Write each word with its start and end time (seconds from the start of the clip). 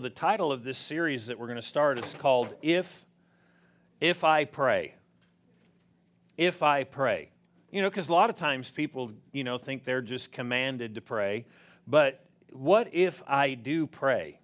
The 0.00 0.10
title 0.10 0.52
of 0.52 0.62
this 0.62 0.78
series 0.78 1.26
that 1.26 1.40
we're 1.40 1.48
going 1.48 1.56
to 1.56 1.66
start 1.66 1.98
is 1.98 2.14
called 2.14 2.54
If 2.62 3.04
If 4.00 4.22
I 4.22 4.44
Pray. 4.44 4.94
If 6.36 6.62
I 6.62 6.84
Pray. 6.84 7.30
You 7.72 7.82
know, 7.82 7.90
because 7.90 8.08
a 8.08 8.12
lot 8.12 8.30
of 8.30 8.36
times 8.36 8.70
people, 8.70 9.10
you 9.32 9.42
know, 9.42 9.58
think 9.58 9.82
they're 9.82 10.00
just 10.00 10.30
commanded 10.30 10.94
to 10.94 11.00
pray, 11.00 11.46
but 11.84 12.24
what 12.52 12.90
if 12.92 13.24
I 13.26 13.54
do 13.54 13.88
pray? 13.88 14.38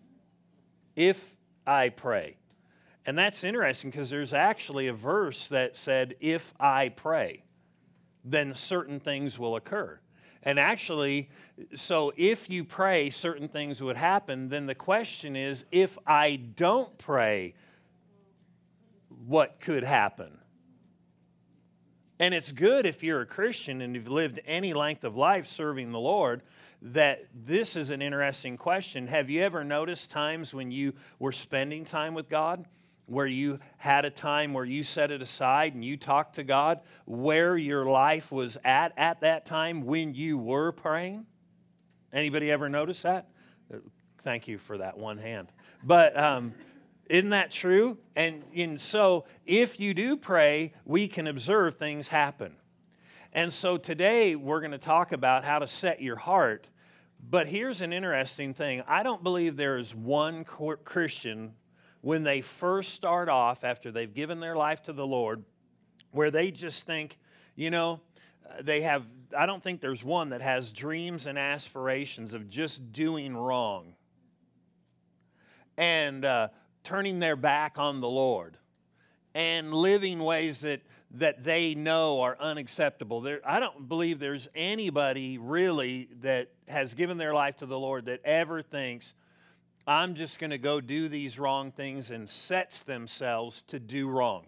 If 0.97 1.37
I 1.65 1.91
pray. 1.91 2.37
And 3.07 3.17
that's 3.17 3.45
interesting 3.45 3.91
because 3.91 4.11
there's 4.11 4.35
actually 4.35 4.89
a 4.89 4.93
verse 4.93 5.47
that 5.51 5.77
said, 5.77 6.17
If 6.19 6.53
I 6.59 6.89
pray, 6.89 7.45
then 8.25 8.57
certain 8.57 8.99
things 8.99 9.39
will 9.39 9.55
occur. 9.55 10.01
And 10.45 10.61
actually, 10.61 11.31
so 11.75 12.13
if 12.17 12.51
you 12.51 12.65
pray, 12.65 13.11
certain 13.11 13.49
things 13.49 13.83
would 13.83 13.97
happen. 13.97 14.49
Then 14.49 14.67
the 14.67 14.75
question 14.75 15.37
is 15.37 15.65
if 15.73 15.99
I 16.07 16.37
don't 16.37 16.97
pray, 16.99 17.55
what 19.27 19.59
could 19.59 19.85
happen? 19.85 20.39
And 22.19 22.33
it's 22.35 22.53
good 22.53 22.87
if 22.87 23.03
you're 23.03 23.23
a 23.23 23.27
Christian 23.27 23.81
and 23.81 23.95
you've 23.95 24.09
lived 24.09 24.39
any 24.47 24.73
length 24.73 25.03
of 25.05 25.17
life 25.17 25.47
serving 25.47 25.91
the 25.91 25.99
Lord 25.99 26.43
that 26.83 27.27
this 27.35 27.77
is 27.77 27.91
an 27.91 28.03
interesting 28.03 28.57
question. 28.57 29.07
Have 29.07 29.31
you 29.31 29.41
ever 29.41 29.65
noticed 29.65 30.11
times 30.11 30.53
when 30.53 30.71
you 30.71 30.93
were 31.19 31.33
spending 31.33 31.85
time 31.85 32.15
with 32.15 32.29
God? 32.29 32.67
Where 33.07 33.27
you 33.27 33.59
had 33.77 34.05
a 34.05 34.11
time 34.11 34.53
where 34.53 34.65
you 34.65 34.83
set 34.83 35.11
it 35.11 35.21
aside 35.21 35.75
and 35.75 35.85
you 35.85 35.97
talked 35.97 36.37
to 36.37 36.45
God, 36.45 36.81
where 37.05 37.57
your 37.57 37.85
life 37.85 38.33
was 38.33 38.57
at 38.65 38.93
at 38.97 39.21
that 39.21 39.45
time 39.45 39.83
when 39.83 40.15
you 40.15 40.39
were 40.39 40.73
praying? 40.73 41.27
Anybody 42.13 42.51
ever 42.51 42.69
notice 42.69 43.03
that? 43.03 43.29
Thank 44.23 44.49
you 44.49 44.59
for 44.59 44.79
that 44.79 44.97
one 44.97 45.19
hand. 45.19 45.49
But 45.83 46.19
um, 46.19 46.55
isn't 47.11 47.31
that 47.31 47.51
true? 47.51 47.99
And, 48.17 48.43
and 48.57 48.81
so, 48.81 49.27
if 49.45 49.79
you 49.79 49.93
do 49.93 50.17
pray, 50.17 50.73
we 50.85 51.09
can 51.09 51.27
observe 51.27 51.75
things 51.75 52.09
happen. 52.09 52.57
And 53.33 53.53
so, 53.53 53.77
today 53.77 54.37
we're 54.37 54.61
going 54.61 54.71
to 54.71 54.79
talk 54.79 55.13
about 55.13 55.45
how 55.45 55.59
to 55.59 55.67
set 55.67 56.01
your 56.01 56.17
heart. 56.17 56.69
But 57.29 57.49
here's 57.49 57.83
an 57.83 57.93
interesting 57.93 58.55
thing 58.55 58.83
I 58.87 59.03
don't 59.03 59.23
believe 59.23 59.57
there 59.57 59.77
is 59.77 59.95
one 59.95 60.45
Christian 60.45 61.55
when 62.05 62.23
they 62.23 62.43
first 62.43 62.93
start 62.93 63.31
off 63.31 63.65
after 63.65 63.91
they've 63.91 64.13
given 64.13 64.39
their 64.39 64.55
life 64.55 64.83
to 64.83 64.93
the 64.93 65.07
Lord, 65.07 65.43
where 66.11 66.31
they 66.31 66.51
just 66.51 66.85
think, 66.85 67.19
you 67.57 67.71
know, 67.71 67.99
they 68.61 68.83
have, 68.83 69.07
I 69.35 69.47
don't 69.47 69.63
think 69.63 69.81
there's 69.81 70.05
one 70.05 70.29
that 70.29 70.43
has 70.43 70.71
dreams 70.71 71.27
and 71.27 71.39
aspirations 71.39 72.35
of 72.35 72.51
just 72.51 72.93
doing 72.93 73.35
wrong 73.35 73.95
and 75.79 76.27
uh, 76.27 76.49
turning 76.83 77.21
their 77.21 77.37
back 77.37 77.79
on 77.79 78.03
the 78.03 78.09
Lord 78.09 78.59
and 79.35 79.73
living 79.73 80.19
ways 80.19 80.61
that, 80.61 80.83
that 81.13 81.43
they 81.43 81.75
know 81.75 82.21
are 82.21 82.37
unacceptable. 82.39 83.23
There, 83.23 83.41
I 83.47 83.61
don't 83.61 83.89
believe 83.89 84.19
there's 84.19 84.47
anybody 84.55 85.39
really 85.39 86.11
that 86.21 86.51
has 86.69 86.93
given 86.93 87.17
their 87.17 87.33
life 87.33 87.57
to 87.57 87.67
the 87.67 87.79
Lord 87.79 88.05
that 88.05 88.21
ever 88.27 88.61
thinks, 88.61 89.15
I'm 89.87 90.15
just 90.15 90.39
going 90.39 90.51
to 90.51 90.59
go 90.59 90.81
do 90.81 91.09
these 91.09 91.39
wrong 91.39 91.71
things 91.71 92.11
and 92.11 92.29
sets 92.29 92.81
themselves 92.81 93.63
to 93.69 93.79
do 93.79 94.09
wrong 94.09 94.47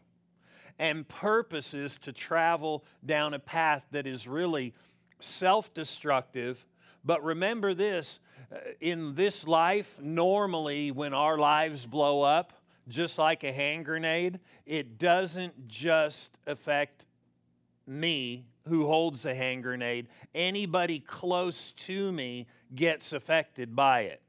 and 0.78 1.06
purposes 1.08 1.98
to 1.98 2.12
travel 2.12 2.84
down 3.04 3.34
a 3.34 3.38
path 3.38 3.84
that 3.90 4.06
is 4.06 4.26
really 4.26 4.74
self 5.20 5.72
destructive. 5.74 6.64
But 7.04 7.22
remember 7.22 7.74
this 7.74 8.20
uh, 8.52 8.58
in 8.80 9.14
this 9.14 9.46
life, 9.46 9.98
normally 10.00 10.90
when 10.90 11.12
our 11.12 11.38
lives 11.38 11.84
blow 11.84 12.22
up, 12.22 12.52
just 12.88 13.18
like 13.18 13.44
a 13.44 13.52
hand 13.52 13.84
grenade, 13.84 14.40
it 14.64 14.98
doesn't 14.98 15.68
just 15.68 16.38
affect 16.46 17.06
me 17.86 18.46
who 18.68 18.86
holds 18.86 19.26
a 19.26 19.34
hand 19.34 19.62
grenade. 19.62 20.08
Anybody 20.34 21.00
close 21.00 21.72
to 21.72 22.10
me 22.10 22.46
gets 22.74 23.12
affected 23.12 23.76
by 23.76 24.02
it 24.02 24.22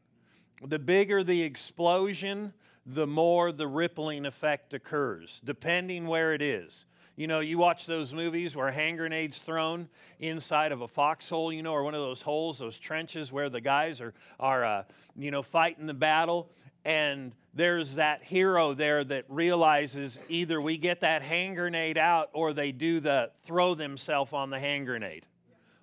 the 0.66 0.79
bigger 0.79 1.23
the 1.23 1.41
explosion, 1.41 2.53
the 2.85 3.07
more 3.07 3.51
the 3.51 3.68
rippling 3.68 4.25
effect 4.25 4.73
occurs, 4.73 5.41
depending 5.44 6.07
where 6.07 6.34
it 6.34 6.41
is. 6.41 6.85
You 7.16 7.25
know, 7.25 7.40
you 7.40 7.57
watch 7.57 7.88
those 7.88 8.13
movies 8.13 8.56
where 8.56 8.72
hand 8.72 8.97
grenades 9.00 9.40
thrown 9.40 9.90
inside 10.19 10.72
of 10.72 10.81
a 10.81 10.88
foxhole, 10.88 11.51
you 11.51 11.63
know, 11.63 11.73
or 11.73 11.84
one 11.84 11.95
of 11.95 12.01
those 12.01 12.22
holes, 12.22 12.59
those 12.59 12.78
trenches 12.78 13.31
where 13.31 13.50
the 13.50 13.59
guys 13.59 14.00
are, 14.00 14.13
are 14.40 14.63
uh, 14.63 14.84
you 15.16 15.31
know, 15.31 15.41
fighting 15.41 15.88
the 15.88 15.95
battle. 15.95 16.51
And 16.85 17.34
there's 17.56 17.95
that 17.95 18.24
hero 18.24 18.74
there 18.74 19.03
that 19.03 19.25
realizes 19.29 20.19
either 20.29 20.62
we 20.62 20.78
get 20.78 21.01
that 21.01 21.24
hand 21.24 21.56
grenade 21.56 21.97
out 21.97 22.29
or 22.34 22.53
they 22.53 22.72
do 22.72 23.00
the 23.00 23.31
throw 23.45 23.74
themselves 23.74 24.31
on 24.31 24.51
the 24.51 24.59
hand 24.59 24.85
grenade. 24.85 25.25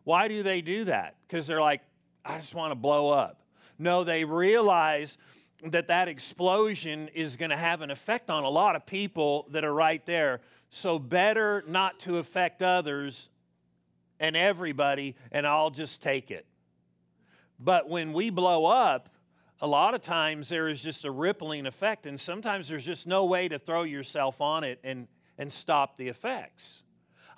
Why 0.05 0.29
do 0.29 0.43
they 0.45 0.63
do 0.63 0.85
that? 0.85 1.17
Because 1.27 1.49
they're 1.49 1.61
like, 1.61 1.83
I 2.25 2.39
just 2.39 2.55
want 2.55 2.71
to 2.71 2.77
blow 2.77 3.11
up. 3.11 3.41
No, 3.79 4.05
they 4.05 4.25
realize 4.25 5.19
that 5.65 5.89
that 5.89 6.09
explosion 6.09 7.09
is 7.15 7.37
going 7.37 7.51
to 7.51 7.57
have 7.57 7.81
an 7.81 7.91
effect 7.91 8.31
on 8.31 8.45
a 8.45 8.49
lot 8.49 8.77
of 8.77 8.87
people 8.87 9.47
that 9.51 9.65
are 9.65 9.73
right 9.73 10.05
there. 10.07 10.41
So, 10.71 10.99
better 10.99 11.63
not 11.67 12.01
to 12.01 12.19
affect 12.19 12.63
others 12.63 13.29
and 14.21 14.37
everybody, 14.37 15.17
and 15.31 15.47
I'll 15.47 15.71
just 15.71 16.03
take 16.03 16.31
it. 16.31 16.47
But 17.59 17.89
when 17.89 18.13
we 18.13 18.31
blow 18.31 18.67
up, 18.67 19.09
a 19.61 19.67
lot 19.67 19.95
of 19.95 20.03
times 20.03 20.49
there 20.49 20.69
is 20.69 20.83
just 20.83 21.05
a 21.05 21.11
rippling 21.11 21.67
effect, 21.67 22.07
and 22.07 22.21
sometimes 22.21 22.69
there's 22.69 22.85
just 22.85 23.07
no 23.07 23.25
way 23.25 23.49
to 23.49 23.59
throw 23.59 23.85
yourself 23.85 24.41
on 24.41 24.65
it 24.65 24.79
and, 24.83 25.07
and 25.39 25.53
stop 25.53 25.97
the 25.97 26.09
effects. 26.09 26.83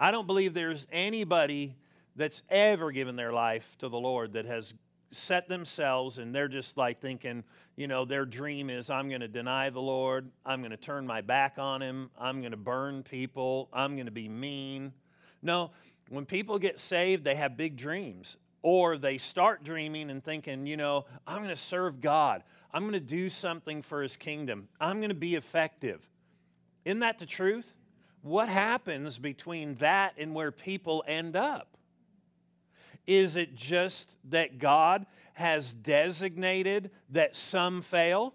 I 0.00 0.10
don't 0.10 0.26
believe 0.26 0.54
there's 0.54 0.86
anybody 0.90 1.76
that's 2.16 2.42
ever 2.48 2.90
given 2.90 3.16
their 3.16 3.32
life 3.32 3.76
to 3.78 3.88
the 3.88 3.98
Lord 3.98 4.32
that 4.32 4.46
has 4.46 4.74
set 5.16 5.48
themselves 5.48 6.18
and 6.18 6.34
they're 6.34 6.48
just 6.48 6.76
like 6.76 7.00
thinking, 7.00 7.44
you 7.76 7.88
know, 7.88 8.04
their 8.04 8.24
dream 8.24 8.70
is 8.70 8.90
I'm 8.90 9.08
going 9.08 9.20
to 9.20 9.28
deny 9.28 9.70
the 9.70 9.80
Lord, 9.80 10.30
I'm 10.44 10.60
going 10.60 10.70
to 10.70 10.76
turn 10.76 11.06
my 11.06 11.20
back 11.20 11.56
on 11.58 11.82
him, 11.82 12.10
I'm 12.18 12.40
going 12.40 12.52
to 12.52 12.56
burn 12.56 13.02
people, 13.02 13.68
I'm 13.72 13.94
going 13.94 14.06
to 14.06 14.12
be 14.12 14.28
mean. 14.28 14.92
No, 15.42 15.70
when 16.08 16.24
people 16.24 16.58
get 16.58 16.80
saved, 16.80 17.24
they 17.24 17.34
have 17.34 17.56
big 17.56 17.76
dreams. 17.76 18.36
Or 18.62 18.96
they 18.96 19.18
start 19.18 19.62
dreaming 19.62 20.10
and 20.10 20.24
thinking, 20.24 20.66
you 20.66 20.76
know, 20.76 21.04
I'm 21.26 21.38
going 21.38 21.50
to 21.50 21.56
serve 21.56 22.00
God. 22.00 22.42
I'm 22.72 22.82
going 22.82 22.94
to 22.94 23.00
do 23.00 23.28
something 23.28 23.82
for 23.82 24.02
his 24.02 24.16
kingdom. 24.16 24.68
I'm 24.80 24.96
going 24.96 25.10
to 25.10 25.14
be 25.14 25.36
effective. 25.36 26.00
Isn't 26.84 27.00
that 27.00 27.18
the 27.18 27.26
truth? 27.26 27.72
What 28.22 28.48
happens 28.48 29.18
between 29.18 29.76
that 29.76 30.14
and 30.18 30.34
where 30.34 30.50
people 30.50 31.04
end 31.06 31.36
up? 31.36 31.75
Is 33.06 33.36
it 33.36 33.54
just 33.54 34.16
that 34.30 34.58
God 34.58 35.06
has 35.34 35.72
designated 35.72 36.90
that 37.10 37.36
some 37.36 37.82
fail 37.82 38.34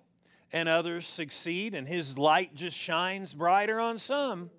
and 0.52 0.70
others 0.70 1.08
succeed 1.08 1.74
and 1.74 1.88
his 1.88 2.18
light 2.18 2.56
just 2.56 2.78
shines 2.78 3.34
brighter 3.34 3.80
on 3.80 3.98
some? 3.98 4.50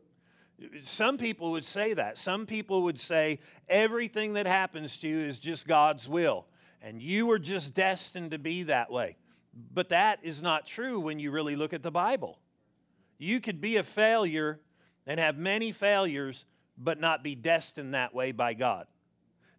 Some 0.82 1.18
people 1.18 1.52
would 1.52 1.64
say 1.64 1.94
that. 1.94 2.18
Some 2.18 2.46
people 2.46 2.82
would 2.82 3.00
say 3.00 3.40
everything 3.68 4.34
that 4.34 4.46
happens 4.46 4.96
to 4.98 5.08
you 5.08 5.20
is 5.20 5.38
just 5.38 5.66
God's 5.66 6.08
will, 6.08 6.46
and 6.80 7.02
you 7.02 7.26
were 7.26 7.38
just 7.38 7.74
destined 7.74 8.30
to 8.30 8.38
be 8.38 8.64
that 8.64 8.90
way. 8.90 9.16
But 9.74 9.88
that 9.90 10.20
is 10.22 10.40
not 10.40 10.66
true 10.66 11.00
when 11.00 11.18
you 11.18 11.30
really 11.30 11.56
look 11.56 11.72
at 11.72 11.82
the 11.82 11.90
Bible. 11.90 12.38
You 13.18 13.40
could 13.40 13.60
be 13.60 13.76
a 13.76 13.82
failure 13.82 14.60
and 15.06 15.18
have 15.18 15.36
many 15.36 15.72
failures, 15.72 16.44
but 16.78 17.00
not 17.00 17.22
be 17.22 17.34
destined 17.34 17.94
that 17.94 18.14
way 18.14 18.32
by 18.32 18.54
God. 18.54 18.86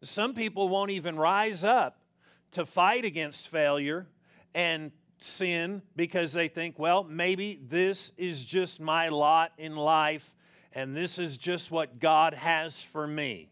Some 0.04 0.34
people 0.34 0.70
won't 0.70 0.92
even 0.92 1.18
rise 1.18 1.64
up 1.64 1.98
to 2.52 2.66
fight 2.66 3.06
against 3.06 3.48
failure 3.48 4.08
and 4.54 4.92
sin 5.18 5.82
because 5.96 6.34
they 6.34 6.48
think, 6.48 6.78
well, 6.78 7.04
maybe 7.04 7.60
this 7.70 8.12
is 8.18 8.44
just 8.44 8.80
my 8.80 9.10
lot 9.10 9.54
in 9.58 9.76
life 9.76 10.36
and 10.74 10.96
this 10.96 11.18
is 11.20 11.38
just 11.38 11.72
what 11.72 12.00
God 12.00 12.34
has 12.34 12.82
for 12.82 13.08
me. 13.08 13.50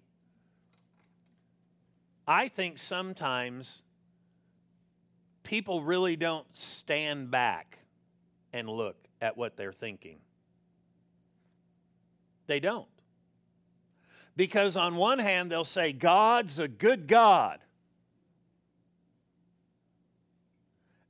I 2.27 2.49
think 2.49 2.77
sometimes 2.77 3.81
people 5.43 5.81
really 5.83 6.15
don't 6.15 6.45
stand 6.53 7.31
back 7.31 7.79
and 8.53 8.69
look 8.69 8.97
at 9.21 9.37
what 9.37 9.55
they're 9.55 9.73
thinking. 9.73 10.17
They 12.47 12.59
don't. 12.59 12.87
Because 14.35 14.77
on 14.77 14.95
one 14.95 15.19
hand, 15.19 15.51
they'll 15.51 15.63
say, 15.65 15.91
God's 15.91 16.59
a 16.59 16.67
good 16.67 17.07
God. 17.07 17.59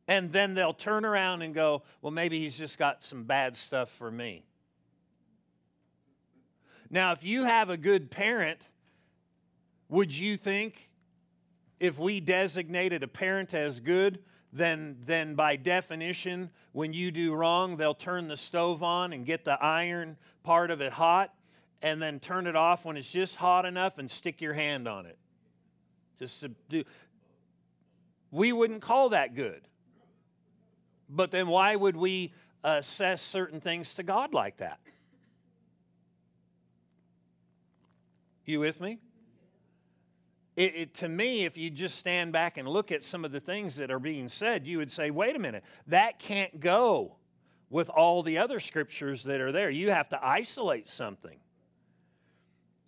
And 0.07 0.31
then 0.31 0.56
they'll 0.56 0.73
turn 0.73 1.06
around 1.06 1.41
and 1.41 1.53
go, 1.53 1.83
well, 2.01 2.12
maybe 2.12 2.39
he's 2.39 2.57
just 2.57 2.77
got 2.77 3.03
some 3.03 3.23
bad 3.23 3.56
stuff 3.56 3.89
for 3.89 4.12
me. 4.12 4.44
Now, 6.89 7.13
if 7.13 7.23
you 7.23 7.45
have 7.45 7.69
a 7.69 7.77
good 7.77 8.12
parent, 8.12 8.59
would 9.88 10.17
you 10.17 10.35
think 10.35 10.89
if 11.79 11.97
we 11.97 12.19
designated 12.19 13.03
a 13.03 13.07
parent 13.07 13.53
as 13.53 13.79
good, 13.79 14.19
then, 14.51 14.97
then 15.06 15.35
by 15.35 15.56
definition, 15.56 16.50
when 16.74 16.91
you 16.91 17.12
do 17.12 17.33
wrong, 17.33 17.77
they'll 17.77 17.94
turn 17.94 18.27
the 18.27 18.35
stove 18.35 18.83
on 18.83 19.13
and 19.13 19.25
get 19.25 19.45
the 19.45 19.63
iron 19.63 20.17
part 20.44 20.71
of 20.71 20.81
it 20.81 20.91
hot 20.91 21.33
and 21.81 22.01
then 22.01 22.19
turn 22.19 22.47
it 22.47 22.55
off 22.55 22.85
when 22.85 22.97
it's 22.97 23.11
just 23.11 23.35
hot 23.35 23.65
enough 23.65 23.97
and 23.97 24.09
stick 24.09 24.41
your 24.41 24.53
hand 24.53 24.87
on 24.87 25.05
it. 25.05 25.17
Just 26.19 26.41
to 26.41 26.51
do. 26.69 26.83
We 28.29 28.53
wouldn't 28.53 28.81
call 28.81 29.09
that 29.09 29.35
good. 29.35 29.61
But 31.09 31.31
then 31.31 31.47
why 31.47 31.75
would 31.75 31.97
we 31.97 32.33
assess 32.63 33.21
certain 33.21 33.59
things 33.59 33.95
to 33.95 34.03
God 34.03 34.33
like 34.33 34.57
that? 34.57 34.79
You 38.45 38.59
with 38.59 38.79
me? 38.79 38.99
It, 40.55 40.75
it, 40.75 40.93
to 40.95 41.09
me, 41.09 41.45
if 41.45 41.57
you 41.57 41.69
just 41.69 41.97
stand 41.97 42.33
back 42.33 42.57
and 42.57 42.67
look 42.67 42.91
at 42.91 43.03
some 43.03 43.23
of 43.23 43.31
the 43.31 43.39
things 43.39 43.77
that 43.77 43.89
are 43.89 43.99
being 43.99 44.27
said, 44.27 44.67
you 44.67 44.77
would 44.77 44.91
say, 44.91 45.09
wait 45.09 45.35
a 45.35 45.39
minute, 45.39 45.63
that 45.87 46.19
can't 46.19 46.59
go 46.59 47.15
with 47.69 47.89
all 47.89 48.21
the 48.21 48.37
other 48.37 48.59
scriptures 48.59 49.23
that 49.23 49.39
are 49.39 49.51
there. 49.51 49.69
You 49.69 49.91
have 49.91 50.09
to 50.09 50.23
isolate 50.23 50.89
something. 50.89 51.37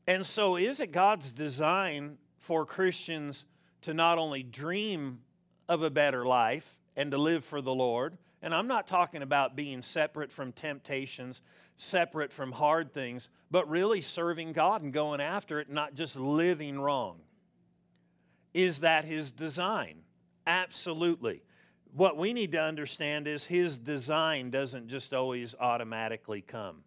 And 0.06 0.26
so, 0.26 0.58
is 0.58 0.80
it 0.80 0.92
God's 0.92 1.32
design 1.32 2.18
for 2.38 2.66
Christians 2.66 3.46
to 3.82 3.94
not 3.94 4.18
only 4.18 4.44
dream 4.44 5.20
of 5.70 5.82
a 5.82 5.90
better 5.90 6.26
life 6.26 6.78
and 6.96 7.12
to 7.12 7.18
live 7.18 7.46
for 7.46 7.62
the 7.62 7.74
Lord? 7.74 8.18
And 8.42 8.54
I'm 8.54 8.68
not 8.68 8.88
talking 8.88 9.22
about 9.22 9.56
being 9.56 9.82
separate 9.82 10.32
from 10.32 10.52
temptations, 10.52 11.42
separate 11.78 12.34
from 12.34 12.52
hard 12.52 12.94
things, 12.94 13.30
but 13.50 13.70
really 13.70 14.02
serving 14.02 14.52
God 14.52 14.82
and 14.82 14.92
going 14.92 15.22
after 15.22 15.62
it, 15.62 15.70
not 15.70 15.96
just 15.96 16.18
living 16.18 16.80
wrong. 16.80 17.20
Is 18.54 18.82
that 18.82 19.06
His 19.06 19.32
design? 19.32 20.02
Absolutely. 20.46 21.42
What 21.94 22.18
we 22.18 22.34
need 22.34 22.52
to 22.52 22.62
understand 22.62 23.28
is 23.28 23.46
His 23.46 23.78
design 23.78 24.50
doesn't 24.50 24.90
just 24.90 25.14
always 25.14 25.56
automatically 25.58 26.42
come. 26.42 26.84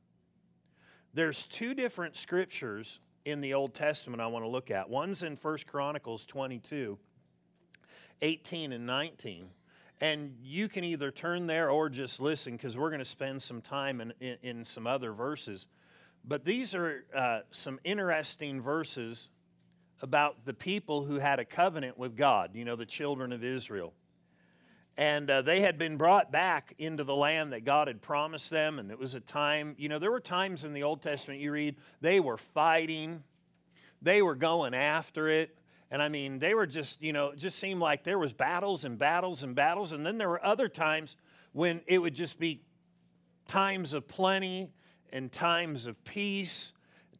There's 1.14 1.46
two 1.46 1.72
different 1.72 2.16
scriptures 2.16 3.00
in 3.26 3.40
the 3.40 3.54
Old 3.54 3.74
Testament 3.74 4.22
I 4.22 4.28
want 4.28 4.44
to 4.44 4.48
look 4.48 4.70
at. 4.70 4.88
One's 4.88 5.24
in 5.24 5.36
1 5.36 5.58
Chronicles 5.66 6.24
22, 6.26 6.96
18 8.22 8.72
and 8.72 8.86
19. 8.86 9.48
And 10.00 10.36
you 10.42 10.68
can 10.68 10.84
either 10.84 11.10
turn 11.10 11.46
there 11.46 11.68
or 11.68 11.88
just 11.88 12.20
listen 12.20 12.52
because 12.52 12.76
we're 12.76 12.90
going 12.90 13.00
to 13.00 13.04
spend 13.04 13.42
some 13.42 13.60
time 13.60 14.00
in, 14.00 14.12
in, 14.20 14.36
in, 14.42 14.64
some 14.64 14.86
other 14.86 15.12
verses. 15.12 15.66
But 16.24 16.44
these 16.44 16.74
are 16.74 17.04
uh, 17.14 17.40
some 17.50 17.80
interesting 17.82 18.60
verses 18.60 19.30
about 20.02 20.44
the 20.44 20.54
people 20.54 21.02
who 21.02 21.18
had 21.18 21.40
a 21.40 21.44
covenant 21.44 21.98
with 21.98 22.16
God, 22.16 22.50
you 22.54 22.64
know, 22.64 22.76
the 22.76 22.86
children 22.86 23.32
of 23.32 23.42
Israel. 23.42 23.92
And 24.98 25.30
uh, 25.30 25.42
they 25.42 25.60
had 25.60 25.76
been 25.76 25.96
brought 25.96 26.32
back 26.32 26.74
into 26.78 27.04
the 27.04 27.14
land 27.14 27.52
that 27.52 27.64
God 27.64 27.88
had 27.88 28.00
promised 28.00 28.48
them. 28.48 28.78
And 28.78 28.90
it 28.90 28.98
was 28.98 29.14
a 29.14 29.20
time, 29.20 29.74
you 29.78 29.88
know, 29.88 29.98
there 29.98 30.10
were 30.10 30.20
times 30.20 30.64
in 30.64 30.72
the 30.72 30.84
Old 30.84 31.02
Testament 31.02 31.40
you 31.40 31.52
read, 31.52 31.76
they 32.00 32.18
were 32.18 32.38
fighting, 32.38 33.22
they 34.00 34.22
were 34.22 34.34
going 34.34 34.72
after 34.72 35.28
it. 35.28 35.56
And 35.90 36.02
I 36.02 36.08
mean, 36.08 36.38
they 36.38 36.54
were 36.54 36.66
just, 36.66 37.02
you 37.02 37.12
know, 37.12 37.28
it 37.28 37.38
just 37.38 37.58
seemed 37.58 37.80
like 37.80 38.04
there 38.04 38.18
was 38.18 38.32
battles 38.32 38.84
and 38.84 38.98
battles 38.98 39.42
and 39.42 39.54
battles. 39.54 39.92
And 39.92 40.04
then 40.04 40.18
there 40.18 40.28
were 40.28 40.44
other 40.44 40.68
times 40.68 41.16
when 41.52 41.82
it 41.86 41.98
would 41.98 42.14
just 42.14 42.38
be 42.38 42.62
times 43.46 43.92
of 43.92 44.08
plenty 44.08 44.70
and 45.12 45.30
times 45.30 45.86
of 45.86 46.02
peace, 46.04 46.72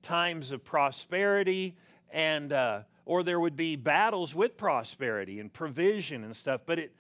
times 0.03 0.51
of 0.51 0.65
prosperity, 0.65 1.77
and 2.11 2.53
uh, 2.53 2.81
or 3.05 3.23
there 3.23 3.39
would 3.39 3.57
be 3.57 3.77
battles 3.77 4.35
with 4.35 4.57
prosperity 4.57 5.41
and 5.41 5.53
provision 5.53 6.25
and 6.25 6.35
stuff. 6.35 6.63
But 6.67 6.79
it 6.79 6.97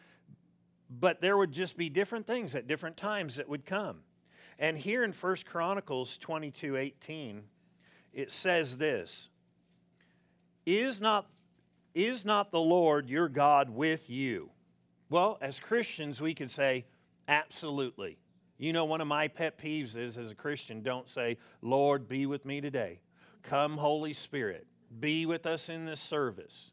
but 0.88 1.20
there 1.20 1.36
would 1.36 1.52
just 1.52 1.76
be 1.76 1.88
different 1.88 2.26
things 2.26 2.54
at 2.54 2.66
different 2.66 2.96
times 2.96 3.36
that 3.36 3.48
would 3.48 3.66
come. 3.66 3.98
And 4.58 4.76
here 4.76 5.04
in 5.04 5.12
1 5.12 5.36
Chronicles 5.44 6.16
22 6.18 6.76
18, 6.76 7.42
it 8.12 8.32
says 8.32 8.78
this 8.78 9.28
Is 10.64 11.00
not, 11.00 11.26
is 11.94 12.24
not 12.24 12.50
the 12.50 12.60
Lord 12.60 13.08
your 13.08 13.28
God 13.28 13.70
with 13.70 14.08
you? 14.08 14.50
Well, 15.08 15.38
as 15.40 15.60
Christians, 15.60 16.20
we 16.20 16.34
could 16.34 16.50
say, 16.50 16.86
Absolutely. 17.28 18.18
You 18.58 18.72
know, 18.72 18.86
one 18.86 19.00
of 19.00 19.08
my 19.08 19.28
pet 19.28 19.58
peeves 19.58 19.96
is 19.96 20.16
as 20.16 20.30
a 20.30 20.34
Christian, 20.34 20.82
don't 20.82 21.08
say, 21.08 21.36
Lord, 21.60 22.08
be 22.08 22.24
with 22.24 22.46
me 22.46 22.60
today. 22.60 23.00
Come, 23.42 23.76
Holy 23.76 24.14
Spirit, 24.14 24.66
be 24.98 25.26
with 25.26 25.44
us 25.44 25.68
in 25.68 25.84
this 25.84 26.00
service. 26.00 26.70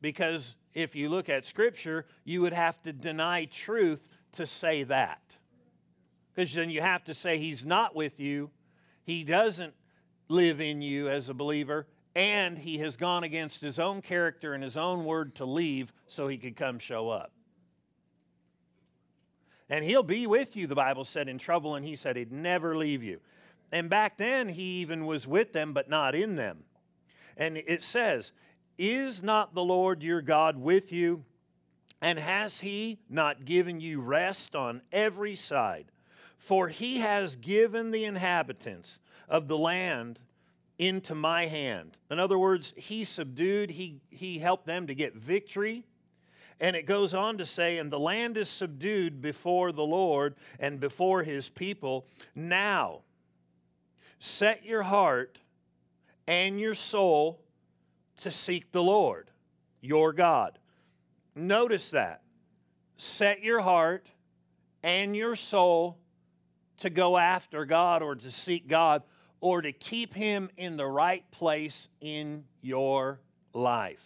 Because 0.00 0.56
if 0.74 0.96
you 0.96 1.08
look 1.08 1.28
at 1.28 1.44
Scripture, 1.44 2.04
you 2.24 2.40
would 2.40 2.52
have 2.52 2.80
to 2.82 2.92
deny 2.92 3.44
truth 3.44 4.08
to 4.32 4.46
say 4.46 4.82
that. 4.84 5.36
Because 6.34 6.52
then 6.52 6.70
you 6.70 6.80
have 6.80 7.04
to 7.04 7.14
say 7.14 7.38
He's 7.38 7.64
not 7.64 7.94
with 7.94 8.18
you, 8.18 8.50
He 9.04 9.22
doesn't 9.22 9.74
live 10.28 10.60
in 10.60 10.82
you 10.82 11.08
as 11.08 11.28
a 11.28 11.34
believer, 11.34 11.86
and 12.14 12.58
He 12.58 12.78
has 12.78 12.96
gone 12.96 13.22
against 13.22 13.60
His 13.60 13.78
own 13.78 14.02
character 14.02 14.52
and 14.54 14.62
His 14.62 14.76
own 14.76 15.04
word 15.04 15.36
to 15.36 15.44
leave 15.44 15.92
so 16.08 16.26
He 16.26 16.38
could 16.38 16.56
come 16.56 16.78
show 16.78 17.08
up. 17.08 17.30
And 19.70 19.84
He'll 19.84 20.02
be 20.02 20.26
with 20.26 20.56
you, 20.56 20.66
the 20.66 20.74
Bible 20.74 21.04
said, 21.04 21.28
in 21.28 21.38
trouble, 21.38 21.76
and 21.76 21.84
He 21.86 21.94
said 21.94 22.16
He'd 22.16 22.32
never 22.32 22.76
leave 22.76 23.02
you. 23.04 23.20
And 23.70 23.88
back 23.88 24.18
then, 24.18 24.48
He 24.48 24.80
even 24.80 25.06
was 25.06 25.26
with 25.26 25.52
them, 25.52 25.72
but 25.72 25.88
not 25.88 26.16
in 26.16 26.34
them. 26.34 26.64
And 27.36 27.56
it 27.56 27.82
says, 27.82 28.32
is 28.78 29.22
not 29.22 29.54
the 29.54 29.64
Lord 29.64 30.02
your 30.02 30.22
God 30.22 30.56
with 30.56 30.92
you? 30.92 31.24
And 32.00 32.18
has 32.18 32.60
he 32.60 32.98
not 33.08 33.44
given 33.44 33.80
you 33.80 34.00
rest 34.00 34.54
on 34.54 34.82
every 34.92 35.34
side? 35.34 35.86
For 36.38 36.68
he 36.68 36.98
has 36.98 37.36
given 37.36 37.90
the 37.90 38.04
inhabitants 38.04 38.98
of 39.28 39.48
the 39.48 39.56
land 39.56 40.20
into 40.78 41.14
my 41.14 41.46
hand. 41.46 41.98
In 42.10 42.18
other 42.18 42.38
words, 42.38 42.74
he 42.76 43.04
subdued, 43.04 43.70
he, 43.70 44.00
he 44.10 44.38
helped 44.38 44.66
them 44.66 44.86
to 44.86 44.94
get 44.94 45.14
victory. 45.14 45.84
And 46.60 46.76
it 46.76 46.86
goes 46.86 47.14
on 47.14 47.38
to 47.38 47.46
say, 47.46 47.78
and 47.78 47.90
the 47.90 47.98
land 47.98 48.36
is 48.36 48.48
subdued 48.48 49.20
before 49.20 49.72
the 49.72 49.84
Lord 49.84 50.34
and 50.60 50.78
before 50.78 51.22
his 51.22 51.48
people. 51.48 52.06
Now, 52.34 53.00
set 54.18 54.64
your 54.64 54.82
heart 54.82 55.38
and 56.26 56.60
your 56.60 56.74
soul 56.74 57.40
to 58.18 58.30
seek 58.30 58.72
the 58.72 58.82
Lord, 58.82 59.30
your 59.80 60.12
God. 60.12 60.58
Notice 61.34 61.90
that. 61.90 62.22
Set 62.96 63.42
your 63.42 63.60
heart 63.60 64.06
and 64.82 65.16
your 65.16 65.36
soul 65.36 65.98
to 66.78 66.90
go 66.90 67.16
after 67.16 67.64
God 67.64 68.02
or 68.02 68.14
to 68.14 68.30
seek 68.30 68.68
God 68.68 69.02
or 69.40 69.62
to 69.62 69.72
keep 69.72 70.14
Him 70.14 70.48
in 70.56 70.76
the 70.76 70.86
right 70.86 71.28
place 71.30 71.88
in 72.00 72.44
your 72.62 73.20
life. 73.52 74.04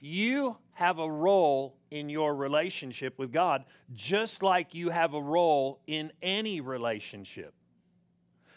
You 0.00 0.56
have 0.72 0.98
a 0.98 1.10
role 1.10 1.76
in 1.90 2.08
your 2.08 2.34
relationship 2.34 3.18
with 3.18 3.32
God, 3.32 3.64
just 3.92 4.42
like 4.42 4.74
you 4.74 4.90
have 4.90 5.14
a 5.14 5.22
role 5.22 5.80
in 5.86 6.12
any 6.20 6.60
relationship. 6.60 7.54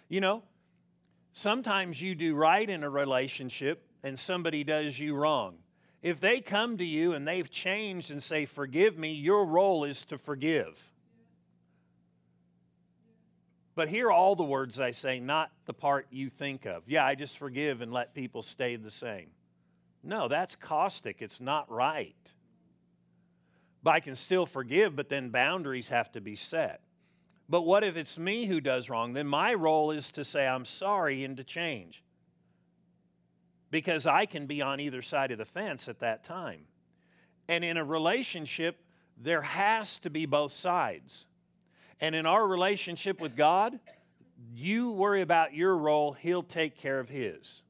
You 0.10 0.22
know, 0.22 0.44
sometimes 1.34 2.02
you 2.02 2.16
do 2.16 2.36
right 2.36 2.68
in 2.68 2.84
a 2.84 2.90
relationship 2.90 3.87
and 4.04 4.18
somebody 4.18 4.64
does 4.64 4.98
you 5.00 5.16
wrong. 5.16 5.58
If 6.02 6.20
they 6.20 6.42
come 6.42 6.78
to 6.78 6.86
you 6.86 7.14
and 7.14 7.28
they've 7.28 7.50
changed 7.50 8.12
and 8.12 8.22
say, 8.22 8.46
Forgive 8.46 8.98
me, 8.98 9.14
your 9.14 9.46
role 9.46 9.84
is 9.84 10.06
to 10.06 10.18
forgive. 10.18 10.92
But 13.76 13.90
hear 13.90 14.12
all 14.12 14.36
the 14.36 14.44
words 14.44 14.80
I 14.80 14.92
say, 14.92 15.20
not 15.20 15.52
the 15.66 15.74
part 15.74 16.08
you 16.10 16.30
think 16.30 16.66
of. 16.66 16.84
Yeah, 16.88 17.06
I 17.06 17.14
just 17.14 17.38
forgive 17.38 17.82
and 17.82 17.92
let 17.92 18.16
people 18.16 18.42
stay 18.42 18.76
the 18.76 18.90
same. 18.90 19.28
No, 20.04 20.28
that's 20.28 20.56
caustic. 20.56 21.22
It's 21.22 21.40
not 21.40 21.70
right. 21.72 22.16
But 23.84 23.92
I 23.92 24.00
can 24.00 24.16
still 24.16 24.48
forgive, 24.48 24.96
but 24.96 25.10
then 25.10 25.30
boundaries 25.30 25.90
have 25.90 26.12
to 26.14 26.22
be 26.22 26.36
set. 26.36 26.82
But 27.50 27.62
what 27.64 27.84
if 27.84 27.98
it's 27.98 28.18
me 28.18 28.46
who 28.46 28.62
does 28.62 28.90
wrong? 28.90 29.14
Then 29.14 29.28
my 29.28 29.54
role 29.54 29.92
is 29.92 30.12
to 30.14 30.24
say, 30.24 30.48
I'm 30.48 30.66
sorry 30.66 31.24
and 31.24 31.38
to 31.38 31.44
change 31.44 32.04
because 33.72 34.06
I 34.06 34.26
can 34.26 34.46
be 34.46 34.62
on 34.62 34.80
either 34.80 35.02
side 35.02 35.32
of 35.32 35.38
the 35.38 35.46
fence 35.46 35.88
at 35.88 36.00
that 36.00 36.24
time. 36.24 36.62
And 37.48 37.64
in 37.64 37.78
a 37.78 37.84
relationship, 37.84 38.78
there 39.18 39.42
has 39.42 40.00
to 40.00 40.10
be 40.10 40.26
both 40.26 40.54
sides. 40.54 41.26
And 42.00 42.16
in 42.16 42.26
our 42.26 42.46
relationship 42.46 43.20
with 43.20 43.36
God, 43.36 43.80
you 44.54 44.92
worry 44.92 45.22
about 45.22 45.54
your 45.54 45.76
role, 45.76 46.14
He'll 46.14 46.44
take 46.44 46.78
care 46.78 47.00
of 47.00 47.10
His. 47.10 47.64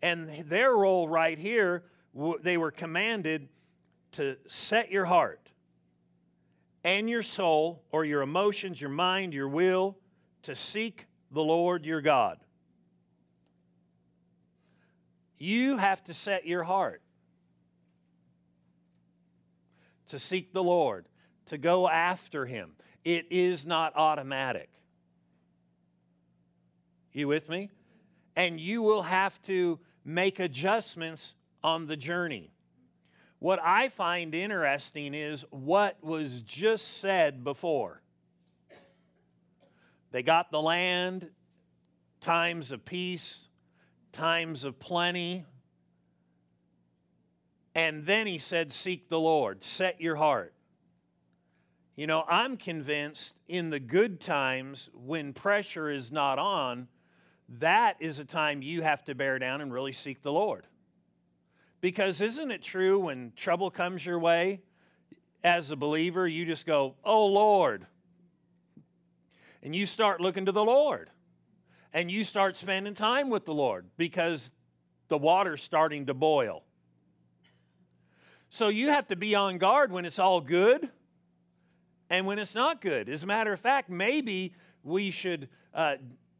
And 0.00 0.28
their 0.48 0.72
role 0.72 1.08
right 1.08 1.38
here, 1.38 1.84
they 2.42 2.56
were 2.56 2.70
commanded 2.70 3.48
to 4.12 4.36
set 4.46 4.90
your 4.90 5.04
heart 5.04 5.50
and 6.84 7.10
your 7.10 7.24
soul, 7.24 7.82
or 7.90 8.04
your 8.04 8.22
emotions, 8.22 8.80
your 8.80 8.90
mind, 8.90 9.34
your 9.34 9.48
will, 9.48 9.98
to 10.42 10.54
seek 10.54 11.06
the 11.32 11.42
Lord 11.42 11.84
your 11.84 12.00
God. 12.00 12.38
You 15.38 15.76
have 15.76 16.02
to 16.04 16.14
set 16.14 16.46
your 16.46 16.64
heart 16.64 17.02
to 20.08 20.18
seek 20.18 20.52
the 20.52 20.62
Lord, 20.62 21.06
to 21.46 21.58
go 21.58 21.88
after 21.88 22.46
Him. 22.46 22.72
It 23.04 23.26
is 23.30 23.66
not 23.66 23.94
automatic. 23.94 24.70
You 27.12 27.28
with 27.28 27.48
me? 27.48 27.70
And 28.36 28.60
you 28.60 28.82
will 28.82 29.02
have 29.02 29.40
to 29.42 29.78
make 30.04 30.38
adjustments 30.38 31.34
on 31.62 31.86
the 31.86 31.96
journey. 31.96 32.50
What 33.38 33.60
I 33.62 33.88
find 33.88 34.34
interesting 34.34 35.14
is 35.14 35.44
what 35.50 36.02
was 36.02 36.40
just 36.42 36.98
said 36.98 37.44
before. 37.44 38.02
They 40.10 40.22
got 40.22 40.50
the 40.50 40.62
land, 40.62 41.28
times 42.20 42.72
of 42.72 42.84
peace, 42.84 43.47
times 44.18 44.64
of 44.64 44.80
plenty. 44.80 45.44
And 47.76 48.04
then 48.04 48.26
he 48.26 48.38
said, 48.38 48.72
Seek 48.72 49.08
the 49.08 49.20
Lord, 49.20 49.62
set 49.62 50.00
your 50.00 50.16
heart. 50.16 50.52
You 51.94 52.08
know, 52.08 52.24
I'm 52.28 52.56
convinced 52.56 53.36
in 53.46 53.70
the 53.70 53.78
good 53.78 54.20
times 54.20 54.90
when 54.92 55.32
pressure 55.32 55.88
is 55.88 56.10
not 56.10 56.38
on, 56.38 56.88
that 57.60 57.96
is 58.00 58.18
a 58.18 58.24
time 58.24 58.60
you 58.60 58.82
have 58.82 59.04
to 59.04 59.14
bear 59.14 59.38
down 59.38 59.60
and 59.60 59.72
really 59.72 59.92
seek 59.92 60.22
the 60.22 60.32
Lord. 60.32 60.66
Because 61.80 62.20
isn't 62.20 62.50
it 62.50 62.62
true 62.62 62.98
when 62.98 63.32
trouble 63.36 63.70
comes 63.70 64.04
your 64.04 64.18
way, 64.18 64.62
as 65.44 65.70
a 65.70 65.76
believer, 65.76 66.26
you 66.26 66.44
just 66.44 66.66
go, 66.66 66.96
Oh 67.04 67.26
Lord. 67.26 67.86
And 69.62 69.76
you 69.76 69.86
start 69.86 70.20
looking 70.20 70.46
to 70.46 70.52
the 70.52 70.64
Lord. 70.64 71.10
And 71.92 72.10
you 72.10 72.24
start 72.24 72.56
spending 72.56 72.94
time 72.94 73.30
with 73.30 73.46
the 73.46 73.54
Lord 73.54 73.86
because 73.96 74.50
the 75.08 75.18
water's 75.18 75.62
starting 75.62 76.06
to 76.06 76.14
boil. 76.14 76.62
So 78.50 78.68
you 78.68 78.88
have 78.88 79.06
to 79.08 79.16
be 79.16 79.34
on 79.34 79.58
guard 79.58 79.92
when 79.92 80.04
it's 80.04 80.18
all 80.18 80.40
good 80.40 80.88
and 82.10 82.26
when 82.26 82.38
it's 82.38 82.54
not 82.54 82.80
good. 82.80 83.08
As 83.08 83.22
a 83.22 83.26
matter 83.26 83.52
of 83.52 83.60
fact, 83.60 83.90
maybe 83.90 84.54
we 84.82 85.10
should 85.10 85.48
uh, 85.74 85.96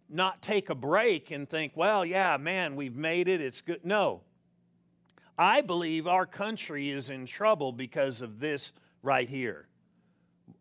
not 0.09 0.40
take 0.40 0.71
a 0.71 0.75
break 0.75 1.31
and 1.31 1.49
think, 1.49 1.73
well, 1.75 2.05
yeah, 2.05 2.37
man, 2.38 2.76
we've 2.76 2.97
made 2.97 3.28
it, 3.28 3.40
it's 3.40 3.61
good. 3.61 3.85
No. 3.85 4.23
I 5.37 5.61
believe 5.61 6.07
our 6.07 6.26
country 6.26 6.90
is 6.90 7.11
in 7.11 7.26
trouble 7.26 7.73
because 7.73 8.23
of 8.23 8.40
this 8.40 8.73
right 9.02 9.28
here. 9.28 9.69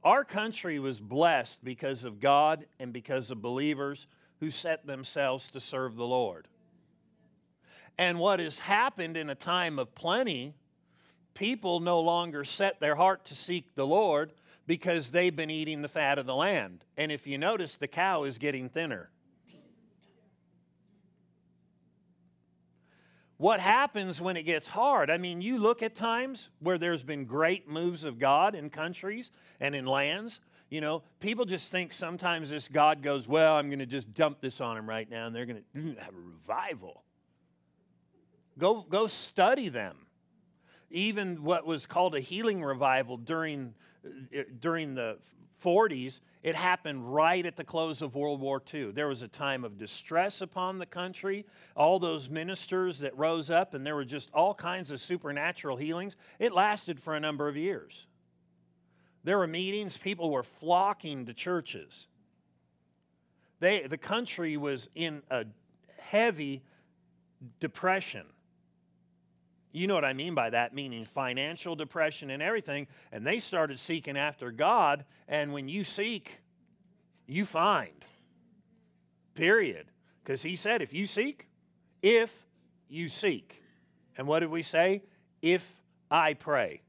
Our 0.03 0.23
country 0.23 0.79
was 0.79 0.99
blessed 0.99 1.63
because 1.63 2.03
of 2.03 2.19
God 2.19 2.65
and 2.79 2.93
because 2.93 3.31
of 3.31 3.41
believers 3.41 4.07
who 4.39 4.51
set 4.51 4.85
themselves 4.85 5.49
to 5.51 5.59
serve 5.59 5.95
the 5.95 6.05
Lord. 6.05 6.47
And 7.97 8.19
what 8.19 8.39
has 8.39 8.59
happened 8.59 9.17
in 9.17 9.29
a 9.29 9.35
time 9.35 9.79
of 9.79 9.95
plenty, 9.95 10.53
people 11.33 11.79
no 11.79 11.99
longer 11.99 12.43
set 12.43 12.79
their 12.79 12.95
heart 12.95 13.25
to 13.25 13.35
seek 13.35 13.73
the 13.75 13.87
Lord 13.87 14.33
because 14.67 15.09
they've 15.09 15.35
been 15.35 15.49
eating 15.49 15.81
the 15.81 15.87
fat 15.87 16.19
of 16.19 16.25
the 16.25 16.35
land. 16.35 16.83
And 16.97 17.11
if 17.11 17.25
you 17.25 17.37
notice, 17.37 17.75
the 17.75 17.87
cow 17.87 18.23
is 18.23 18.37
getting 18.37 18.69
thinner. 18.69 19.09
What 23.37 23.59
happens 23.59 24.19
when 24.19 24.35
it 24.35 24.43
gets 24.43 24.67
hard? 24.67 25.11
I 25.11 25.19
mean, 25.19 25.41
you 25.41 25.59
look 25.59 25.83
at 25.83 25.93
times 25.93 26.49
where 26.59 26.79
there's 26.79 27.03
been 27.03 27.25
great 27.25 27.69
moves 27.69 28.03
of 28.03 28.17
God 28.17 28.55
in 28.55 28.71
countries 28.71 29.31
and 29.59 29.75
in 29.75 29.85
lands. 29.85 30.39
You 30.69 30.81
know, 30.81 31.03
people 31.19 31.45
just 31.45 31.71
think 31.71 31.93
sometimes 31.93 32.49
this 32.49 32.67
God 32.67 33.01
goes, 33.01 33.27
Well, 33.27 33.55
I'm 33.55 33.69
going 33.69 33.79
to 33.79 33.85
just 33.85 34.13
dump 34.13 34.41
this 34.41 34.59
on 34.59 34.75
them 34.75 34.87
right 34.87 35.09
now, 35.09 35.27
and 35.27 35.35
they're 35.35 35.45
going 35.45 35.63
to 35.73 35.95
have 35.99 36.13
a 36.13 36.19
revival. 36.19 37.03
Go, 38.57 38.81
go 38.81 39.07
study 39.07 39.69
them. 39.69 39.95
Even 40.89 41.43
what 41.43 41.65
was 41.65 41.85
called 41.85 42.15
a 42.15 42.19
healing 42.19 42.63
revival 42.63 43.17
during, 43.17 43.73
uh, 44.05 44.41
during 44.59 44.95
the 44.95 45.19
40s, 45.63 46.21
it 46.43 46.55
happened 46.55 47.13
right 47.13 47.45
at 47.45 47.55
the 47.55 47.63
close 47.63 48.01
of 48.01 48.15
World 48.15 48.41
War 48.41 48.61
II. 48.73 48.91
There 48.91 49.07
was 49.07 49.21
a 49.21 49.27
time 49.27 49.63
of 49.63 49.77
distress 49.77 50.41
upon 50.41 50.79
the 50.79 50.85
country. 50.85 51.45
All 51.75 51.99
those 51.99 52.29
ministers 52.29 52.99
that 52.99 53.17
rose 53.17 53.49
up, 53.49 53.73
and 53.73 53.85
there 53.85 53.95
were 53.95 54.05
just 54.05 54.29
all 54.33 54.53
kinds 54.53 54.91
of 54.91 54.99
supernatural 55.01 55.77
healings. 55.77 56.15
It 56.39 56.53
lasted 56.53 56.99
for 56.99 57.15
a 57.15 57.19
number 57.19 57.47
of 57.47 57.57
years. 57.57 58.07
There 59.23 59.37
were 59.37 59.47
meetings, 59.47 59.97
people 59.97 60.31
were 60.31 60.43
flocking 60.43 61.25
to 61.25 61.33
churches. 61.33 62.07
They, 63.59 63.87
the 63.87 63.97
country 63.97 64.55
was 64.57 64.89
in 64.95 65.23
a 65.29 65.45
heavy 65.97 66.63
depression. 67.59 68.25
You 69.71 69.87
know 69.87 69.95
what 69.95 70.05
I 70.05 70.13
mean 70.13 70.33
by 70.33 70.49
that, 70.51 70.73
meaning 70.73 71.05
financial 71.05 71.75
depression 71.75 72.29
and 72.29 72.41
everything. 72.41 72.87
And 73.11 73.25
they 73.25 73.39
started 73.39 73.79
seeking 73.79 74.17
after 74.17 74.51
God. 74.51 75.05
And 75.27 75.53
when 75.53 75.67
you 75.67 75.83
seek, 75.83 76.39
you 77.27 77.45
find. 77.45 78.05
Period. 79.35 79.87
Because 80.23 80.41
he 80.41 80.55
said, 80.55 80.81
if 80.81 80.93
you 80.93 81.05
seek, 81.05 81.47
if 82.01 82.45
you 82.89 83.09
seek. 83.09 83.61
And 84.17 84.25
what 84.27 84.39
did 84.39 84.49
we 84.49 84.63
say? 84.63 85.03
If 85.41 85.83
I 86.09 86.33
pray. 86.33 86.81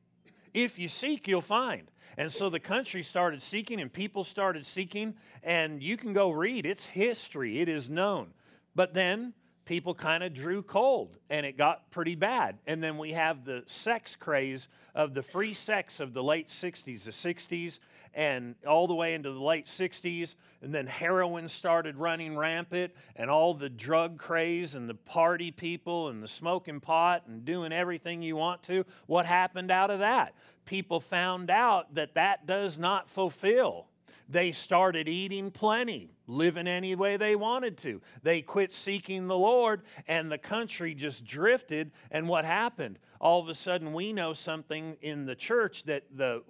If 0.54 0.78
you 0.78 0.88
seek, 0.88 1.28
you'll 1.28 1.42
find. 1.42 1.90
And 2.18 2.32
so 2.32 2.50
the 2.50 2.58
country 2.58 3.04
started 3.04 3.40
seeking 3.40 3.80
and 3.80 3.92
people 3.92 4.24
started 4.24 4.66
seeking. 4.66 5.14
And 5.44 5.80
you 5.80 5.96
can 5.96 6.12
go 6.12 6.32
read, 6.32 6.66
it's 6.66 6.84
history, 6.84 7.60
it 7.60 7.68
is 7.68 7.88
known. 7.88 8.34
But 8.74 8.92
then 8.92 9.34
people 9.64 9.94
kind 9.94 10.24
of 10.24 10.34
drew 10.34 10.62
cold 10.62 11.16
and 11.30 11.46
it 11.46 11.56
got 11.56 11.92
pretty 11.92 12.16
bad. 12.16 12.58
And 12.66 12.82
then 12.82 12.98
we 12.98 13.12
have 13.12 13.44
the 13.44 13.62
sex 13.66 14.16
craze 14.16 14.66
of 14.96 15.14
the 15.14 15.22
free 15.22 15.54
sex 15.54 16.00
of 16.00 16.12
the 16.12 16.22
late 16.22 16.48
60s, 16.48 17.04
the 17.04 17.12
60s, 17.12 17.78
and 18.14 18.54
all 18.66 18.86
the 18.86 18.94
way 18.94 19.14
into 19.14 19.32
the 19.32 19.40
late 19.40 19.66
60s. 19.66 20.34
And 20.62 20.74
then 20.74 20.86
heroin 20.86 21.48
started 21.48 21.96
running 21.96 22.36
rampant, 22.36 22.92
and 23.16 23.30
all 23.30 23.54
the 23.54 23.68
drug 23.68 24.18
craze 24.18 24.74
and 24.74 24.88
the 24.88 24.94
party 24.94 25.50
people 25.50 26.08
and 26.08 26.22
the 26.22 26.28
smoking 26.28 26.80
pot 26.80 27.24
and 27.28 27.44
doing 27.44 27.72
everything 27.72 28.22
you 28.22 28.36
want 28.36 28.62
to. 28.64 28.84
What 29.06 29.26
happened 29.26 29.70
out 29.70 29.90
of 29.90 30.00
that? 30.00 30.34
People 30.64 31.00
found 31.00 31.50
out 31.50 31.94
that 31.94 32.14
that 32.14 32.46
does 32.46 32.78
not 32.78 33.08
fulfill 33.08 33.86
they 34.28 34.52
started 34.52 35.08
eating 35.08 35.50
plenty, 35.50 36.10
living 36.26 36.68
any 36.68 36.94
way 36.94 37.16
they 37.16 37.34
wanted 37.34 37.78
to. 37.78 38.02
They 38.22 38.42
quit 38.42 38.72
seeking 38.72 39.26
the 39.26 39.38
Lord, 39.38 39.82
and 40.06 40.30
the 40.30 40.38
country 40.38 40.94
just 40.94 41.24
drifted. 41.24 41.92
And 42.10 42.28
what 42.28 42.44
happened? 42.44 42.98
All 43.20 43.40
of 43.40 43.48
a 43.48 43.54
sudden, 43.54 43.92
we 43.92 44.12
know 44.12 44.34
something 44.34 44.98
in 45.00 45.24
the 45.24 45.34
church 45.34 45.84
that 45.84 46.04
the 46.14 46.42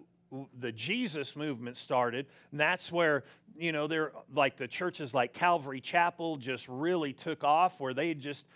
the 0.59 0.73
Jesus 0.73 1.37
movement 1.37 1.77
started, 1.77 2.27
and 2.51 2.61
that's 2.61 2.93
where 2.93 3.25
you 3.57 3.73
know 3.73 3.87
they're 3.87 4.13
like 4.35 4.57
the 4.57 4.69
churches 4.69 5.15
like 5.15 5.33
Calvary 5.33 5.81
Chapel 5.81 6.37
just 6.37 6.69
really 6.69 7.13
took 7.13 7.45
off, 7.45 7.81
where 7.81 7.95
they 7.95 8.15
just 8.15 8.47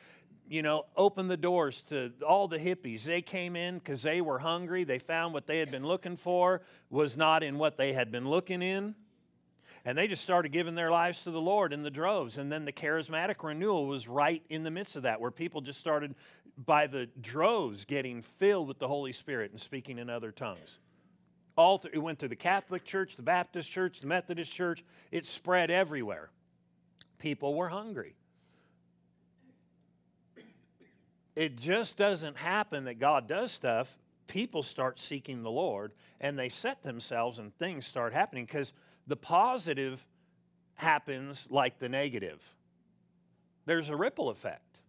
you 0.49 0.61
know, 0.61 0.85
opened 0.99 1.31
the 1.31 1.37
doors 1.37 1.81
to 1.83 2.12
all 2.26 2.47
the 2.47 2.59
hippies. 2.59 3.05
They 3.05 3.23
came 3.23 3.57
in 3.57 3.79
because 3.79 4.02
they 4.02 4.21
were 4.21 4.38
hungry. 4.38 4.85
They 4.85 4.99
found 4.99 5.33
what 5.33 5.47
they 5.47 5.59
had 5.59 5.71
been 5.71 5.87
looking 5.87 6.19
for 6.19 6.61
was 6.91 7.17
not 7.17 7.43
in 7.43 7.57
what 7.57 7.79
they 7.79 7.95
had 7.95 8.12
been 8.12 8.29
looking 8.29 8.61
in. 8.61 8.95
And 9.85 9.97
they 9.97 10.07
just 10.07 10.23
started 10.23 10.52
giving 10.52 10.75
their 10.75 10.91
lives 10.91 11.25
to 11.25 11.31
the 11.31 11.41
Lord 11.41 11.73
in 11.73 11.83
the 11.83 11.91
droves. 11.91 12.38
And 12.38 12.52
then 12.52 12.67
the 12.67 12.73
charismatic 12.73 13.43
renewal 13.43 13.87
was 13.87 14.07
right 14.07 14.43
in 14.49 14.62
the 14.62 14.71
midst 14.71 14.97
of 14.97 15.05
that, 15.05 15.21
where 15.21 15.31
people 15.31 15.62
just 15.62 15.81
started 15.81 16.14
by 16.67 16.87
the 16.87 17.09
droves 17.21 17.85
getting 17.85 18.23
filled 18.23 18.69
with 18.69 18.79
the 18.79 18.88
Holy 18.88 19.12
Spirit 19.12 19.50
and 19.50 19.61
speaking 19.61 19.99
in 19.99 20.11
other 20.11 20.31
tongues. 20.31 20.79
All 21.56 21.78
through, 21.78 21.92
it 21.94 21.99
went 21.99 22.18
to 22.21 22.28
the 22.28 22.37
Catholic 22.37 22.85
Church, 22.85 23.16
the 23.16 23.23
Baptist 23.23 23.71
Church, 23.71 24.00
the 24.00 24.06
Methodist 24.06 24.52
Church. 24.52 24.85
It 25.11 25.26
spread 25.26 25.71
everywhere. 25.71 26.30
People 27.18 27.54
were 27.54 27.68
hungry. 27.68 28.14
It 31.35 31.56
just 31.56 31.97
doesn't 31.97 32.37
happen 32.37 32.85
that 32.85 32.99
God 32.99 33.26
does 33.26 33.52
stuff. 33.52 33.97
People 34.26 34.62
start 34.62 35.00
seeking 35.00 35.42
the 35.42 35.50
Lord 35.50 35.92
and 36.21 36.38
they 36.38 36.49
set 36.49 36.82
themselves 36.82 37.38
and 37.38 37.56
things 37.59 37.87
start 37.87 38.12
happening 38.12 38.44
because 38.44 38.73
the 39.06 39.16
positive 39.16 40.06
happens 40.75 41.49
like 41.50 41.78
the 41.78 41.88
negative. 41.88 42.42
There's 43.66 43.88
a 43.88 43.97
ripple 43.97 44.28
effect. 44.28 44.82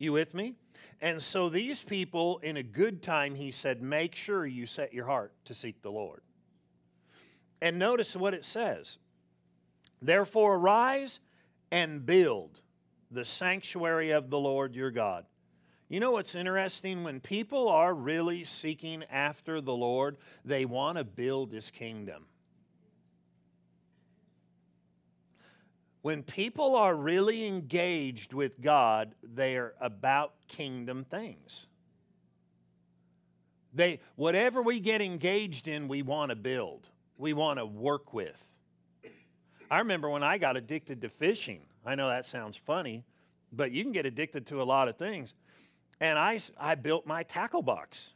You 0.00 0.12
with 0.12 0.34
me? 0.34 0.54
And 1.00 1.22
so 1.22 1.48
these 1.48 1.82
people, 1.82 2.38
in 2.38 2.56
a 2.56 2.62
good 2.62 3.02
time, 3.02 3.34
he 3.34 3.50
said, 3.52 3.82
make 3.82 4.14
sure 4.16 4.44
you 4.44 4.66
set 4.66 4.92
your 4.92 5.06
heart 5.06 5.32
to 5.44 5.54
seek 5.54 5.82
the 5.82 5.90
Lord. 5.90 6.22
And 7.62 7.78
notice 7.78 8.16
what 8.16 8.34
it 8.34 8.44
says 8.44 8.98
Therefore, 10.02 10.56
arise 10.56 11.20
and 11.70 12.04
build 12.04 12.60
the 13.10 13.24
sanctuary 13.24 14.10
of 14.10 14.30
the 14.30 14.38
Lord 14.38 14.74
your 14.74 14.90
God. 14.90 15.26
You 15.88 16.00
know 16.00 16.12
what's 16.12 16.34
interesting? 16.34 17.04
When 17.04 17.20
people 17.20 17.68
are 17.68 17.92
really 17.92 18.44
seeking 18.44 19.04
after 19.10 19.60
the 19.60 19.74
Lord, 19.74 20.16
they 20.44 20.64
want 20.64 20.96
to 20.98 21.04
build 21.04 21.52
his 21.52 21.70
kingdom. 21.70 22.26
When 26.02 26.22
people 26.22 26.76
are 26.76 26.94
really 26.94 27.46
engaged 27.46 28.32
with 28.32 28.60
God, 28.62 29.14
they 29.22 29.56
are 29.56 29.74
about 29.80 30.32
kingdom 30.48 31.04
things. 31.04 31.66
They, 33.74 34.00
whatever 34.16 34.62
we 34.62 34.80
get 34.80 35.02
engaged 35.02 35.68
in, 35.68 35.88
we 35.88 36.02
want 36.02 36.30
to 36.30 36.36
build, 36.36 36.88
we 37.18 37.34
want 37.34 37.58
to 37.58 37.66
work 37.66 38.12
with. 38.14 38.36
I 39.70 39.78
remember 39.78 40.08
when 40.10 40.24
I 40.24 40.38
got 40.38 40.56
addicted 40.56 41.02
to 41.02 41.08
fishing. 41.08 41.60
I 41.86 41.94
know 41.94 42.08
that 42.08 42.26
sounds 42.26 42.56
funny, 42.56 43.04
but 43.52 43.70
you 43.70 43.84
can 43.84 43.92
get 43.92 44.06
addicted 44.06 44.46
to 44.46 44.62
a 44.62 44.64
lot 44.64 44.88
of 44.88 44.96
things. 44.96 45.34
And 46.00 46.18
I, 46.18 46.40
I 46.58 46.74
built 46.74 47.06
my 47.06 47.22
tackle 47.22 47.62
box. 47.62 48.14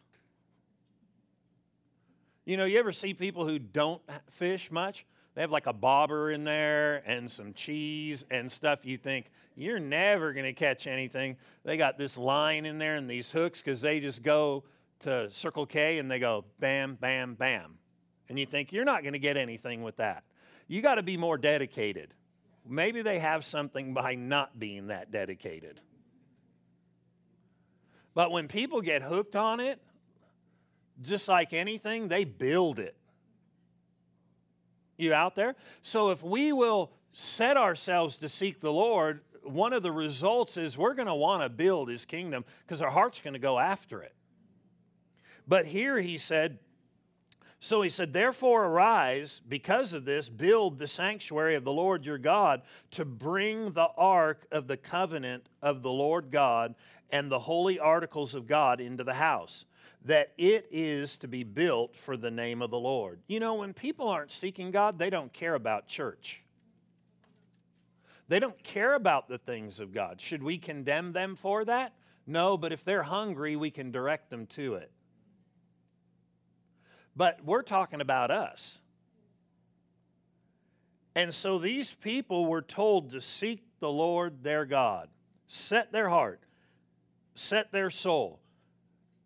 You 2.45 2.57
know, 2.57 2.65
you 2.65 2.79
ever 2.79 2.93
see 2.93 3.15
people 3.15 3.47
who 3.47 3.59
don't 3.59 4.03
fish 4.31 4.71
much? 4.71 5.07
They 5.35 5.41
have 5.41 5.51
like 5.51 5.67
a 5.67 5.73
bobber 5.73 6.31
in 6.31 6.45
there 6.45 7.03
and 7.07 7.29
some 7.31 7.53
cheese 7.55 8.25
and 8.31 8.51
stuff. 8.51 8.81
You 8.85 8.97
think 8.97 9.31
you're 9.57 9.81
never 9.81 10.33
going 10.33 10.45
to 10.45 10.53
catch 10.53 10.87
anything. 10.87 11.37
They 11.65 11.77
got 11.77 11.99
this 11.99 12.17
line 12.17 12.67
in 12.67 12.79
there 12.79 12.97
and 12.97 13.11
these 13.11 13.33
hooks 13.33 13.61
because 13.61 13.81
they 13.81 13.99
just 13.99 14.23
go 14.23 14.65
to 15.01 15.29
Circle 15.31 15.67
K 15.67 15.99
and 15.99 16.11
they 16.11 16.21
go 16.21 16.45
bam, 16.61 16.95
bam, 16.95 17.35
bam. 17.35 17.79
And 18.29 18.39
you 18.39 18.47
think 18.47 18.73
you're 18.73 18.85
not 18.85 19.03
going 19.03 19.13
to 19.13 19.19
get 19.19 19.37
anything 19.37 19.83
with 19.83 19.97
that. 19.97 20.25
You 20.69 20.81
got 20.81 20.95
to 20.95 21.03
be 21.03 21.17
more 21.17 21.37
dedicated. 21.37 22.15
Maybe 22.67 23.03
they 23.03 23.19
have 23.19 23.45
something 23.45 23.93
by 23.93 24.15
not 24.15 24.59
being 24.59 24.87
that 24.87 25.11
dedicated. 25.11 25.81
But 28.15 28.31
when 28.31 28.47
people 28.49 28.81
get 28.81 29.03
hooked 29.03 29.37
on 29.37 29.61
it, 29.61 29.81
just 31.03 31.27
like 31.29 31.53
anything, 31.53 32.09
they 32.09 32.25
build 32.25 32.79
it. 32.79 32.97
You 34.97 35.13
out 35.13 35.35
there? 35.35 35.55
So 35.83 36.11
if 36.11 36.23
we 36.23 36.53
will 36.53 36.93
set 37.13 37.57
ourselves 37.57 38.19
to 38.19 38.29
seek 38.29 38.61
the 38.61 38.73
Lord, 38.73 39.21
one 39.43 39.73
of 39.73 39.83
the 39.83 39.93
results 39.93 40.57
is 40.57 40.79
we're 40.79 40.95
going 40.95 41.09
to 41.09 41.15
want 41.15 41.43
to 41.43 41.49
build 41.49 41.89
his 41.89 42.05
kingdom 42.05 42.45
because 42.67 42.81
our 42.81 42.91
heart's 42.91 43.21
going 43.21 43.35
to 43.35 43.41
go 43.41 43.59
after 43.59 44.03
it. 44.03 44.15
But 45.47 45.67
here 45.67 46.01
he 46.01 46.19
said, 46.19 46.59
so 47.61 47.81
he 47.81 47.89
said, 47.89 48.13
Therefore 48.13 48.67
arise, 48.67 49.41
because 49.49 49.95
of 49.95 50.05
this, 50.05 50.29
build 50.29 50.79
the 50.79 50.87
sanctuary 50.87 51.55
of 51.55 51.65
the 51.65 51.73
Lord 51.73 52.05
your 52.05 52.19
God 52.19 52.61
to 52.91 53.07
bring 53.07 53.73
the 53.73 53.89
ark 53.97 54.47
of 54.53 54.67
the 54.67 54.77
covenant 54.77 55.49
of 55.63 55.83
the 55.83 55.91
Lord 55.91 56.31
God 56.31 56.75
and 57.09 57.31
the 57.31 57.39
holy 57.39 57.79
articles 57.79 58.35
of 58.35 58.47
God 58.47 58.83
into 58.83 59.03
the 59.03 59.15
house, 59.15 59.65
that 60.05 60.33
it 60.37 60.67
is 60.71 61.17
to 61.19 61.29
be 61.29 61.45
built 61.45 61.97
for 61.97 62.17
the 62.17 62.31
name 62.31 62.61
of 62.61 62.71
the 62.71 62.79
Lord. 62.79 63.21
You 63.27 63.41
know, 63.41 63.55
when 63.55 63.73
people 63.73 64.09
aren't 64.09 64.31
seeking 64.31 64.71
God, 64.71 64.99
they 64.99 65.11
don't 65.11 65.33
care 65.33 65.55
about 65.55 65.87
church. 65.89 66.43
They 68.29 68.39
don't 68.39 68.63
care 68.63 68.95
about 68.95 69.29
the 69.29 69.39
things 69.39 69.81
of 69.81 69.93
God. 69.93 70.21
Should 70.21 70.43
we 70.43 70.59
condemn 70.59 71.13
them 71.13 71.37
for 71.37 71.65
that? 71.65 71.95
No, 72.27 72.57
but 72.57 72.73
if 72.73 72.85
they're 72.85 73.03
hungry, 73.03 73.57
we 73.57 73.71
can 73.71 73.91
direct 73.91 74.31
them 74.31 74.47
to 74.49 74.75
it. 74.75 74.91
But 77.17 77.45
we're 77.45 77.63
talking 77.63 78.01
about 78.01 78.31
us. 78.31 78.81
And 81.15 81.33
so 81.33 81.59
these 81.59 81.95
people 81.95 82.47
were 82.47 82.63
told 82.63 83.13
to 83.13 83.21
seek 83.21 83.63
the 83.79 83.91
Lord 83.91 84.43
their 84.43 84.65
God, 84.65 85.09
set 85.47 85.93
their 85.93 86.09
heart, 86.09 86.41
set 87.35 87.73
their 87.73 87.91
soul. 87.91 88.41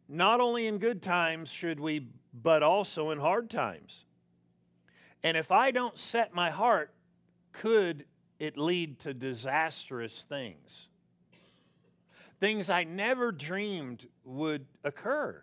Not 0.09 0.41
only 0.41 0.67
in 0.67 0.79
good 0.79 1.03
times 1.03 1.51
should 1.51 1.79
we, 1.79 2.09
but 2.33 2.63
also 2.63 3.11
in 3.11 3.19
hard 3.19 3.51
times. 3.51 4.07
And 5.23 5.37
if 5.37 5.51
I 5.51 5.71
don't 5.71 5.99
set 5.99 6.35
my 6.35 6.51
heart, 6.51 6.95
could 7.53 8.05
it 8.39 8.57
lead 8.57 9.01
to 9.01 9.13
disastrous 9.13 10.25
things? 10.29 10.89
Things 12.41 12.71
I 12.71 12.85
never 12.85 13.33
dreamed 13.33 14.07
would 14.25 14.65
occur. 14.85 15.43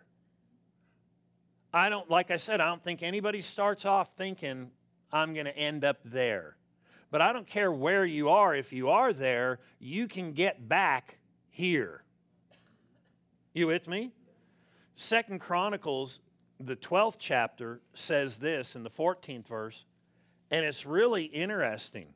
I 1.72 1.90
don't, 1.90 2.10
like 2.10 2.30
I 2.30 2.38
said, 2.38 2.60
I 2.60 2.66
don't 2.66 2.82
think 2.82 3.02
anybody 3.02 3.42
starts 3.42 3.84
off 3.84 4.08
thinking, 4.16 4.70
I'm 5.12 5.34
going 5.34 5.46
to 5.46 5.56
end 5.56 5.84
up 5.84 5.98
there. 6.04 6.56
But 7.10 7.20
I 7.20 7.32
don't 7.32 7.46
care 7.46 7.70
where 7.70 8.04
you 8.04 8.30
are. 8.30 8.54
If 8.54 8.72
you 8.72 8.88
are 8.88 9.12
there, 9.12 9.60
you 9.78 10.08
can 10.08 10.32
get 10.32 10.68
back 10.68 11.18
here. 11.50 12.02
You 13.52 13.66
with 13.66 13.86
me? 13.86 14.12
Second 14.96 15.40
Chronicles, 15.40 16.20
the 16.58 16.74
12th 16.74 17.16
chapter, 17.18 17.80
says 17.92 18.38
this 18.38 18.76
in 18.76 18.82
the 18.82 18.90
14th 18.90 19.46
verse, 19.46 19.84
and 20.50 20.64
it's 20.64 20.86
really 20.86 21.24
interesting 21.24 22.08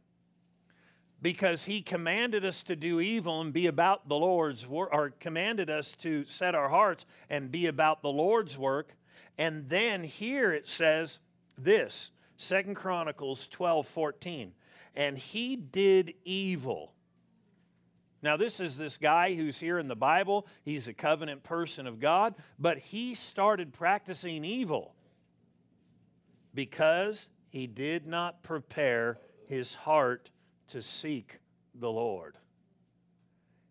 because 1.23 1.65
he 1.65 1.83
commanded 1.83 2.45
us 2.45 2.63
to 2.63 2.75
do 2.75 2.99
evil 3.01 3.43
and 3.43 3.53
be 3.53 3.67
about 3.67 4.09
the 4.09 4.17
Lord's 4.17 4.67
work, 4.67 4.89
or 4.93 5.11
commanded 5.21 5.69
us 5.69 5.93
to 5.97 6.25
set 6.25 6.55
our 6.55 6.71
hearts 6.71 7.05
and 7.29 7.51
be 7.51 7.67
about 7.67 8.01
the 8.01 8.09
Lord's 8.09 8.57
work. 8.57 8.97
And 9.37 9.69
then 9.69 10.03
here 10.03 10.53
it 10.53 10.67
says 10.67 11.19
this 11.59 12.13
Second 12.39 12.77
Chronicles 12.77 13.47
12 13.49 13.87
14. 13.87 14.53
And 14.97 15.19
he 15.19 15.57
did 15.57 16.15
evil. 16.25 16.95
Now, 18.23 18.37
this 18.37 18.61
is 18.61 18.77
this 18.77 18.99
guy 18.99 19.35
who's 19.35 19.59
here 19.59 19.79
in 19.79 19.89
the 19.89 19.97
Bible. 19.97 20.47
He's 20.63 20.89
a 20.89 20.93
covenant 20.93 21.43
person 21.43 21.87
of 21.87 22.01
God, 22.01 22.35
but 22.59 22.79
he 22.79 23.15
started 23.15 23.73
practicing 23.73 24.45
evil 24.45 24.95
because 26.55 27.31
he 27.49 27.67
did 27.67 28.07
not 28.07 28.43
prepare 28.43 29.19
his 29.49 29.75
heart 29.75 30.31
to 30.69 30.83
seek 30.83 31.39
the 31.75 31.91
Lord. 31.91 32.37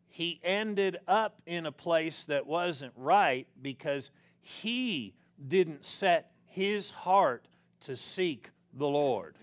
He 0.08 0.40
ended 0.44 0.98
up 1.08 1.42
in 1.46 1.66
a 1.66 1.72
place 1.72 2.24
that 2.26 2.48
wasn't 2.48 2.94
right 2.96 3.48
because 3.62 4.10
he 4.42 5.14
didn't 5.48 5.86
set 5.86 6.32
his 6.46 6.90
heart 6.90 7.48
to 7.82 7.96
seek 7.96 8.50
the 8.74 8.88
Lord. 8.88 9.36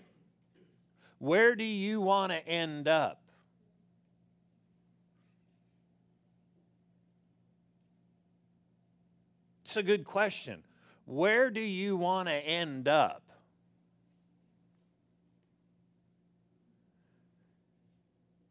Where 1.18 1.54
do 1.54 1.64
you 1.64 2.00
want 2.00 2.32
to 2.32 2.46
end 2.46 2.88
up? 2.88 3.22
It's 9.66 9.76
a 9.76 9.82
good 9.82 10.04
question. 10.04 10.62
Where 11.06 11.50
do 11.50 11.60
you 11.60 11.96
want 11.96 12.28
to 12.28 12.34
end 12.34 12.86
up? 12.86 13.24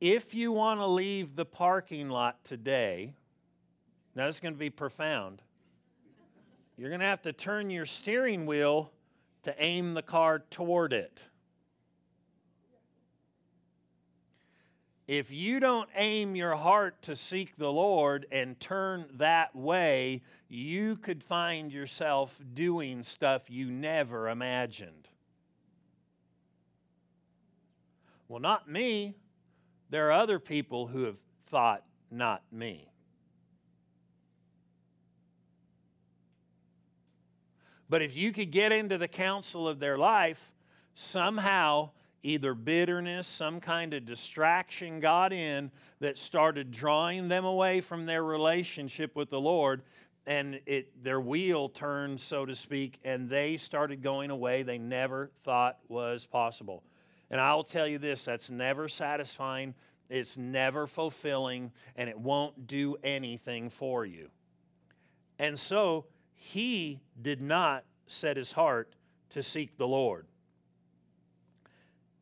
If 0.02 0.34
you 0.34 0.52
want 0.52 0.82
to 0.82 0.86
leave 0.86 1.38
the 1.38 1.46
parking 1.46 2.10
lot 2.10 2.44
today, 2.44 3.14
now 4.14 4.28
is 4.28 4.42
going 4.42 4.56
to 4.56 4.60
be 4.60 4.70
profound 4.70 5.42
you're 6.78 6.90
going 6.90 7.00
to 7.00 7.06
have 7.06 7.22
to 7.22 7.32
turn 7.32 7.70
your 7.70 7.86
steering 7.86 8.46
wheel 8.46 8.92
to 9.44 9.56
aim 9.64 9.94
the 9.94 10.02
car 10.02 10.40
toward 10.50 10.92
it. 10.92 11.22
If 15.08 15.32
you 15.32 15.60
don't 15.60 15.90
aim 15.96 16.36
your 16.36 16.56
heart 16.56 17.02
to 17.04 17.16
seek 17.16 17.58
the 17.58 17.72
Lord 17.72 18.26
and 18.32 18.60
turn 18.60 19.06
that 19.14 19.56
way, 19.56 20.24
you 20.50 20.96
could 20.96 21.22
find 21.22 21.72
yourself 21.72 22.40
doing 22.56 23.04
stuff 23.04 23.50
you 23.50 23.70
never 23.70 24.30
imagined. 24.30 25.10
Well, 28.28 28.40
not 28.40 28.68
me. 28.68 29.16
There 29.92 30.08
are 30.08 30.14
other 30.14 30.40
people 30.40 30.88
who 30.88 31.04
have 31.04 31.18
thought, 31.52 31.84
not 32.10 32.42
me. 32.52 32.90
But 37.88 38.02
if 38.02 38.16
you 38.16 38.32
could 38.32 38.50
get 38.50 38.72
into 38.72 38.98
the 38.98 39.08
counsel 39.08 39.68
of 39.68 39.80
their 39.80 40.00
life, 40.00 40.52
somehow 40.96 41.92
either 42.26 42.56
bitterness, 42.56 43.28
some 43.28 43.60
kind 43.60 43.94
of 43.94 44.04
distraction 44.06 45.00
got 45.00 45.32
in 45.32 45.70
that 46.00 46.18
started 46.18 46.72
drawing 46.72 47.28
them 47.28 47.46
away 47.46 47.82
from 47.82 48.08
their 48.08 48.24
relationship 48.24 49.16
with 49.16 49.30
the 49.30 49.40
Lord, 49.40 49.84
and 50.26 50.60
it 50.66 51.04
their 51.04 51.22
wheel 51.22 51.70
turned, 51.70 52.20
so 52.20 52.46
to 52.46 52.56
speak, 52.56 53.00
and 53.04 53.30
they 53.30 53.58
started 53.58 54.02
going 54.02 54.32
away 54.32 54.64
they 54.64 54.80
never 54.80 55.30
thought 55.44 55.78
was 55.88 56.26
possible. 56.26 56.84
And 57.30 57.40
I'll 57.40 57.64
tell 57.64 57.88
you 57.88 58.00
this 58.00 58.26
that's 58.26 58.50
never 58.50 58.90
satisfying, 58.90 59.76
it's 60.10 60.36
never 60.36 60.88
fulfilling, 60.88 61.72
and 61.96 62.10
it 62.10 62.18
won't 62.18 62.66
do 62.66 62.98
anything 63.04 63.70
for 63.70 64.04
you. 64.04 64.30
And 65.38 65.60
so 65.60 66.06
he 66.34 67.02
did 67.22 67.40
not 67.40 67.84
set 68.08 68.36
his 68.36 68.52
heart 68.52 68.96
to 69.30 69.44
seek 69.44 69.78
the 69.78 69.88
Lord. 69.88 70.26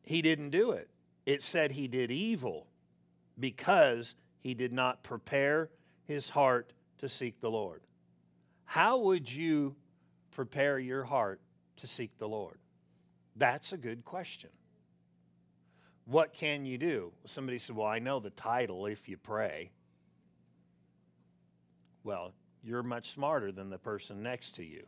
He 0.04 0.22
didn't 0.22 0.50
do 0.50 0.72
it. 0.72 0.88
It 1.26 1.42
said 1.42 1.72
he 1.72 1.88
did 1.88 2.10
evil 2.10 2.66
because 3.38 4.14
he 4.38 4.54
did 4.54 4.72
not 4.72 5.02
prepare 5.02 5.70
his 6.04 6.30
heart 6.30 6.72
to 6.98 7.08
seek 7.08 7.40
the 7.40 7.50
Lord. 7.50 7.82
How 8.66 8.98
would 8.98 9.30
you 9.30 9.74
prepare 10.30 10.78
your 10.78 11.04
heart 11.04 11.40
to 11.78 11.86
seek 11.86 12.18
the 12.18 12.28
Lord? 12.28 12.58
That's 13.36 13.72
a 13.72 13.76
good 13.76 14.04
question. 14.04 14.50
What 16.06 16.34
can 16.34 16.66
you 16.66 16.76
do? 16.76 17.12
Somebody 17.24 17.58
said, 17.58 17.74
Well, 17.74 17.86
I 17.86 17.98
know 17.98 18.20
the 18.20 18.30
title 18.30 18.86
if 18.86 19.08
you 19.08 19.16
pray. 19.16 19.70
Well, 22.02 22.32
you're 22.62 22.82
much 22.82 23.10
smarter 23.10 23.50
than 23.50 23.70
the 23.70 23.78
person 23.78 24.22
next 24.22 24.56
to 24.56 24.64
you. 24.64 24.84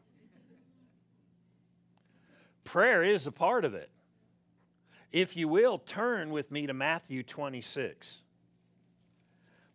Prayer 2.64 3.02
is 3.02 3.26
a 3.26 3.32
part 3.32 3.64
of 3.64 3.74
it. 3.74 3.90
If 5.16 5.34
you 5.34 5.48
will, 5.48 5.78
turn 5.78 6.28
with 6.28 6.50
me 6.50 6.66
to 6.66 6.74
Matthew 6.74 7.22
26. 7.22 8.20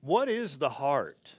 What 0.01 0.29
is 0.29 0.59
the 0.59 0.69
heart? 0.69 1.33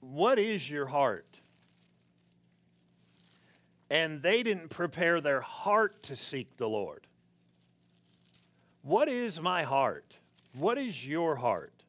What 0.00 0.40
is 0.40 0.68
your 0.68 0.86
heart? 0.86 1.40
And 3.88 4.20
they 4.20 4.42
didn't 4.42 4.70
prepare 4.70 5.20
their 5.20 5.42
heart 5.42 6.02
to 6.02 6.16
seek 6.16 6.56
the 6.56 6.68
Lord. 6.68 7.06
What 8.82 9.08
is 9.08 9.40
my 9.40 9.62
heart? 9.62 10.18
What 10.54 10.76
is 10.76 11.06
your 11.06 11.36
heart? 11.36 11.84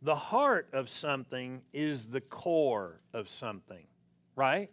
The 0.00 0.14
heart 0.14 0.68
of 0.72 0.88
something 0.88 1.62
is 1.72 2.06
the 2.06 2.20
core 2.20 3.00
of 3.12 3.28
something, 3.28 3.88
right? 4.36 4.70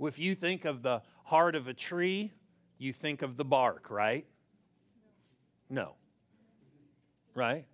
If 0.00 0.18
you 0.18 0.34
think 0.34 0.64
of 0.64 0.82
the 0.82 1.02
heart 1.24 1.54
of 1.54 1.68
a 1.68 1.74
tree, 1.74 2.32
you 2.78 2.92
think 2.92 3.22
of 3.22 3.36
the 3.36 3.44
bark, 3.44 3.90
right? 3.90 4.26
No. 5.68 5.94
Right? 7.34 7.66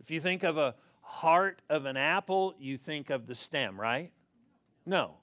If 0.00 0.10
you 0.10 0.20
think 0.20 0.42
of 0.42 0.58
a 0.58 0.74
heart 1.00 1.62
of 1.70 1.86
an 1.86 1.96
apple, 1.96 2.54
you 2.58 2.76
think 2.76 3.10
of 3.10 3.26
the 3.26 3.34
stem, 3.34 3.80
right? 3.80 4.10
No. 4.84 5.14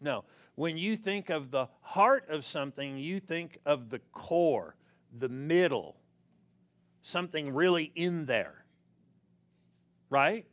No. 0.00 0.24
When 0.54 0.76
you 0.76 0.96
think 0.96 1.30
of 1.30 1.50
the 1.50 1.68
heart 1.80 2.28
of 2.28 2.44
something, 2.44 2.98
you 2.98 3.20
think 3.20 3.58
of 3.64 3.88
the 3.88 4.00
core, 4.12 4.76
the 5.16 5.28
middle, 5.28 5.96
something 7.00 7.54
really 7.54 7.92
in 7.94 8.26
there. 8.26 8.64
Right? 10.10 10.46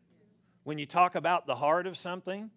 When 0.63 0.77
you 0.77 0.85
talk 0.85 1.15
about 1.15 1.47
the 1.47 1.55
heart 1.55 1.87
of 1.87 1.97
something, 1.97 2.49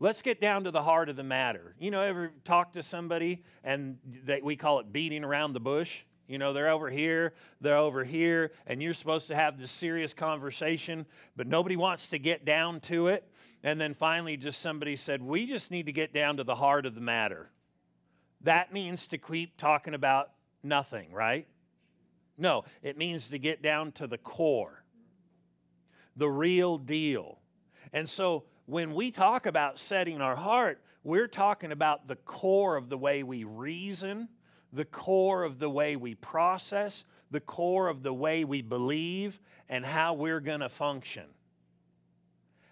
let's 0.00 0.22
get 0.22 0.40
down 0.40 0.64
to 0.64 0.70
the 0.70 0.82
heart 0.82 1.08
of 1.08 1.16
the 1.16 1.22
matter. 1.22 1.74
You 1.78 1.90
know, 1.90 2.00
ever 2.00 2.32
talk 2.44 2.72
to 2.74 2.82
somebody 2.82 3.42
and 3.64 3.98
they, 4.24 4.40
we 4.42 4.56
call 4.56 4.80
it 4.80 4.92
beating 4.92 5.24
around 5.24 5.52
the 5.52 5.60
bush? 5.60 6.02
You 6.26 6.36
know, 6.36 6.52
they're 6.52 6.68
over 6.68 6.90
here, 6.90 7.32
they're 7.60 7.78
over 7.78 8.04
here, 8.04 8.52
and 8.66 8.82
you're 8.82 8.92
supposed 8.92 9.28
to 9.28 9.34
have 9.34 9.58
this 9.58 9.70
serious 9.70 10.12
conversation, 10.12 11.06
but 11.36 11.46
nobody 11.46 11.74
wants 11.74 12.08
to 12.08 12.18
get 12.18 12.44
down 12.44 12.80
to 12.80 13.08
it. 13.08 13.26
And 13.62 13.80
then 13.80 13.94
finally, 13.94 14.36
just 14.36 14.60
somebody 14.60 14.94
said, 14.94 15.22
We 15.22 15.46
just 15.46 15.70
need 15.70 15.86
to 15.86 15.92
get 15.92 16.12
down 16.12 16.36
to 16.36 16.44
the 16.44 16.54
heart 16.54 16.84
of 16.84 16.94
the 16.94 17.00
matter. 17.00 17.50
That 18.42 18.72
means 18.72 19.08
to 19.08 19.18
keep 19.18 19.56
talking 19.56 19.94
about 19.94 20.30
nothing, 20.62 21.12
right? 21.12 21.48
No, 22.36 22.64
it 22.82 22.96
means 22.96 23.28
to 23.28 23.38
get 23.38 23.62
down 23.62 23.92
to 23.92 24.06
the 24.06 24.18
core, 24.18 24.84
the 26.14 26.28
real 26.28 26.78
deal. 26.78 27.38
And 27.92 28.08
so 28.08 28.44
when 28.68 28.92
we 28.92 29.10
talk 29.10 29.46
about 29.46 29.78
setting 29.78 30.20
our 30.20 30.36
heart, 30.36 30.82
we're 31.02 31.26
talking 31.26 31.72
about 31.72 32.06
the 32.06 32.16
core 32.16 32.76
of 32.76 32.90
the 32.90 32.98
way 32.98 33.22
we 33.22 33.44
reason, 33.44 34.28
the 34.74 34.84
core 34.84 35.42
of 35.42 35.58
the 35.58 35.70
way 35.70 35.96
we 35.96 36.14
process, 36.14 37.06
the 37.30 37.40
core 37.40 37.88
of 37.88 38.02
the 38.02 38.12
way 38.12 38.44
we 38.44 38.60
believe, 38.60 39.40
and 39.70 39.86
how 39.86 40.12
we're 40.12 40.40
going 40.40 40.60
to 40.60 40.68
function. 40.68 41.24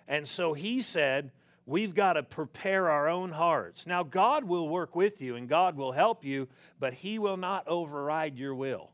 And 0.07 0.29
so 0.29 0.53
he 0.53 0.83
said, 0.83 1.33
We've 1.65 1.95
got 1.95 2.13
to 2.13 2.23
prepare 2.23 2.91
our 2.91 3.09
own 3.09 3.33
hearts. 3.33 3.89
Now, 3.89 4.05
God 4.05 4.45
will 4.45 4.69
work 4.69 4.95
with 4.95 5.21
you 5.21 5.35
and 5.35 5.49
God 5.49 5.77
will 5.77 5.91
help 5.91 6.25
you, 6.25 6.47
but 6.79 6.93
He 6.93 7.19
will 7.19 7.37
not 7.37 7.67
override 7.67 8.39
your 8.39 8.55
will. 8.55 8.93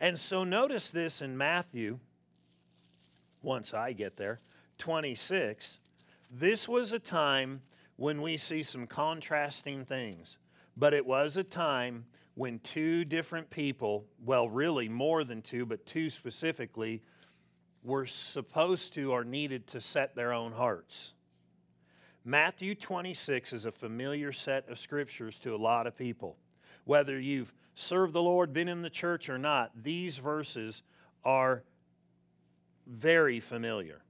And 0.00 0.18
so, 0.18 0.44
notice 0.44 0.90
this 0.90 1.20
in 1.20 1.36
Matthew, 1.36 1.98
once 3.42 3.74
I 3.74 3.92
get 3.92 4.16
there, 4.16 4.40
26. 4.80 5.78
This 6.30 6.68
was 6.68 6.92
a 6.92 6.98
time 6.98 7.60
when 7.96 8.22
we 8.22 8.36
see 8.36 8.62
some 8.62 8.86
contrasting 8.86 9.84
things, 9.84 10.38
but 10.76 10.94
it 10.94 11.06
was 11.06 11.36
a 11.36 11.44
time 11.44 12.06
when 12.34 12.58
two 12.60 13.04
different 13.04 13.50
people, 13.50 14.06
well, 14.24 14.48
really 14.48 14.88
more 14.88 15.22
than 15.22 15.42
two, 15.42 15.66
but 15.66 15.84
two 15.84 16.08
specifically, 16.08 17.02
were 17.82 18.06
supposed 18.06 18.94
to 18.94 19.12
or 19.12 19.22
needed 19.22 19.66
to 19.66 19.80
set 19.80 20.14
their 20.14 20.32
own 20.32 20.52
hearts. 20.52 21.12
Matthew 22.24 22.74
26 22.74 23.52
is 23.52 23.64
a 23.66 23.72
familiar 23.72 24.32
set 24.32 24.68
of 24.68 24.78
scriptures 24.78 25.38
to 25.40 25.54
a 25.54 25.56
lot 25.56 25.86
of 25.86 25.96
people. 25.96 26.36
Whether 26.84 27.20
you've 27.20 27.52
served 27.74 28.14
the 28.14 28.22
Lord, 28.22 28.52
been 28.52 28.68
in 28.68 28.82
the 28.82 28.90
church 28.90 29.28
or 29.28 29.38
not, 29.38 29.70
these 29.82 30.18
verses 30.18 30.82
are 31.24 31.64
very 32.86 33.40
familiar. 33.40 34.02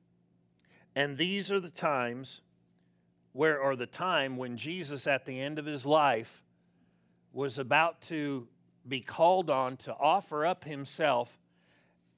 And 0.94 1.16
these 1.16 1.52
are 1.52 1.60
the 1.60 1.70
times 1.70 2.40
where, 3.32 3.60
or 3.60 3.76
the 3.76 3.86
time 3.86 4.36
when 4.36 4.56
Jesus, 4.56 5.06
at 5.06 5.24
the 5.24 5.40
end 5.40 5.58
of 5.58 5.66
his 5.66 5.86
life, 5.86 6.42
was 7.32 7.58
about 7.58 8.00
to 8.02 8.48
be 8.88 9.00
called 9.00 9.50
on 9.50 9.76
to 9.76 9.94
offer 9.94 10.44
up 10.44 10.64
himself 10.64 11.38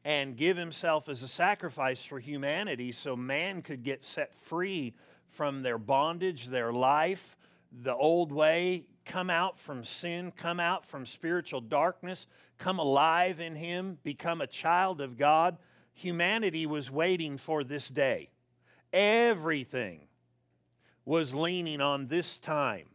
and 0.04 0.36
give 0.36 0.56
himself 0.56 1.08
as 1.08 1.22
a 1.22 1.28
sacrifice 1.28 2.02
for 2.04 2.18
humanity 2.18 2.92
so 2.92 3.14
man 3.14 3.62
could 3.62 3.82
get 3.82 4.02
set 4.02 4.34
free 4.34 4.94
from 5.28 5.62
their 5.62 5.78
bondage, 5.78 6.46
their 6.46 6.72
life, 6.72 7.36
the 7.82 7.94
old 7.94 8.32
way, 8.32 8.84
come 9.04 9.30
out 9.30 9.58
from 9.58 9.84
sin, 9.84 10.32
come 10.36 10.60
out 10.60 10.86
from 10.86 11.06
spiritual 11.06 11.60
darkness, 11.60 12.26
come 12.58 12.78
alive 12.78 13.40
in 13.40 13.54
him, 13.54 13.98
become 14.02 14.40
a 14.40 14.46
child 14.46 15.00
of 15.00 15.16
God. 15.16 15.56
Humanity 15.94 16.66
was 16.66 16.90
waiting 16.90 17.38
for 17.38 17.64
this 17.64 17.88
day. 17.88 18.28
Everything 18.92 20.08
was 21.04 21.34
leaning 21.34 21.80
on 21.80 22.06
this 22.06 22.38
time. 22.38 22.86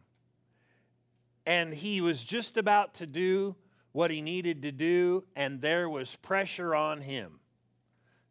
And 1.44 1.72
he 1.72 2.00
was 2.00 2.22
just 2.22 2.56
about 2.56 2.94
to 2.94 3.06
do 3.06 3.56
what 3.92 4.10
he 4.10 4.20
needed 4.20 4.62
to 4.62 4.72
do, 4.72 5.24
and 5.34 5.60
there 5.60 5.88
was 5.88 6.14
pressure 6.16 6.74
on 6.74 7.00
him 7.00 7.40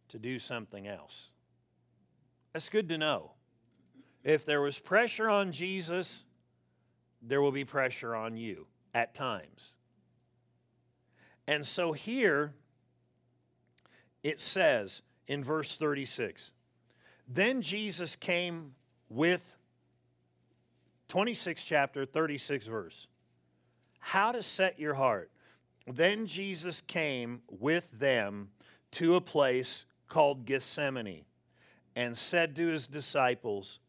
to 0.09 0.19
do 0.19 0.39
something 0.39 0.87
else. 0.87 1.31
That's 2.53 2.69
good 2.69 2.89
to 2.89 2.97
know. 2.97 3.31
If 4.23 4.45
there 4.45 4.61
was 4.61 4.79
pressure 4.79 5.29
on 5.29 5.51
Jesus, 5.51 6.23
there 7.21 7.41
will 7.41 7.51
be 7.51 7.65
pressure 7.65 8.15
on 8.15 8.37
you 8.37 8.67
at 8.93 9.13
times. 9.13 9.73
And 11.47 11.65
so 11.65 11.93
here 11.93 12.53
it 14.23 14.41
says 14.41 15.01
in 15.27 15.43
verse 15.43 15.77
36 15.77 16.51
Then 17.27 17.61
Jesus 17.61 18.15
came 18.15 18.73
with 19.09 19.41
26 21.09 21.63
chapter, 21.63 22.05
36 22.05 22.67
verse. 22.67 23.07
How 23.99 24.31
to 24.31 24.41
set 24.41 24.79
your 24.79 24.93
heart. 24.93 25.31
Then 25.85 26.25
Jesus 26.25 26.81
came 26.81 27.41
with 27.49 27.87
them 27.91 28.49
to 28.91 29.15
a 29.15 29.21
place 29.21 29.85
called 30.07 30.45
Gethsemane 30.45 31.25
and 31.95 32.17
said 32.17 32.55
to 32.55 32.67
his 32.67 32.87
disciples, 32.87 33.79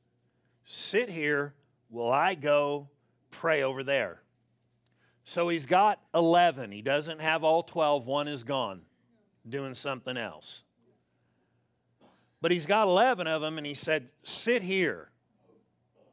Sit 0.65 1.09
here 1.09 1.55
while 1.89 2.13
I 2.13 2.35
go 2.35 2.89
pray 3.31 3.63
over 3.63 3.83
there. 3.83 4.23
So 5.25 5.49
he's 5.49 5.67
got 5.67 6.01
11. 6.15 6.73
He 6.73 6.83
doesn't 6.83 7.21
have 7.21 7.45
all 7.45 7.63
12. 7.63 8.07
One 8.07 8.29
is 8.29 8.45
gone 8.45 8.83
doing 9.49 9.75
something 9.75 10.17
else. 10.17 10.65
But 12.41 12.51
he's 12.53 12.67
got 12.67 12.87
11 12.87 13.27
of 13.27 13.43
them, 13.43 13.59
and 13.59 13.67
he 13.67 13.75
said, 13.75 14.11
Sit 14.23 14.63
here. 14.63 15.11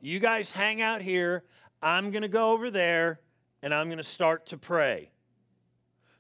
You 0.01 0.19
guys 0.19 0.51
hang 0.51 0.81
out 0.81 1.01
here. 1.01 1.43
I'm 1.81 2.11
going 2.11 2.23
to 2.23 2.27
go 2.27 2.51
over 2.51 2.71
there, 2.71 3.19
and 3.61 3.73
I'm 3.73 3.87
going 3.87 3.97
to 3.97 4.03
start 4.03 4.47
to 4.47 4.57
pray. 4.57 5.11